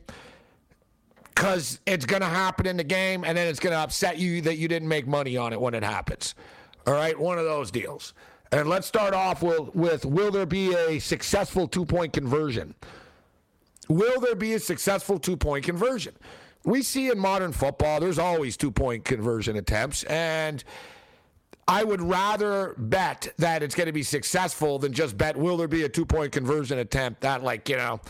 Because 1.34 1.80
it's 1.86 2.04
going 2.04 2.20
to 2.20 2.28
happen 2.28 2.66
in 2.66 2.76
the 2.76 2.84
game, 2.84 3.24
and 3.24 3.36
then 3.36 3.48
it's 3.48 3.58
going 3.58 3.72
to 3.72 3.78
upset 3.78 4.18
you 4.18 4.42
that 4.42 4.58
you 4.58 4.68
didn't 4.68 4.88
make 4.88 5.06
money 5.06 5.36
on 5.36 5.52
it 5.52 5.60
when 5.60 5.72
it 5.74 5.82
happens. 5.82 6.34
All 6.86 6.92
right, 6.92 7.18
one 7.18 7.38
of 7.38 7.44
those 7.44 7.70
deals. 7.70 8.12
And 8.52 8.68
let's 8.68 8.86
start 8.86 9.14
off 9.14 9.42
with, 9.42 9.74
with 9.74 10.04
will 10.04 10.30
there 10.30 10.44
be 10.44 10.74
a 10.74 10.98
successful 10.98 11.66
two 11.66 11.86
point 11.86 12.12
conversion? 12.12 12.74
Will 13.88 14.20
there 14.20 14.34
be 14.34 14.52
a 14.54 14.60
successful 14.60 15.18
two 15.18 15.38
point 15.38 15.64
conversion? 15.64 16.14
We 16.64 16.82
see 16.82 17.10
in 17.10 17.18
modern 17.18 17.52
football, 17.52 17.98
there's 17.98 18.18
always 18.18 18.58
two 18.58 18.70
point 18.70 19.06
conversion 19.06 19.56
attempts. 19.56 20.04
And 20.04 20.62
I 21.68 21.84
would 21.84 22.02
rather 22.02 22.74
bet 22.76 23.32
that 23.38 23.62
it's 23.62 23.74
going 23.74 23.86
to 23.86 23.92
be 23.92 24.02
successful 24.02 24.78
than 24.78 24.92
just 24.92 25.16
bet, 25.16 25.36
will 25.36 25.56
there 25.56 25.68
be 25.68 25.84
a 25.84 25.88
two 25.88 26.04
point 26.04 26.32
conversion 26.32 26.78
attempt 26.78 27.24
at, 27.24 27.42
like, 27.42 27.68
you 27.68 27.76
know, 27.76 28.00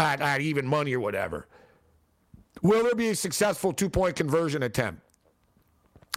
at, 0.00 0.20
at 0.20 0.40
even 0.40 0.66
money 0.66 0.94
or 0.94 1.00
whatever. 1.00 1.46
Will 2.62 2.84
there 2.84 2.94
be 2.94 3.08
a 3.08 3.14
successful 3.14 3.72
two 3.72 3.88
point 3.88 4.16
conversion 4.16 4.62
attempt? 4.62 5.02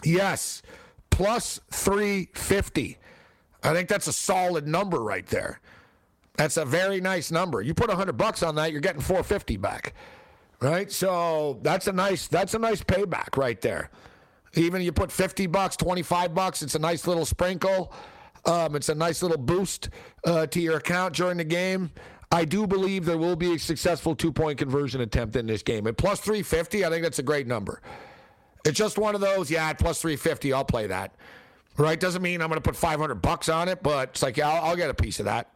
Yes. 0.04 0.62
Plus 1.10 1.60
350. 1.70 2.98
I 3.62 3.72
think 3.72 3.88
that's 3.88 4.08
a 4.08 4.12
solid 4.12 4.66
number 4.66 5.00
right 5.00 5.26
there. 5.26 5.60
That's 6.36 6.56
a 6.56 6.64
very 6.64 7.00
nice 7.00 7.30
number. 7.30 7.62
You 7.62 7.72
put 7.72 7.88
100 7.88 8.16
bucks 8.16 8.42
on 8.42 8.56
that, 8.56 8.72
you're 8.72 8.80
getting 8.80 9.00
450 9.00 9.56
back. 9.56 9.94
Right? 10.60 10.90
So, 10.90 11.58
that's 11.62 11.86
a 11.86 11.92
nice 11.92 12.26
that's 12.26 12.54
a 12.54 12.58
nice 12.58 12.82
payback 12.82 13.36
right 13.36 13.60
there. 13.60 13.90
Even 14.54 14.82
you 14.82 14.92
put 14.92 15.10
50 15.10 15.46
bucks, 15.46 15.76
25 15.76 16.34
bucks, 16.34 16.62
it's 16.62 16.74
a 16.74 16.78
nice 16.78 17.06
little 17.06 17.24
sprinkle. 17.26 17.92
Um, 18.44 18.76
it's 18.76 18.88
a 18.88 18.94
nice 18.94 19.22
little 19.22 19.38
boost 19.38 19.88
uh, 20.24 20.46
to 20.46 20.60
your 20.60 20.76
account 20.76 21.14
during 21.14 21.38
the 21.38 21.44
game. 21.44 21.90
I 22.30 22.44
do 22.44 22.66
believe 22.66 23.04
there 23.04 23.16
will 23.16 23.36
be 23.36 23.54
a 23.54 23.58
successful 23.58 24.14
two 24.14 24.32
point 24.32 24.58
conversion 24.58 25.00
attempt 25.00 25.36
in 25.36 25.46
this 25.46 25.62
game. 25.62 25.86
At 25.86 25.96
plus 25.96 26.20
350, 26.20 26.84
I 26.84 26.90
think 26.90 27.02
that's 27.02 27.18
a 27.18 27.22
great 27.22 27.46
number. 27.46 27.80
It's 28.64 28.78
just 28.78 28.98
one 28.98 29.14
of 29.14 29.20
those, 29.20 29.50
yeah, 29.50 29.68
at 29.68 29.78
plus 29.78 30.00
350, 30.00 30.52
I'll 30.52 30.64
play 30.64 30.86
that. 30.88 31.14
Right? 31.76 31.98
Doesn't 31.98 32.22
mean 32.22 32.40
I'm 32.40 32.48
going 32.48 32.60
to 32.60 32.68
put 32.68 32.76
500 32.76 33.16
bucks 33.16 33.48
on 33.48 33.68
it, 33.68 33.82
but 33.82 34.10
it's 34.10 34.22
like, 34.22 34.36
yeah, 34.36 34.48
I'll, 34.48 34.70
I'll 34.70 34.76
get 34.76 34.90
a 34.90 34.94
piece 34.94 35.18
of 35.18 35.26
that. 35.26 35.53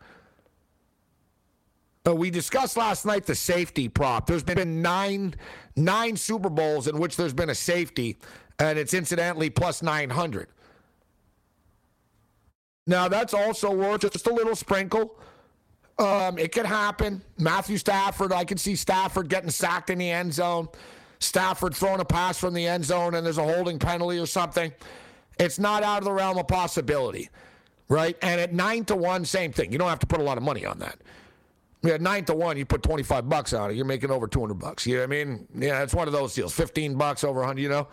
Uh, 2.06 2.14
we 2.14 2.30
discussed 2.30 2.76
last 2.76 3.04
night 3.04 3.26
the 3.26 3.34
safety 3.34 3.88
prop. 3.88 4.26
There's 4.26 4.42
been 4.42 4.82
nine 4.82 5.34
nine 5.76 6.16
Super 6.16 6.50
Bowls 6.50 6.88
in 6.88 6.98
which 6.98 7.16
there's 7.16 7.34
been 7.34 7.50
a 7.50 7.54
safety, 7.54 8.16
and 8.58 8.78
it's 8.78 8.94
incidentally 8.94 9.50
plus 9.50 9.82
900. 9.82 10.48
Now, 12.86 13.06
that's 13.06 13.34
also 13.34 13.70
worth 13.70 14.00
just 14.00 14.26
a 14.26 14.32
little 14.32 14.56
sprinkle. 14.56 15.18
Um, 15.98 16.38
it 16.38 16.52
could 16.52 16.64
happen. 16.64 17.22
Matthew 17.38 17.76
Stafford, 17.76 18.32
I 18.32 18.44
can 18.44 18.56
see 18.56 18.76
Stafford 18.76 19.28
getting 19.28 19.50
sacked 19.50 19.90
in 19.90 19.98
the 19.98 20.10
end 20.10 20.32
zone. 20.32 20.68
Stafford 21.18 21.74
throwing 21.74 22.00
a 22.00 22.04
pass 22.04 22.38
from 22.38 22.54
the 22.54 22.66
end 22.66 22.84
zone 22.84 23.14
and 23.14 23.26
there's 23.26 23.38
a 23.38 23.42
holding 23.42 23.78
penalty 23.78 24.18
or 24.18 24.26
something. 24.26 24.72
It's 25.38 25.58
not 25.58 25.82
out 25.82 25.98
of 25.98 26.04
the 26.04 26.12
realm 26.12 26.38
of 26.38 26.48
possibility, 26.48 27.28
right? 27.88 28.16
And 28.22 28.40
at 28.40 28.54
nine 28.54 28.84
to 28.86 28.96
one, 28.96 29.24
same 29.24 29.52
thing. 29.52 29.72
You 29.72 29.78
don't 29.78 29.88
have 29.88 29.98
to 30.00 30.06
put 30.06 30.20
a 30.20 30.24
lot 30.24 30.38
of 30.38 30.44
money 30.44 30.64
on 30.64 30.78
that. 30.78 30.98
Yeah, 31.82 31.96
nine 31.98 32.24
to 32.24 32.34
one, 32.34 32.56
you 32.56 32.66
put 32.66 32.82
25 32.82 33.28
bucks 33.28 33.52
on 33.52 33.70
it, 33.70 33.76
you're 33.76 33.84
making 33.84 34.10
over 34.10 34.26
200 34.26 34.54
bucks. 34.54 34.86
You 34.86 34.94
know 34.94 35.00
what 35.02 35.16
I 35.16 35.24
mean? 35.24 35.46
Yeah, 35.54 35.82
it's 35.82 35.94
one 35.94 36.08
of 36.08 36.12
those 36.12 36.34
deals. 36.34 36.52
15 36.52 36.96
bucks 36.96 37.22
over 37.22 37.40
100, 37.40 37.60
you 37.60 37.68
know? 37.68 37.86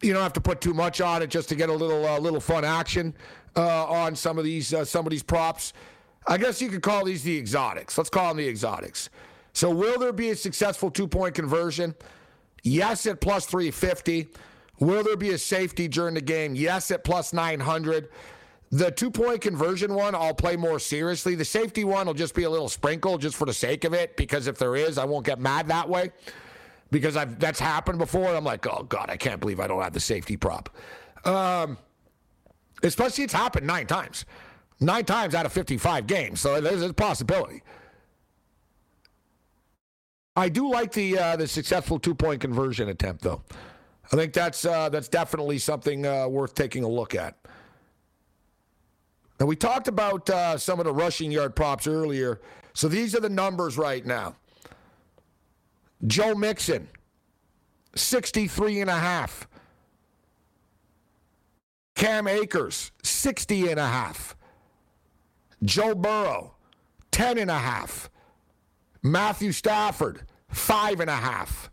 You 0.00 0.12
don't 0.12 0.22
have 0.22 0.32
to 0.34 0.40
put 0.40 0.60
too 0.60 0.74
much 0.74 1.00
on 1.00 1.22
it 1.22 1.28
just 1.28 1.48
to 1.50 1.54
get 1.54 1.68
a 1.68 1.72
little 1.72 2.04
uh, 2.06 2.18
little 2.18 2.40
fun 2.40 2.64
action 2.64 3.14
uh, 3.56 3.86
on 3.86 4.16
some 4.16 4.38
of 4.38 4.44
these 4.44 4.74
uh, 4.74 4.84
some 4.84 5.06
of 5.06 5.10
these 5.10 5.22
props. 5.22 5.72
I 6.26 6.36
guess 6.36 6.60
you 6.60 6.68
could 6.68 6.82
call 6.82 7.04
these 7.04 7.22
the 7.22 7.36
exotics. 7.36 7.96
Let's 7.96 8.10
call 8.10 8.28
them 8.28 8.38
the 8.38 8.48
exotics. 8.48 9.08
So, 9.54 9.70
will 9.70 9.98
there 9.98 10.12
be 10.12 10.30
a 10.30 10.36
successful 10.36 10.90
two 10.90 11.06
point 11.06 11.34
conversion? 11.34 11.94
Yes, 12.64 13.06
at 13.06 13.20
plus 13.20 13.46
350. 13.46 14.28
Will 14.80 15.04
there 15.04 15.16
be 15.16 15.30
a 15.30 15.38
safety 15.38 15.86
during 15.86 16.14
the 16.14 16.20
game? 16.20 16.54
Yes, 16.54 16.90
at 16.90 17.04
plus 17.04 17.32
900. 17.32 18.08
The 18.74 18.90
two 18.90 19.08
point 19.08 19.40
conversion 19.40 19.94
one, 19.94 20.16
I'll 20.16 20.34
play 20.34 20.56
more 20.56 20.80
seriously. 20.80 21.36
The 21.36 21.44
safety 21.44 21.84
one 21.84 22.08
will 22.08 22.14
just 22.14 22.34
be 22.34 22.42
a 22.42 22.50
little 22.50 22.68
sprinkle 22.68 23.18
just 23.18 23.36
for 23.36 23.44
the 23.44 23.52
sake 23.52 23.84
of 23.84 23.94
it, 23.94 24.16
because 24.16 24.48
if 24.48 24.58
there 24.58 24.74
is, 24.74 24.98
I 24.98 25.04
won't 25.04 25.24
get 25.24 25.38
mad 25.38 25.68
that 25.68 25.88
way. 25.88 26.10
Because 26.90 27.16
I've 27.16 27.38
that's 27.38 27.60
happened 27.60 28.00
before. 28.00 28.34
I'm 28.34 28.42
like, 28.42 28.66
oh 28.66 28.82
God, 28.82 29.10
I 29.10 29.16
can't 29.16 29.38
believe 29.38 29.60
I 29.60 29.68
don't 29.68 29.80
have 29.80 29.92
the 29.92 30.00
safety 30.00 30.36
prop. 30.36 30.70
Um, 31.24 31.78
especially 32.82 33.22
it's 33.22 33.32
happened 33.32 33.64
nine 33.64 33.86
times. 33.86 34.24
Nine 34.80 35.04
times 35.04 35.36
out 35.36 35.46
of 35.46 35.52
55 35.52 36.08
games. 36.08 36.40
So 36.40 36.60
there's 36.60 36.82
a 36.82 36.92
possibility. 36.92 37.62
I 40.34 40.48
do 40.48 40.68
like 40.68 40.90
the 40.90 41.16
uh, 41.16 41.36
the 41.36 41.46
successful 41.46 42.00
two 42.00 42.16
point 42.16 42.40
conversion 42.40 42.88
attempt, 42.88 43.22
though. 43.22 43.42
I 44.12 44.16
think 44.16 44.32
that's 44.32 44.64
uh, 44.64 44.88
that's 44.88 45.06
definitely 45.06 45.58
something 45.58 46.04
uh, 46.04 46.26
worth 46.26 46.56
taking 46.56 46.82
a 46.82 46.88
look 46.88 47.14
at. 47.14 47.36
And 49.44 49.48
we 49.50 49.56
talked 49.56 49.88
about 49.88 50.30
uh, 50.30 50.56
some 50.56 50.80
of 50.80 50.86
the 50.86 50.92
rushing 50.94 51.30
yard 51.30 51.54
props 51.54 51.86
earlier. 51.86 52.40
So 52.72 52.88
these 52.88 53.14
are 53.14 53.20
the 53.20 53.28
numbers 53.28 53.76
right 53.76 54.02
now. 54.06 54.36
Joe 56.06 56.34
Mixon, 56.34 56.88
63 57.94 58.80
and 58.80 58.88
a 58.88 58.94
half. 58.94 59.46
Cam 61.94 62.26
Akers, 62.26 62.90
60 63.02 63.68
and 63.68 63.78
a 63.78 63.86
half. 63.86 64.34
Joe 65.62 65.94
Burrow, 65.94 66.54
10 67.10 67.36
and 67.36 67.50
a 67.50 67.58
half. 67.58 68.08
Matthew 69.02 69.52
Stafford, 69.52 70.22
five 70.48 71.00
and 71.00 71.10
a 71.10 71.16
half. 71.16 71.70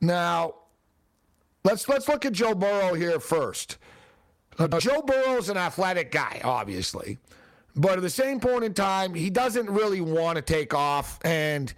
Now, 0.00 0.54
let's 1.64 1.86
let's 1.86 2.08
look 2.08 2.24
at 2.24 2.32
Joe 2.32 2.54
Burrow 2.54 2.94
here 2.94 3.20
first. 3.20 3.76
Uh, 4.60 4.68
Joe 4.78 5.02
Burrow's 5.02 5.48
an 5.48 5.56
athletic 5.56 6.12
guy, 6.12 6.40
obviously. 6.44 7.18
But 7.74 7.92
at 7.92 8.02
the 8.02 8.10
same 8.10 8.40
point 8.40 8.62
in 8.62 8.74
time, 8.74 9.14
he 9.14 9.30
doesn't 9.30 9.70
really 9.70 10.00
want 10.00 10.36
to 10.36 10.42
take 10.42 10.74
off 10.74 11.18
and 11.24 11.72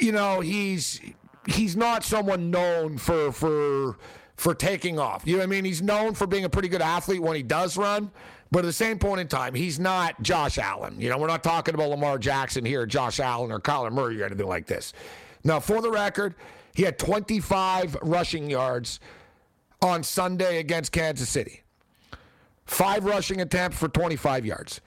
you 0.00 0.12
know, 0.12 0.40
he's 0.40 1.00
he's 1.46 1.76
not 1.76 2.04
someone 2.04 2.50
known 2.50 2.98
for 2.98 3.32
for 3.32 3.96
for 4.36 4.54
taking 4.54 4.98
off. 4.98 5.22
You 5.26 5.34
know 5.34 5.38
what 5.38 5.44
I 5.44 5.46
mean? 5.46 5.64
He's 5.64 5.82
known 5.82 6.14
for 6.14 6.26
being 6.26 6.44
a 6.44 6.48
pretty 6.48 6.68
good 6.68 6.82
athlete 6.82 7.20
when 7.20 7.36
he 7.36 7.42
does 7.42 7.76
run, 7.76 8.10
but 8.50 8.60
at 8.60 8.66
the 8.66 8.72
same 8.72 8.98
point 8.98 9.20
in 9.20 9.28
time, 9.28 9.54
he's 9.54 9.78
not 9.78 10.20
Josh 10.22 10.58
Allen. 10.58 11.00
You 11.00 11.08
know, 11.08 11.18
we're 11.18 11.26
not 11.26 11.42
talking 11.42 11.74
about 11.74 11.90
Lamar 11.90 12.18
Jackson 12.18 12.64
here, 12.64 12.86
Josh 12.86 13.18
Allen 13.18 13.50
or 13.50 13.60
Kyler 13.60 13.90
Murray 13.90 14.20
or 14.20 14.26
anything 14.26 14.46
like 14.46 14.66
this. 14.66 14.92
Now, 15.44 15.60
for 15.60 15.80
the 15.80 15.90
record, 15.90 16.34
he 16.74 16.82
had 16.82 16.98
25 16.98 17.96
rushing 18.02 18.50
yards 18.50 19.00
on 19.80 20.02
Sunday 20.02 20.58
against 20.58 20.92
Kansas 20.92 21.28
City. 21.28 21.62
Five 22.64 23.04
rushing 23.04 23.40
attempts 23.40 23.78
for 23.78 23.88
25 23.88 24.44
yards. 24.44 24.80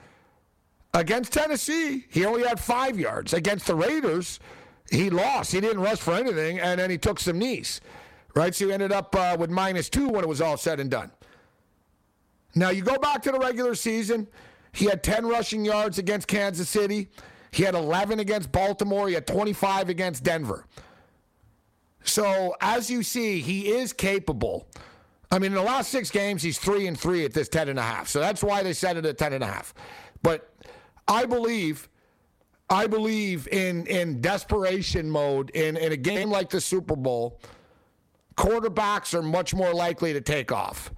Against 0.94 1.34
Tennessee, 1.34 2.06
he 2.10 2.26
only 2.26 2.44
had 2.44 2.60
five 2.60 3.00
yards. 3.00 3.34
Against 3.34 3.68
the 3.68 3.76
Raiders, 3.76 4.40
he 4.92 5.10
lost. 5.10 5.52
He 5.52 5.62
didn't 5.62 5.82
rush 5.82 6.00
for 6.00 6.14
anything, 6.14 6.60
and 6.60 6.80
then 6.80 6.90
he 6.90 6.98
took 6.98 7.20
some 7.20 7.40
knees. 7.40 7.80
Right? 8.36 8.54
So 8.54 8.68
he 8.68 8.74
ended 8.74 8.92
up 8.92 9.16
uh, 9.16 9.36
with 9.40 9.50
minus 9.50 9.90
two 9.90 10.10
when 10.10 10.24
it 10.24 10.28
was 10.28 10.42
all 10.42 10.58
said 10.58 10.80
and 10.80 10.92
done. 10.92 11.12
Now, 12.56 12.70
you 12.70 12.82
go 12.84 12.98
back 12.98 13.22
to 13.24 13.32
the 13.32 13.40
regular 13.40 13.76
season, 13.76 14.28
he 14.74 14.86
had 14.86 15.04
10 15.04 15.26
rushing 15.26 15.66
yards 15.66 15.98
against 15.98 16.28
Kansas 16.28 16.70
City. 16.70 17.10
He 17.52 17.64
had 17.64 17.76
11 17.76 18.20
against 18.20 18.52
Baltimore. 18.52 19.08
He 19.08 19.14
had 19.14 19.28
25 19.28 19.90
against 19.90 20.24
Denver. 20.24 20.66
So, 22.04 22.56
as 22.62 22.90
you 22.90 23.04
see, 23.04 23.40
he 23.40 23.72
is 23.72 23.94
capable. 23.94 24.68
I 25.32 25.40
mean, 25.40 25.52
in 25.52 25.58
the 25.58 25.64
last 25.64 25.92
six 25.92 26.12
games, 26.12 26.44
he's 26.44 26.60
three 26.60 26.88
and 26.88 27.00
three 27.00 27.24
at 27.24 27.34
this 27.34 27.48
10 27.48 27.70
and 27.70 27.80
a 27.80 27.84
half. 27.84 28.10
So 28.10 28.20
that's 28.20 28.44
why 28.44 28.64
they 28.64 28.74
set 28.74 28.98
it 28.98 29.06
at 29.06 29.18
10 29.18 29.34
and 29.34 29.44
a 29.44 29.48
half. 29.48 29.74
But 30.22 30.54
I 31.08 31.26
believe, 31.26 31.88
I 32.70 32.88
believe 32.88 33.48
in 33.48 33.86
in 33.88 34.20
desperation 34.22 35.10
mode 35.10 35.50
in, 35.52 35.78
in 35.78 35.94
a 35.94 35.98
game 35.98 36.30
like 36.30 36.50
the 36.50 36.60
Super 36.60 36.96
Bowl, 36.98 37.40
quarterbacks 38.36 39.14
are 39.14 39.22
much 39.22 39.54
more 39.54 39.74
likely 39.74 40.12
to 40.14 40.22
take 40.22 40.52
off. 40.52 40.92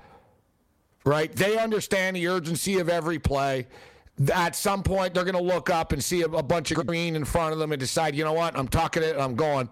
Right? 1.06 1.32
They 1.32 1.58
understand 1.58 2.16
the 2.16 2.28
urgency 2.28 2.80
of 2.80 2.90
every 2.90 3.20
play. 3.20 3.68
At 4.34 4.56
some 4.56 4.84
point, 4.84 5.14
they're 5.14 5.26
going 5.26 5.36
to 5.36 5.42
look 5.42 5.70
up 5.70 5.92
and 5.92 6.04
see 6.04 6.22
a, 6.22 6.28
a 6.28 6.44
bunch 6.44 6.72
of 6.72 6.86
green 6.86 7.16
in 7.16 7.26
front 7.26 7.54
of 7.54 7.60
them 7.60 7.72
and 7.72 7.80
decide, 7.80 8.16
you 8.16 8.24
know 8.24 8.34
what, 8.34 8.58
I'm 8.58 8.68
talking 8.68 9.04
it, 9.04 9.18
I'm 9.18 9.36
going. 9.36 9.70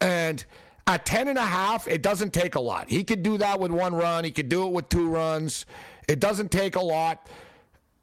And 0.00 0.44
at 0.86 1.06
10 1.06 1.28
and 1.28 1.38
a 1.38 1.44
half, 1.44 1.88
it 1.88 2.02
doesn't 2.02 2.32
take 2.32 2.54
a 2.56 2.60
lot. 2.60 2.90
He 2.90 3.04
could 3.04 3.22
do 3.22 3.38
that 3.38 3.58
with 3.58 3.70
one 3.70 3.94
run, 3.94 4.24
he 4.24 4.30
could 4.30 4.48
do 4.48 4.66
it 4.66 4.72
with 4.72 4.88
two 4.88 5.08
runs. 5.08 5.66
It 6.08 6.20
doesn't 6.20 6.50
take 6.50 6.76
a 6.76 6.82
lot. 6.82 7.28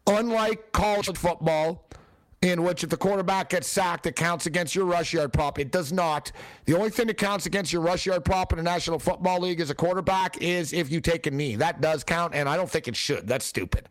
Unlike 0.08 0.72
college 0.72 1.16
football, 1.16 1.88
in 2.42 2.64
which 2.64 2.84
if 2.84 2.90
the 2.90 2.98
quarterback 2.98 3.50
gets 3.50 3.68
sacked, 3.68 4.08
it 4.08 4.16
counts 4.16 4.48
against 4.48 4.74
your 4.74 4.86
rush 4.86 5.14
yard 5.14 5.32
prop. 5.32 5.60
It 5.60 5.72
does 5.72 5.94
not. 5.94 6.32
The 6.66 6.76
only 6.76 6.90
thing 6.90 7.06
that 7.08 7.18
counts 7.18 7.46
against 7.46 7.72
your 7.72 7.84
rush 7.84 8.08
yard 8.08 8.26
prop 8.26 8.52
in 8.52 8.58
the 8.58 8.64
National 8.64 8.98
Football 8.98 9.42
League 9.42 9.60
as 9.60 9.70
a 9.70 9.76
quarterback 9.76 10.42
is 10.42 10.74
if 10.74 10.92
you 10.92 11.02
take 11.02 11.28
a 11.28 11.32
knee. 11.32 11.56
That 11.56 11.82
does 11.82 12.04
count, 12.04 12.34
and 12.34 12.50
I 12.50 12.58
don't 12.58 12.70
think 12.70 12.88
it 12.88 12.96
should. 12.96 13.28
That's 13.28 13.46
stupid, 13.46 13.88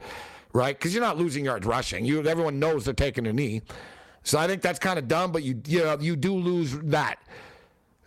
right? 0.52 0.76
Because 0.76 0.92
you're 0.92 1.02
not 1.02 1.16
losing 1.16 1.44
yards 1.44 1.64
rushing. 1.64 2.04
You 2.04 2.26
everyone 2.26 2.58
knows 2.58 2.84
they're 2.84 2.92
taking 2.92 3.28
a 3.28 3.32
knee. 3.32 3.62
So 4.24 4.36
I 4.36 4.48
think 4.48 4.62
that's 4.62 4.80
kind 4.80 4.98
of 4.98 5.06
dumb, 5.06 5.30
but 5.30 5.44
you 5.44 5.62
you 5.66 5.84
know 5.84 5.96
you 6.00 6.16
do 6.16 6.34
lose 6.34 6.76
that. 6.76 7.20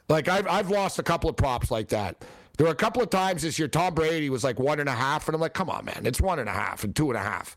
Like 0.10 0.28
I've 0.28 0.48
I've 0.48 0.70
lost 0.70 1.00
a 1.00 1.04
couple 1.04 1.30
of 1.30 1.36
props 1.36 1.72
like 1.72 1.90
that. 1.90 2.24
There 2.58 2.68
were 2.68 2.74
a 2.74 2.76
couple 2.76 3.02
of 3.02 3.10
times 3.10 3.42
this 3.42 3.58
year. 3.58 3.68
Tom 3.68 3.96
Brady 3.96 4.30
was 4.30 4.44
like 4.44 4.60
one 4.60 4.80
and 4.80 4.88
a 4.88 4.94
half, 4.94 5.28
and 5.28 5.34
I'm 5.34 5.42
like, 5.42 5.54
come 5.54 5.70
on, 5.70 5.86
man, 5.86 6.02
it's 6.06 6.22
one 6.22 6.38
and 6.40 6.48
a 6.48 6.54
half 6.54 6.84
and 6.84 6.96
two 6.96 7.10
and 7.10 7.18
a 7.18 7.24
half, 7.24 7.56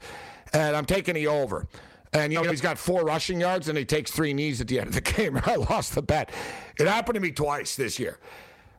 and 0.52 0.74
I'm 0.74 0.86
taking 0.86 1.14
the 1.14 1.26
over. 1.26 1.66
And 2.12 2.32
you 2.32 2.42
know 2.42 2.48
he's 2.48 2.62
got 2.62 2.78
four 2.78 3.04
rushing 3.04 3.40
yards, 3.40 3.68
and 3.68 3.76
he 3.76 3.84
takes 3.84 4.10
three 4.10 4.32
knees 4.32 4.60
at 4.60 4.68
the 4.68 4.80
end 4.80 4.88
of 4.88 4.94
the 4.94 5.00
game. 5.12 5.38
I 5.44 5.56
lost 5.56 5.94
the 5.94 6.02
bet. 6.02 6.30
It 6.78 6.86
happened 6.86 7.14
to 7.14 7.20
me 7.20 7.30
twice 7.30 7.76
this 7.76 7.98
year. 7.98 8.18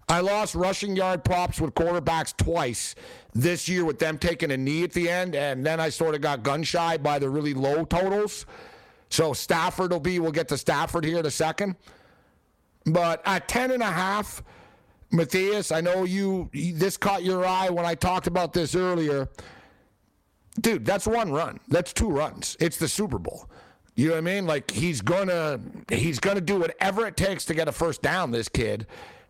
I 0.09 0.21
lost 0.21 0.55
rushing 0.55 0.95
yard 0.95 1.25
props 1.25 1.59
with 1.59 1.73
quarterbacks 1.73 2.35
twice 2.35 2.95
this 3.35 3.67
year 3.67 3.83
with 3.83 3.99
them 3.99 4.17
taking 4.17 4.51
a 4.51 4.57
knee 4.57 4.83
at 4.83 4.93
the 4.93 5.09
end, 5.09 5.35
and 5.35 5.65
then 5.65 5.79
I 5.79 5.89
sort 5.89 6.15
of 6.15 6.21
got 6.21 6.43
gun 6.43 6.63
shy 6.63 6.97
by 6.97 7.19
the 7.19 7.29
really 7.29 7.53
low 7.53 7.83
totals. 7.83 8.45
So 9.09 9.33
Stafford 9.33 9.91
will 9.91 9.99
be. 9.99 10.19
We'll 10.19 10.31
get 10.31 10.47
to 10.47 10.57
Stafford 10.57 11.03
here 11.03 11.19
in 11.19 11.25
a 11.25 11.31
second. 11.31 11.75
But 12.87 13.21
at 13.25 13.47
10 13.47 13.71
and 13.71 13.83
a 13.83 13.91
half, 13.91 14.41
Matthias, 15.11 15.71
I 15.71 15.81
know 15.81 16.03
you 16.05 16.49
this 16.53 16.97
caught 16.97 17.23
your 17.23 17.45
eye 17.45 17.69
when 17.69 17.85
I 17.85 17.95
talked 17.95 18.27
about 18.27 18.53
this 18.53 18.75
earlier. 18.75 19.29
Dude, 20.59 20.85
that's 20.85 21.05
one 21.05 21.31
run. 21.31 21.59
That's 21.67 21.93
two 21.93 22.09
runs. 22.09 22.57
It's 22.59 22.77
the 22.77 22.87
Super 22.87 23.19
Bowl. 23.19 23.49
You 23.95 24.07
know 24.07 24.13
what 24.13 24.17
I 24.19 24.21
mean? 24.21 24.45
Like 24.45 24.71
he's 24.71 25.01
gonna 25.01 25.59
he's 25.89 26.19
gonna 26.19 26.41
do 26.41 26.59
whatever 26.59 27.05
it 27.07 27.17
takes 27.17 27.45
to 27.45 27.53
get 27.53 27.67
a 27.67 27.71
first 27.71 28.01
down, 28.01 28.31
this 28.31 28.47
kid. 28.49 28.85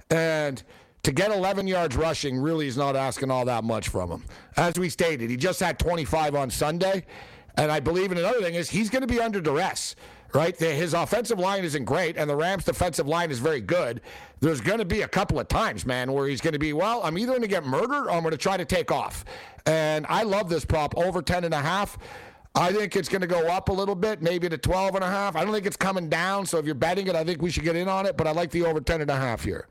And 0.09 0.61
to 1.03 1.11
get 1.11 1.31
11 1.31 1.67
yards 1.67 1.95
rushing 1.95 2.37
really 2.37 2.67
is 2.67 2.77
not 2.77 2.95
asking 2.95 3.31
all 3.31 3.45
that 3.45 3.63
much 3.63 3.89
from 3.89 4.11
him. 4.11 4.23
As 4.55 4.77
we 4.77 4.89
stated, 4.89 5.29
he 5.29 5.37
just 5.37 5.59
had 5.59 5.79
25 5.79 6.35
on 6.35 6.49
Sunday. 6.49 7.05
And 7.55 7.71
I 7.71 7.79
believe 7.79 8.11
in 8.11 8.17
another 8.17 8.41
thing 8.41 8.55
is 8.55 8.69
he's 8.69 8.89
going 8.89 9.01
to 9.01 9.07
be 9.07 9.19
under 9.19 9.41
duress 9.41 9.95
right? 10.33 10.57
His 10.57 10.93
offensive 10.93 11.39
line 11.39 11.63
isn't 11.63 11.85
great, 11.85 12.17
and 12.17 12.29
the 12.29 12.35
Rams' 12.35 12.65
defensive 12.65 13.07
line 13.07 13.31
is 13.31 13.39
very 13.39 13.61
good. 13.61 14.01
There's 14.39 14.61
going 14.61 14.79
to 14.79 14.85
be 14.85 15.01
a 15.01 15.07
couple 15.07 15.39
of 15.39 15.47
times, 15.47 15.85
man, 15.85 16.11
where 16.11 16.27
he's 16.27 16.41
going 16.41 16.53
to 16.53 16.59
be, 16.59 16.73
well, 16.73 17.01
I'm 17.03 17.17
either 17.17 17.31
going 17.31 17.41
to 17.41 17.47
get 17.47 17.65
murdered 17.65 18.05
or 18.05 18.11
I'm 18.11 18.21
going 18.21 18.31
to 18.31 18.37
try 18.37 18.57
to 18.57 18.65
take 18.65 18.91
off. 18.91 19.25
And 19.65 20.05
I 20.07 20.23
love 20.23 20.49
this 20.49 20.65
prop 20.65 20.95
over 20.97 21.21
10 21.21 21.43
and 21.43 21.53
a 21.53 21.61
half. 21.61 21.97
I 22.55 22.71
think 22.71 22.95
it's 22.95 23.09
going 23.09 23.21
to 23.21 23.27
go 23.27 23.47
up 23.47 23.69
a 23.69 23.73
little 23.73 23.95
bit, 23.95 24.21
maybe 24.21 24.49
to 24.49 24.57
12 24.57 24.95
and 24.95 25.03
a 25.03 25.07
half. 25.07 25.35
I 25.35 25.43
don't 25.43 25.53
think 25.53 25.65
it's 25.65 25.77
coming 25.77 26.09
down, 26.09 26.45
so 26.45 26.57
if 26.57 26.65
you're 26.65 26.75
betting 26.75 27.07
it, 27.07 27.15
I 27.15 27.23
think 27.23 27.41
we 27.41 27.51
should 27.51 27.63
get 27.63 27.75
in 27.75 27.87
on 27.87 28.05
it, 28.05 28.17
but 28.17 28.25
I 28.25 28.31
like 28.31 28.49
the 28.49 28.63
over 28.63 28.81
10 28.81 29.01
and 29.01 29.11
a 29.11 29.15
half 29.15 29.43
here. 29.43 29.67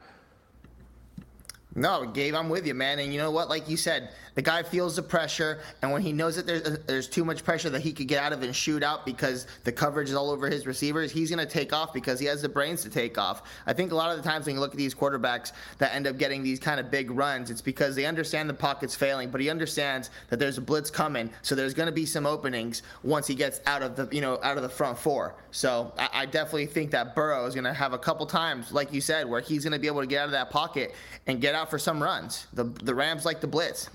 No, 1.77 2.07
Gabe, 2.07 2.35
I'm 2.35 2.49
with 2.49 2.67
you, 2.67 2.73
man. 2.73 2.99
And 3.01 3.13
you 3.13 3.21
know 3.21 3.31
what? 3.31 3.51
Like 3.51 3.69
you 3.69 3.77
said, 3.77 4.09
the 4.35 4.43
guy 4.43 4.63
feels 4.63 4.97
the 4.97 5.03
pressure, 5.03 5.61
and 5.83 5.93
when 5.93 6.03
he 6.03 6.13
knows 6.13 6.37
that 6.37 6.47
there's 6.47 6.79
there's 6.81 7.09
too 7.09 7.25
much 7.25 7.45
pressure 7.45 7.71
that 7.71 7.81
he 7.81 7.93
could 7.93 8.09
get 8.09 8.23
out 8.23 8.33
of 8.33 8.43
and 8.43 8.55
shoot 8.55 8.83
out 8.83 9.05
because 9.05 9.47
the 9.65 9.73
coverage 9.73 10.09
is 10.09 10.15
all 10.15 10.31
over 10.31 10.49
his 10.49 10.67
receivers, 10.67 11.11
he's 11.11 11.31
going 11.31 11.45
to 11.45 11.51
take 11.51 11.73
off 11.73 11.93
because 11.93 12.19
he 12.19 12.27
has 12.27 12.43
the 12.43 12.49
brains 12.49 12.83
to 12.83 12.91
take 12.91 13.19
off. 13.19 13.43
I 13.67 13.73
think 13.73 13.93
a 13.93 13.95
lot 13.95 14.11
of 14.11 14.23
the 14.23 14.29
times 14.29 14.47
when 14.47 14.55
you 14.55 14.61
look 14.61 14.73
at 14.73 14.77
these 14.77 14.95
quarterbacks 14.95 15.53
that 15.79 15.95
end 15.95 16.07
up 16.07 16.19
getting 16.19 16.43
these 16.43 16.59
kind 16.61 16.81
of 16.81 16.91
big 16.91 17.11
runs, 17.11 17.51
it's 17.51 17.63
because 17.63 17.95
they 17.95 18.05
understand 18.05 18.49
the 18.49 18.55
pocket's 18.55 18.95
failing, 18.95 19.31
but 19.31 19.41
he 19.41 19.49
understands 19.49 20.11
that 20.29 20.39
there's 20.39 20.59
a 20.59 20.63
blitz 20.63 20.91
coming, 20.91 21.31
so 21.41 21.55
there's 21.55 21.75
going 21.75 21.87
to 21.87 21.93
be 21.93 22.05
some 22.05 22.27
openings 22.27 22.83
once 23.03 23.27
he 23.27 23.35
gets 23.35 23.61
out 23.67 23.83
of 23.83 23.97
the 23.97 24.09
you 24.13 24.21
know 24.21 24.39
out 24.43 24.57
of 24.57 24.63
the 24.63 24.69
front 24.69 24.99
four. 24.99 25.35
So 25.51 25.93
I, 25.99 26.09
I 26.13 26.27
definitely 26.27 26.67
think 26.67 26.91
that 26.91 27.15
Burrow 27.15 27.47
is 27.47 27.55
going 27.55 27.65
to 27.65 27.73
have 27.73 27.95
a 27.95 27.99
couple 27.99 28.27
times, 28.27 28.71
like 28.71 28.93
you 28.93 29.01
said, 29.01 29.29
where 29.29 29.41
he's 29.41 29.65
going 29.65 29.73
to 29.73 29.79
be 29.79 29.87
able 29.87 30.03
to 30.03 30.07
get 30.07 30.21
out 30.21 30.27
of 30.27 30.33
that 30.33 30.51
pocket 30.51 30.95
and 31.27 31.41
get 31.41 31.55
out 31.55 31.66
for 31.71 31.79
some 31.79 32.03
runs. 32.03 32.47
The 32.53 32.65
the 32.65 32.95
Rams 32.95 33.25
like 33.25 33.41
the 33.41 33.47
blitz. 33.47 33.91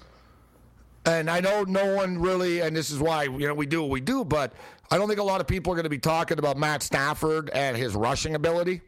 And 1.05 1.31
I 1.31 1.39
know 1.39 1.63
no 1.63 1.95
one 1.95 2.19
really, 2.19 2.59
and 2.59 2.75
this 2.75 2.91
is 2.91 2.99
why 2.99 3.23
you 3.23 3.47
know 3.47 3.55
we 3.55 3.65
do 3.65 3.81
what 3.81 3.89
we 3.89 4.01
do, 4.01 4.23
but 4.23 4.53
I 4.91 4.97
don't 4.97 5.07
think 5.07 5.19
a 5.19 5.23
lot 5.23 5.41
of 5.41 5.47
people 5.47 5.73
are 5.73 5.75
going 5.75 5.83
to 5.83 5.89
be 5.89 5.97
talking 5.97 6.37
about 6.37 6.57
Matt 6.57 6.83
Stafford 6.83 7.49
and 7.51 7.75
his 7.75 7.95
rushing 7.95 8.35
ability. 8.35 8.81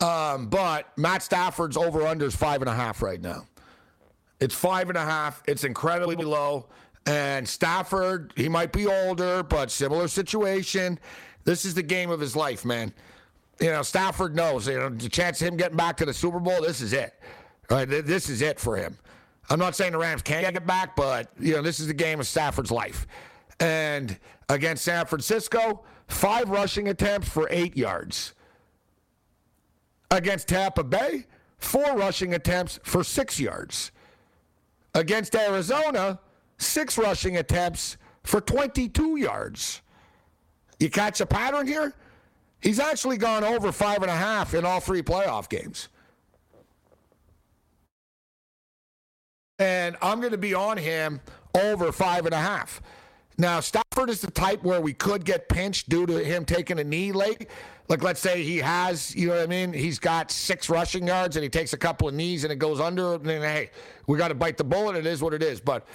Um, 0.00 0.48
but 0.48 0.96
Matt 0.98 1.22
Stafford's 1.22 1.76
over 1.76 2.06
under 2.06 2.26
is 2.26 2.34
five 2.34 2.60
and 2.60 2.68
a 2.68 2.74
half 2.74 3.02
right 3.02 3.20
now. 3.20 3.46
It's 4.40 4.54
five 4.54 4.88
and 4.88 4.98
a 4.98 5.04
half. 5.04 5.42
It's 5.46 5.64
incredibly 5.64 6.16
low. 6.16 6.66
And 7.06 7.48
Stafford, 7.48 8.32
he 8.36 8.48
might 8.48 8.72
be 8.72 8.86
older, 8.86 9.42
but 9.42 9.70
similar 9.70 10.08
situation. 10.08 10.98
This 11.44 11.64
is 11.64 11.74
the 11.74 11.82
game 11.82 12.10
of 12.10 12.20
his 12.20 12.34
life, 12.34 12.64
man. 12.64 12.92
You 13.60 13.70
know, 13.70 13.82
Stafford 13.82 14.34
knows. 14.34 14.66
You 14.66 14.78
know, 14.78 14.88
the 14.88 15.08
chance 15.08 15.40
of 15.40 15.48
him 15.48 15.56
getting 15.56 15.76
back 15.76 15.96
to 15.98 16.04
the 16.04 16.12
Super 16.12 16.40
Bowl. 16.40 16.62
This 16.62 16.80
is 16.80 16.92
it. 16.92 17.14
Right? 17.70 17.84
This 17.88 18.28
is 18.28 18.42
it 18.42 18.60
for 18.60 18.76
him. 18.76 18.96
I'm 19.48 19.58
not 19.58 19.76
saying 19.76 19.92
the 19.92 19.98
Rams 19.98 20.22
can't 20.22 20.52
get 20.52 20.66
back, 20.66 20.96
but 20.96 21.30
you 21.38 21.54
know 21.54 21.62
this 21.62 21.80
is 21.80 21.86
the 21.86 21.94
game 21.94 22.20
of 22.20 22.26
Stafford's 22.26 22.70
life. 22.70 23.06
And 23.60 24.18
against 24.48 24.84
San 24.84 25.06
Francisco, 25.06 25.84
five 26.08 26.48
rushing 26.48 26.88
attempts 26.88 27.28
for 27.28 27.48
eight 27.50 27.76
yards. 27.76 28.34
Against 30.10 30.48
Tampa 30.48 30.84
Bay, 30.84 31.26
four 31.58 31.96
rushing 31.96 32.34
attempts 32.34 32.78
for 32.82 33.02
six 33.02 33.40
yards. 33.40 33.92
Against 34.94 35.34
Arizona, 35.34 36.20
six 36.58 36.96
rushing 36.96 37.36
attempts 37.36 37.96
for 38.22 38.40
22 38.40 39.16
yards. 39.16 39.82
You 40.78 40.90
catch 40.90 41.20
a 41.20 41.26
pattern 41.26 41.66
here? 41.66 41.94
He's 42.60 42.80
actually 42.80 43.16
gone 43.16 43.44
over 43.44 43.72
five 43.72 44.02
and 44.02 44.10
a 44.10 44.16
half 44.16 44.54
in 44.54 44.64
all 44.64 44.80
three 44.80 45.02
playoff 45.02 45.48
games. 45.48 45.88
And 49.58 49.96
I'm 50.02 50.20
going 50.20 50.32
to 50.32 50.38
be 50.38 50.54
on 50.54 50.76
him 50.76 51.20
over 51.54 51.90
five 51.92 52.26
and 52.26 52.34
a 52.34 52.38
half. 52.38 52.82
Now, 53.38 53.60
Stafford 53.60 54.10
is 54.10 54.20
the 54.20 54.30
type 54.30 54.62
where 54.62 54.80
we 54.80 54.92
could 54.92 55.24
get 55.24 55.48
pinched 55.48 55.88
due 55.88 56.06
to 56.06 56.24
him 56.24 56.44
taking 56.44 56.78
a 56.78 56.84
knee 56.84 57.12
late. 57.12 57.48
Like, 57.88 58.02
let's 58.02 58.20
say 58.20 58.42
he 58.42 58.58
has, 58.58 59.14
you 59.14 59.28
know 59.28 59.34
what 59.34 59.42
I 59.42 59.46
mean? 59.46 59.72
He's 59.72 59.98
got 59.98 60.30
six 60.30 60.68
rushing 60.68 61.06
yards 61.06 61.36
and 61.36 61.42
he 61.42 61.48
takes 61.48 61.72
a 61.72 61.76
couple 61.76 62.08
of 62.08 62.14
knees 62.14 62.44
and 62.44 62.52
it 62.52 62.56
goes 62.56 62.80
under. 62.80 63.14
And 63.14 63.24
then, 63.24 63.42
hey, 63.42 63.70
we 64.06 64.18
got 64.18 64.28
to 64.28 64.34
bite 64.34 64.56
the 64.56 64.64
bullet. 64.64 64.96
It 64.96 65.06
is 65.06 65.22
what 65.22 65.32
it 65.32 65.42
is. 65.42 65.60
But 65.60 65.86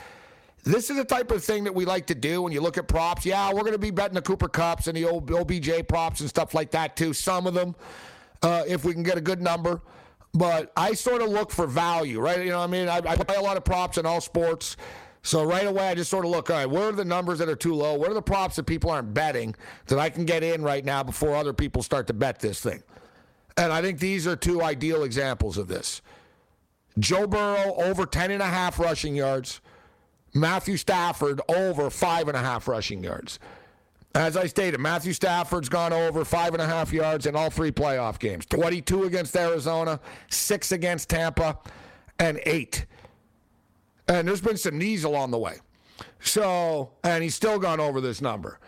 this 0.63 0.89
is 0.89 0.97
the 0.97 1.05
type 1.05 1.31
of 1.31 1.43
thing 1.43 1.63
that 1.63 1.73
we 1.73 1.85
like 1.85 2.05
to 2.07 2.15
do 2.15 2.43
when 2.43 2.53
you 2.53 2.61
look 2.61 2.77
at 2.77 2.87
props. 2.87 3.25
Yeah, 3.25 3.51
we're 3.51 3.61
going 3.61 3.73
to 3.73 3.79
be 3.79 3.91
betting 3.91 4.15
the 4.15 4.21
Cooper 4.21 4.47
Kupps 4.47 4.87
and 4.87 4.95
the 4.95 5.05
old 5.05 5.31
OBJ 5.31 5.87
props 5.87 6.21
and 6.21 6.29
stuff 6.29 6.53
like 6.53 6.71
that 6.71 6.95
too. 6.95 7.13
Some 7.13 7.47
of 7.47 7.53
them, 7.53 7.75
uh, 8.41 8.63
if 8.67 8.85
we 8.85 8.93
can 8.93 9.03
get 9.03 9.17
a 9.17 9.21
good 9.21 9.41
number. 9.41 9.81
But 10.33 10.71
I 10.77 10.93
sort 10.93 11.21
of 11.21 11.29
look 11.29 11.51
for 11.51 11.67
value, 11.67 12.19
right? 12.19 12.39
You 12.39 12.51
know 12.51 12.59
what 12.59 12.69
I 12.69 12.71
mean? 12.71 12.87
I, 12.87 12.97
I 12.97 13.15
play 13.15 13.35
a 13.35 13.41
lot 13.41 13.57
of 13.57 13.65
props 13.65 13.97
in 13.97 14.05
all 14.05 14.21
sports. 14.21 14.77
So 15.23 15.43
right 15.43 15.67
away, 15.67 15.89
I 15.89 15.93
just 15.95 16.09
sort 16.09 16.25
of 16.25 16.31
look, 16.31 16.49
all 16.49 16.55
right, 16.55 16.65
what 16.65 16.83
are 16.83 16.91
the 16.93 17.05
numbers 17.05 17.39
that 17.39 17.49
are 17.49 17.55
too 17.55 17.75
low? 17.75 17.93
What 17.95 18.09
are 18.09 18.13
the 18.13 18.21
props 18.21 18.55
that 18.55 18.63
people 18.63 18.89
aren't 18.89 19.13
betting 19.13 19.55
that 19.87 19.99
I 19.99 20.09
can 20.09 20.25
get 20.25 20.41
in 20.41 20.63
right 20.63 20.83
now 20.83 21.03
before 21.03 21.35
other 21.35 21.53
people 21.53 21.83
start 21.83 22.07
to 22.07 22.13
bet 22.13 22.39
this 22.39 22.59
thing? 22.59 22.81
And 23.57 23.71
I 23.71 23.81
think 23.81 23.99
these 23.99 24.25
are 24.25 24.35
two 24.35 24.63
ideal 24.63 25.03
examples 25.03 25.57
of 25.57 25.67
this. 25.67 26.01
Joe 26.97 27.27
Burrow 27.27 27.75
over 27.75 28.05
10 28.05 28.31
and 28.31 28.41
a 28.41 28.47
half 28.47 28.79
rushing 28.79 29.15
yards. 29.15 29.61
Matthew 30.33 30.77
Stafford 30.77 31.41
over 31.49 31.89
five 31.89 32.27
and 32.27 32.37
a 32.37 32.41
half 32.41 32.67
rushing 32.67 33.03
yards. 33.03 33.37
As 34.13 34.35
I 34.35 34.47
stated, 34.47 34.79
Matthew 34.79 35.13
Stafford's 35.13 35.69
gone 35.69 35.93
over 35.93 36.25
five 36.25 36.53
and 36.53 36.61
a 36.61 36.67
half 36.67 36.91
yards 36.91 37.25
in 37.25 37.35
all 37.35 37.49
three 37.49 37.71
playoff 37.71 38.19
games 38.19 38.45
22 38.45 39.05
against 39.05 39.35
Arizona, 39.35 39.99
six 40.29 40.71
against 40.71 41.09
Tampa, 41.09 41.57
and 42.19 42.39
eight 42.45 42.85
and 44.11 44.27
there's 44.27 44.41
been 44.41 44.57
some 44.57 44.77
knees 44.77 45.03
along 45.03 45.31
the 45.31 45.37
way. 45.37 45.57
So, 46.19 46.91
and 47.03 47.23
he's 47.23 47.35
still 47.35 47.59
gone 47.59 47.79
over 47.79 48.01
this 48.01 48.21
number. 48.21 48.59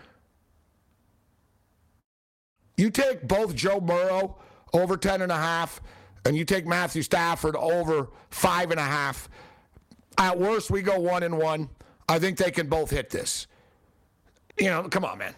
You 2.78 2.90
take 2.90 3.28
both 3.28 3.54
Joe 3.54 3.80
Burrow 3.80 4.38
over 4.74 4.98
10 4.98 5.22
and 5.22 5.32
a 5.32 5.38
half, 5.38 5.82
and 6.26 6.36
you 6.36 6.46
take 6.46 6.66
Matthew 6.66 7.02
Stafford 7.02 7.56
over 7.56 8.10
five 8.30 8.72
and 8.72 8.80
a 8.80 8.84
half. 8.84 9.30
At 10.18 10.40
worst, 10.40 10.72
we 10.72 10.82
go 10.82 11.00
one 11.00 11.24
and 11.24 11.38
one. 11.38 11.70
I 12.08 12.20
think 12.20 12.38
they 12.38 12.52
can 12.52 12.68
both 12.68 12.90
hit 12.90 13.10
this. 13.10 13.48
You 14.58 14.68
know, 14.68 14.84
come 14.84 15.06
on, 15.06 15.18
man. 15.18 15.34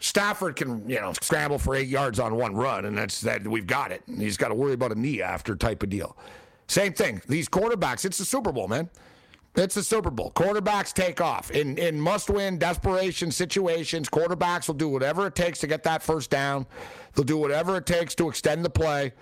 Stafford 0.00 0.56
can, 0.56 0.88
you 0.88 1.00
know, 1.00 1.12
scramble 1.22 1.58
for 1.58 1.74
eight 1.74 1.88
yards 1.88 2.18
on 2.18 2.34
one 2.36 2.54
run, 2.54 2.84
and 2.84 2.96
that's 2.96 3.20
that. 3.22 3.46
We've 3.46 3.66
got 3.66 3.90
it. 3.90 4.02
And 4.06 4.20
he's 4.20 4.36
got 4.36 4.48
to 4.48 4.54
worry 4.54 4.74
about 4.74 4.92
a 4.92 4.94
knee 4.94 5.22
after 5.22 5.56
type 5.56 5.82
of 5.82 5.88
deal. 5.90 6.16
Same 6.66 6.92
thing. 6.92 7.22
These 7.26 7.48
quarterbacks. 7.48 8.04
It's 8.04 8.18
the 8.18 8.24
Super 8.24 8.52
Bowl, 8.52 8.68
man. 8.68 8.90
It's 9.56 9.76
the 9.76 9.82
Super 9.82 10.10
Bowl. 10.10 10.32
Quarterbacks 10.32 10.92
take 10.92 11.20
off. 11.20 11.50
In 11.52 11.78
in 11.78 12.00
must 12.00 12.28
win 12.28 12.58
desperation 12.58 13.30
situations, 13.30 14.08
quarterbacks 14.08 14.66
will 14.66 14.74
do 14.74 14.88
whatever 14.88 15.26
it 15.26 15.34
takes 15.34 15.60
to 15.60 15.66
get 15.66 15.84
that 15.84 16.02
first 16.02 16.28
down. 16.28 16.66
They'll 17.14 17.24
do 17.24 17.38
whatever 17.38 17.76
it 17.76 17.86
takes 17.86 18.14
to 18.16 18.28
extend 18.28 18.64
the 18.64 18.70
play. 18.70 19.12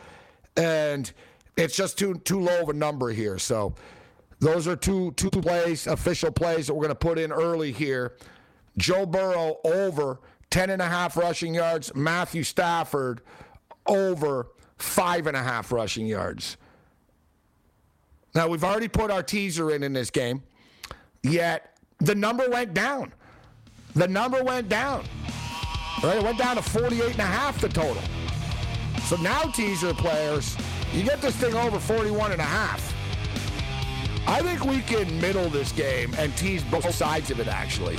And 0.57 1.13
it's 1.57 1.77
just 1.77 1.99
too 1.99 2.15
too 2.15 2.41
low 2.41 2.63
of 2.63 2.71
a 2.71 2.73
number 2.73 3.11
here. 3.11 3.39
So 3.39 3.75
those 4.39 4.67
are 4.67 4.77
two 4.77 5.13
two 5.13 5.31
plays, 5.31 5.87
official 5.87 6.33
plays 6.33 6.67
that 6.67 6.75
we're 6.75 6.87
going 6.87 6.89
to 6.89 6.95
put 6.95 7.19
in 7.19 7.31
early 7.31 7.71
here. 7.71 8.15
Joe 8.77 9.07
Burrow 9.07 9.59
over 9.65 10.21
10 10.51 10.71
and 10.71 10.83
a 10.83 10.87
half 10.87 11.17
rushing 11.17 11.55
yards. 11.55 11.95
Matthew 11.95 12.43
Stafford 12.43 13.21
over 13.87 14.49
five 14.77 15.27
and 15.27 15.37
a 15.37 15.43
half 15.43 15.73
rushing 15.73 16.07
yards. 16.07 16.57
Now, 18.35 18.49
we've 18.49 18.65
already 18.65 18.89
put 18.89 19.11
our 19.11 19.23
teaser 19.23 19.73
in 19.73 19.83
in 19.83 19.93
this 19.93 20.11
game, 20.11 20.43
yet 21.23 21.77
the 21.99 22.15
number 22.15 22.49
went 22.49 22.75
down. 22.75 23.13
The 23.95 24.09
number 24.09 24.43
went 24.43 24.69
down. 24.69 25.05
Right? 26.03 26.17
It 26.17 26.23
went 26.23 26.39
down 26.39 26.57
to 26.57 26.63
48 26.63 27.13
and 27.13 27.21
a 27.21 27.23
half 27.23 27.61
the 27.61 27.69
total. 27.69 28.03
So 29.05 29.17
now, 29.17 29.43
teaser 29.43 29.93
players, 29.93 30.57
you 30.93 31.03
get 31.03 31.21
this 31.21 31.37
thing 31.37 31.55
over 31.55 31.79
41 31.79 32.33
and 32.33 32.41
a 32.41 32.45
half. 32.45 32.95
I 34.27 34.41
think 34.41 34.65
we 34.65 34.81
can 34.81 35.21
middle 35.21 35.49
this 35.51 35.73
game 35.73 36.15
and 36.17 36.35
tease 36.37 36.63
both 36.65 36.93
sides 36.95 37.31
of 37.31 37.41
it, 37.41 37.49
actually. 37.49 37.99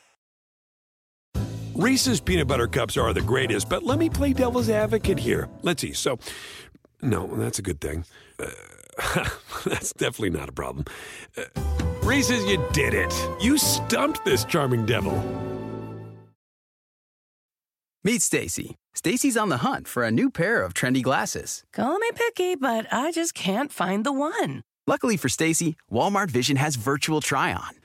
Reese's 1.75 2.19
peanut 2.19 2.47
butter 2.47 2.67
cups 2.67 2.97
are 2.97 3.13
the 3.13 3.21
greatest, 3.21 3.69
but 3.69 3.83
let 3.83 3.97
me 3.97 4.09
play 4.09 4.33
devil's 4.33 4.69
advocate 4.69 5.19
here. 5.19 5.49
Let's 5.61 5.81
see. 5.81 5.93
So, 5.93 6.19
no, 7.01 7.27
that's 7.27 7.59
a 7.59 7.61
good 7.61 7.79
thing. 7.79 8.05
Uh, 8.39 8.49
That's 9.65 9.93
definitely 9.93 10.31
not 10.31 10.49
a 10.49 10.51
problem. 10.51 10.85
Uh, 11.37 11.43
Reese's, 12.03 12.43
you 12.45 12.63
did 12.73 12.93
it. 12.93 13.13
You 13.41 13.57
stumped 13.57 14.23
this 14.25 14.43
charming 14.45 14.85
devil. 14.85 15.23
Meet 18.03 18.21
Stacy. 18.21 18.75
Stacy's 18.93 19.37
on 19.37 19.49
the 19.49 19.57
hunt 19.57 19.87
for 19.87 20.03
a 20.03 20.11
new 20.11 20.29
pair 20.29 20.61
of 20.63 20.73
trendy 20.73 21.03
glasses. 21.03 21.63
Call 21.71 21.99
me 21.99 22.09
picky, 22.13 22.55
but 22.55 22.87
I 22.91 23.11
just 23.11 23.33
can't 23.33 23.71
find 23.71 24.03
the 24.03 24.11
one. 24.11 24.63
Luckily 24.87 25.17
for 25.17 25.29
Stacy, 25.29 25.75
Walmart 25.91 26.31
Vision 26.31 26.57
has 26.57 26.75
virtual 26.75 27.21
try 27.21 27.53
on. 27.53 27.80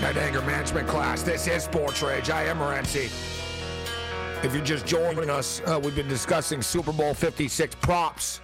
Night 0.00 0.16
anger 0.16 0.40
management 0.42 0.88
class. 0.88 1.22
This 1.22 1.46
is 1.46 1.64
Sports 1.64 2.02
Rage. 2.02 2.30
I 2.30 2.44
am 2.44 2.58
Morency. 2.58 3.10
If 4.42 4.54
you're 4.54 4.64
just 4.64 4.86
joining 4.86 5.28
us, 5.28 5.60
uh, 5.66 5.78
we've 5.82 5.94
been 5.94 6.08
discussing 6.08 6.62
Super 6.62 6.92
Bowl 6.92 7.12
56 7.12 7.74
props 7.76 8.40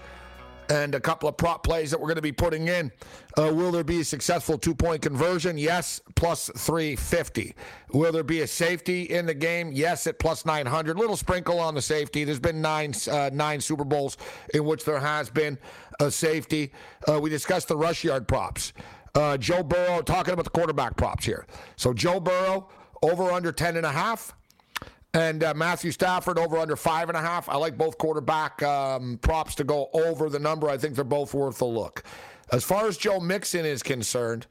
and 0.68 0.94
a 0.94 1.00
couple 1.00 1.28
of 1.28 1.36
prop 1.38 1.62
plays 1.62 1.90
that 1.90 1.98
we're 1.98 2.08
going 2.08 2.16
to 2.16 2.22
be 2.22 2.32
putting 2.32 2.68
in. 2.68 2.92
Uh, 3.38 3.52
will 3.54 3.70
there 3.70 3.84
be 3.84 4.00
a 4.00 4.04
successful 4.04 4.58
two 4.58 4.74
point 4.74 5.00
conversion? 5.00 5.56
Yes, 5.56 6.00
plus 6.14 6.50
350. 6.56 7.54
Will 7.92 8.12
there 8.12 8.22
be 8.22 8.42
a 8.42 8.46
safety 8.46 9.04
in 9.04 9.24
the 9.24 9.34
game? 9.34 9.72
Yes, 9.72 10.06
at 10.06 10.18
plus 10.18 10.44
900. 10.44 10.98
Little 10.98 11.16
sprinkle 11.16 11.58
on 11.58 11.74
the 11.74 11.82
safety. 11.82 12.24
There's 12.24 12.40
been 12.40 12.60
nine 12.60 12.92
uh, 13.10 13.30
nine 13.32 13.60
Super 13.62 13.84
Bowls 13.84 14.18
in 14.52 14.64
which 14.64 14.84
there 14.84 15.00
has 15.00 15.30
been 15.30 15.58
a 16.00 16.10
safety. 16.10 16.72
Uh, 17.08 17.18
we 17.20 17.30
discussed 17.30 17.68
the 17.68 17.76
rush 17.76 18.04
yard 18.04 18.28
props. 18.28 18.74
Uh, 19.16 19.36
Joe 19.38 19.62
Burrow, 19.62 20.02
talking 20.02 20.34
about 20.34 20.44
the 20.44 20.50
quarterback 20.50 20.96
props 20.96 21.24
here. 21.24 21.46
So 21.76 21.94
Joe 21.94 22.20
Burrow 22.20 22.68
over 23.02 23.32
under 23.32 23.50
10 23.50 23.76
and 23.76 23.86
a 23.86 23.92
half. 23.92 24.34
And 25.14 25.42
uh, 25.42 25.54
Matthew 25.54 25.92
Stafford 25.92 26.38
over 26.38 26.58
under 26.58 26.76
five 26.76 27.08
and 27.08 27.16
a 27.16 27.22
half. 27.22 27.48
I 27.48 27.56
like 27.56 27.78
both 27.78 27.96
quarterback 27.96 28.62
um, 28.62 29.18
props 29.22 29.54
to 29.54 29.64
go 29.64 29.88
over 29.94 30.28
the 30.28 30.38
number. 30.38 30.68
I 30.68 30.76
think 30.76 30.94
they're 30.94 31.04
both 31.04 31.32
worth 31.32 31.62
a 31.62 31.64
look. 31.64 32.02
As 32.52 32.62
far 32.62 32.86
as 32.86 32.98
Joe 32.98 33.18
Mixon 33.18 33.64
is 33.64 33.82
concerned, 33.82 34.46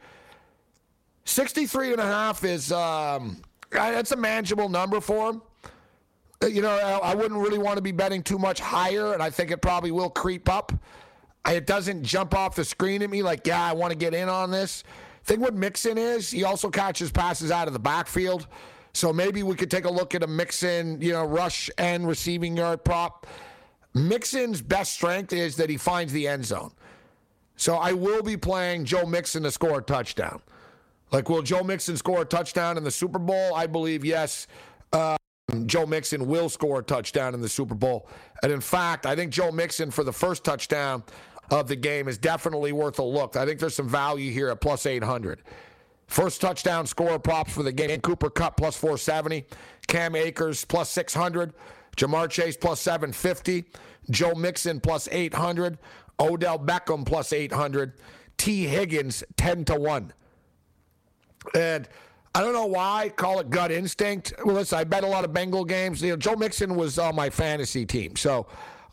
63 1.25 1.91
and 1.91 2.01
a 2.01 2.05
half 2.05 2.43
is 2.43 2.71
um, 2.71 3.41
that's 3.69 4.11
a 4.11 4.15
manageable 4.15 4.69
number 4.69 4.99
for 4.99 5.29
him. 5.29 5.41
Uh, 6.41 6.47
you 6.47 6.63
know, 6.63 6.71
I 6.71 7.13
wouldn't 7.13 7.39
really 7.39 7.59
want 7.59 7.75
to 7.75 7.81
be 7.81 7.91
betting 7.91 8.23
too 8.23 8.39
much 8.39 8.59
higher, 8.59 9.13
and 9.13 9.21
I 9.21 9.29
think 9.29 9.51
it 9.51 9.61
probably 9.61 9.91
will 9.91 10.09
creep 10.09 10.49
up. 10.49 10.71
It 11.47 11.65
doesn't 11.67 12.03
jump 12.03 12.33
off 12.33 12.55
the 12.55 12.65
screen 12.65 13.01
at 13.01 13.09
me 13.09 13.21
like, 13.21 13.45
yeah, 13.45 13.63
I 13.63 13.73
want 13.73 13.91
to 13.91 13.97
get 13.97 14.13
in 14.13 14.29
on 14.29 14.51
this. 14.51 14.83
Thing 15.23 15.41
with 15.41 15.53
Mixon 15.53 15.97
is 15.97 16.29
he 16.29 16.43
also 16.43 16.69
catches 16.69 17.11
passes 17.11 17.51
out 17.51 17.67
of 17.67 17.73
the 17.73 17.79
backfield. 17.79 18.47
So 18.93 19.11
maybe 19.11 19.43
we 19.43 19.55
could 19.55 19.69
take 19.69 19.85
a 19.85 19.91
look 19.91 20.15
at 20.15 20.23
a 20.23 20.27
Mixon, 20.27 21.01
you 21.01 21.11
know, 21.11 21.25
rush 21.25 21.69
and 21.77 22.07
receiving 22.07 22.55
yard 22.55 22.83
prop. 22.83 23.27
Mixon's 23.93 24.61
best 24.61 24.93
strength 24.93 25.33
is 25.33 25.55
that 25.57 25.69
he 25.69 25.77
finds 25.77 26.13
the 26.13 26.27
end 26.27 26.45
zone. 26.45 26.71
So 27.57 27.75
I 27.75 27.93
will 27.93 28.21
be 28.21 28.37
playing 28.37 28.85
Joe 28.85 29.05
Mixon 29.05 29.43
to 29.43 29.51
score 29.51 29.79
a 29.79 29.81
touchdown. 29.81 30.41
Like, 31.11 31.29
will 31.29 31.41
Joe 31.41 31.63
Mixon 31.63 31.97
score 31.97 32.21
a 32.21 32.25
touchdown 32.25 32.77
in 32.77 32.83
the 32.83 32.91
Super 32.91 33.19
Bowl? 33.19 33.55
I 33.55 33.67
believe 33.67 34.03
yes. 34.03 34.47
Uh, 34.91 35.17
Joe 35.65 35.85
Mixon 35.85 36.27
will 36.27 36.49
score 36.49 36.79
a 36.79 36.83
touchdown 36.83 37.33
in 37.33 37.41
the 37.41 37.49
Super 37.49 37.75
Bowl. 37.75 38.09
And 38.43 38.51
in 38.51 38.61
fact, 38.61 39.05
I 39.05 39.15
think 39.15 39.31
Joe 39.31 39.51
Mixon 39.51 39.91
for 39.91 40.03
the 40.03 40.11
first 40.11 40.43
touchdown 40.43 41.03
of 41.49 41.67
the 41.67 41.75
game 41.75 42.07
is 42.07 42.17
definitely 42.17 42.71
worth 42.71 42.99
a 42.99 43.03
look. 43.03 43.35
I 43.35 43.45
think 43.45 43.59
there's 43.59 43.75
some 43.75 43.89
value 43.89 44.31
here 44.31 44.49
at 44.49 44.61
plus 44.61 44.85
800. 44.85 45.41
First 46.07 46.41
touchdown 46.41 46.85
score 46.85 47.17
props 47.17 47.53
for 47.53 47.63
the 47.63 47.71
game 47.71 47.99
Cooper 48.01 48.29
Kupp 48.29 48.57
plus 48.57 48.77
470, 48.77 49.45
Cam 49.87 50.15
Akers 50.15 50.63
plus 50.63 50.89
600, 50.89 51.53
Ja'Marr 51.97 52.29
Chase 52.29 52.57
plus 52.57 52.79
750, 52.79 53.65
Joe 54.11 54.35
Mixon 54.35 54.79
plus 54.79 55.07
800, 55.11 55.77
Odell 56.19 56.59
Beckham 56.59 57.05
plus 57.05 57.33
800, 57.33 57.93
Tee 58.37 58.65
Higgins 58.65 59.23
10 59.37 59.65
to 59.65 59.75
1. 59.75 60.13
And 61.55 61.87
I 62.35 62.41
don't 62.41 62.53
know 62.53 62.65
why, 62.65 63.11
call 63.15 63.39
it 63.39 63.49
gut 63.49 63.71
instinct. 63.71 64.33
Well, 64.43 64.55
listen, 64.55 64.77
I 64.77 64.83
bet 64.83 65.03
a 65.03 65.07
lot 65.07 65.25
of 65.25 65.33
Bengal 65.33 65.65
games. 65.65 66.01
You 66.01 66.11
know, 66.11 66.17
Joe 66.17 66.35
Mixon 66.35 66.75
was 66.75 66.99
on 66.99 67.15
my 67.15 67.29
fantasy 67.29 67.85
team. 67.85 68.15
So 68.15 68.45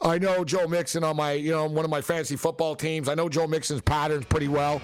I 0.05 0.19
know 0.19 0.45
Joe 0.45 0.67
Mixon 0.67 1.05
on 1.05 1.17
my, 1.17 1.33
you 1.33 1.53
know, 1.53 1.67
one 1.67 1.85
of 1.85 1.91
my 1.91 2.01
fantasy 2.01 2.35
football 2.35 2.75
teams. 2.75 3.09
I 3.09 3.15
know 3.15 3.29
Joe 3.29 3.47
Mixon's 3.47 3.83
patterns 3.83 4.25
pretty 4.25 4.49
well 4.49 4.83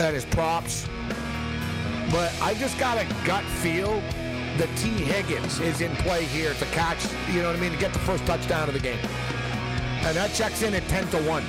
and 0.00 0.14
his 0.14 0.24
props. 0.24 0.88
But 2.10 2.34
I 2.42 2.54
just 2.54 2.78
got 2.78 2.98
a 2.98 3.06
gut 3.24 3.44
feel 3.44 4.00
that 4.58 4.68
Tee 4.76 4.88
Higgins 4.88 5.60
is 5.60 5.80
in 5.80 5.94
play 5.96 6.24
here 6.24 6.52
to 6.54 6.64
catch, 6.66 7.04
you 7.32 7.42
know 7.42 7.48
what 7.48 7.56
I 7.56 7.60
mean, 7.60 7.72
to 7.72 7.78
get 7.78 7.92
the 7.92 8.00
first 8.00 8.26
touchdown 8.26 8.68
of 8.68 8.74
the 8.74 8.80
game. 8.80 8.98
And 10.02 10.16
that 10.16 10.32
checks 10.34 10.62
in 10.62 10.74
at 10.74 10.86
10 10.88 11.08
to 11.10 11.22
1. 11.22 11.42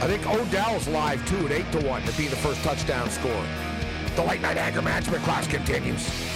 I 0.00 0.06
think 0.06 0.26
Odell's 0.26 0.88
live 0.88 1.26
too 1.28 1.46
at 1.46 1.52
8 1.52 1.72
to 1.72 1.86
1 1.86 2.02
to 2.02 2.12
be 2.16 2.26
the 2.26 2.36
first 2.36 2.62
touchdown 2.62 3.10
scorer. 3.10 3.46
The 4.16 4.22
late 4.22 4.40
night 4.40 4.56
anger 4.56 4.82
management 4.82 5.22
class 5.24 5.46
continues. 5.46 6.31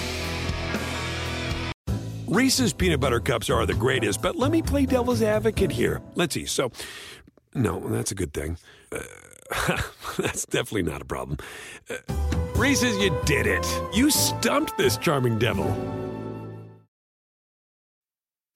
Reese's 2.28 2.72
peanut 2.72 2.98
butter 2.98 3.20
cups 3.20 3.48
are 3.50 3.64
the 3.66 3.74
greatest, 3.74 4.20
but 4.20 4.34
let 4.34 4.50
me 4.50 4.60
play 4.60 4.84
devil's 4.84 5.22
advocate 5.22 5.70
here. 5.70 6.02
Let's 6.16 6.34
see. 6.34 6.44
So, 6.44 6.72
no, 7.54 7.78
that's 7.88 8.10
a 8.10 8.16
good 8.16 8.32
thing. 8.32 8.58
Uh, 8.90 8.98
that's 10.18 10.44
definitely 10.46 10.82
not 10.82 11.02
a 11.02 11.04
problem. 11.04 11.38
Uh, 11.88 11.96
Reese's, 12.56 12.96
you 12.98 13.16
did 13.26 13.46
it. 13.46 13.64
You 13.94 14.10
stumped 14.10 14.76
this 14.76 14.96
charming 14.96 15.38
devil. 15.38 15.66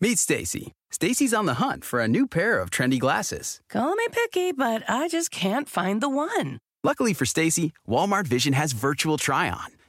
Meet 0.00 0.18
Stacy. 0.18 0.72
Stacy's 0.90 1.32
on 1.32 1.46
the 1.46 1.54
hunt 1.54 1.84
for 1.84 2.00
a 2.00 2.08
new 2.08 2.26
pair 2.26 2.58
of 2.58 2.70
trendy 2.70 2.98
glasses. 2.98 3.60
Call 3.68 3.94
me 3.94 4.06
picky, 4.10 4.50
but 4.50 4.82
I 4.88 5.06
just 5.06 5.30
can't 5.30 5.68
find 5.68 6.00
the 6.00 6.08
one. 6.08 6.58
Luckily 6.82 7.12
for 7.12 7.26
Stacy, 7.26 7.72
Walmart 7.86 8.26
Vision 8.26 8.54
has 8.54 8.72
virtual 8.72 9.16
try 9.16 9.48
on. 9.48 9.66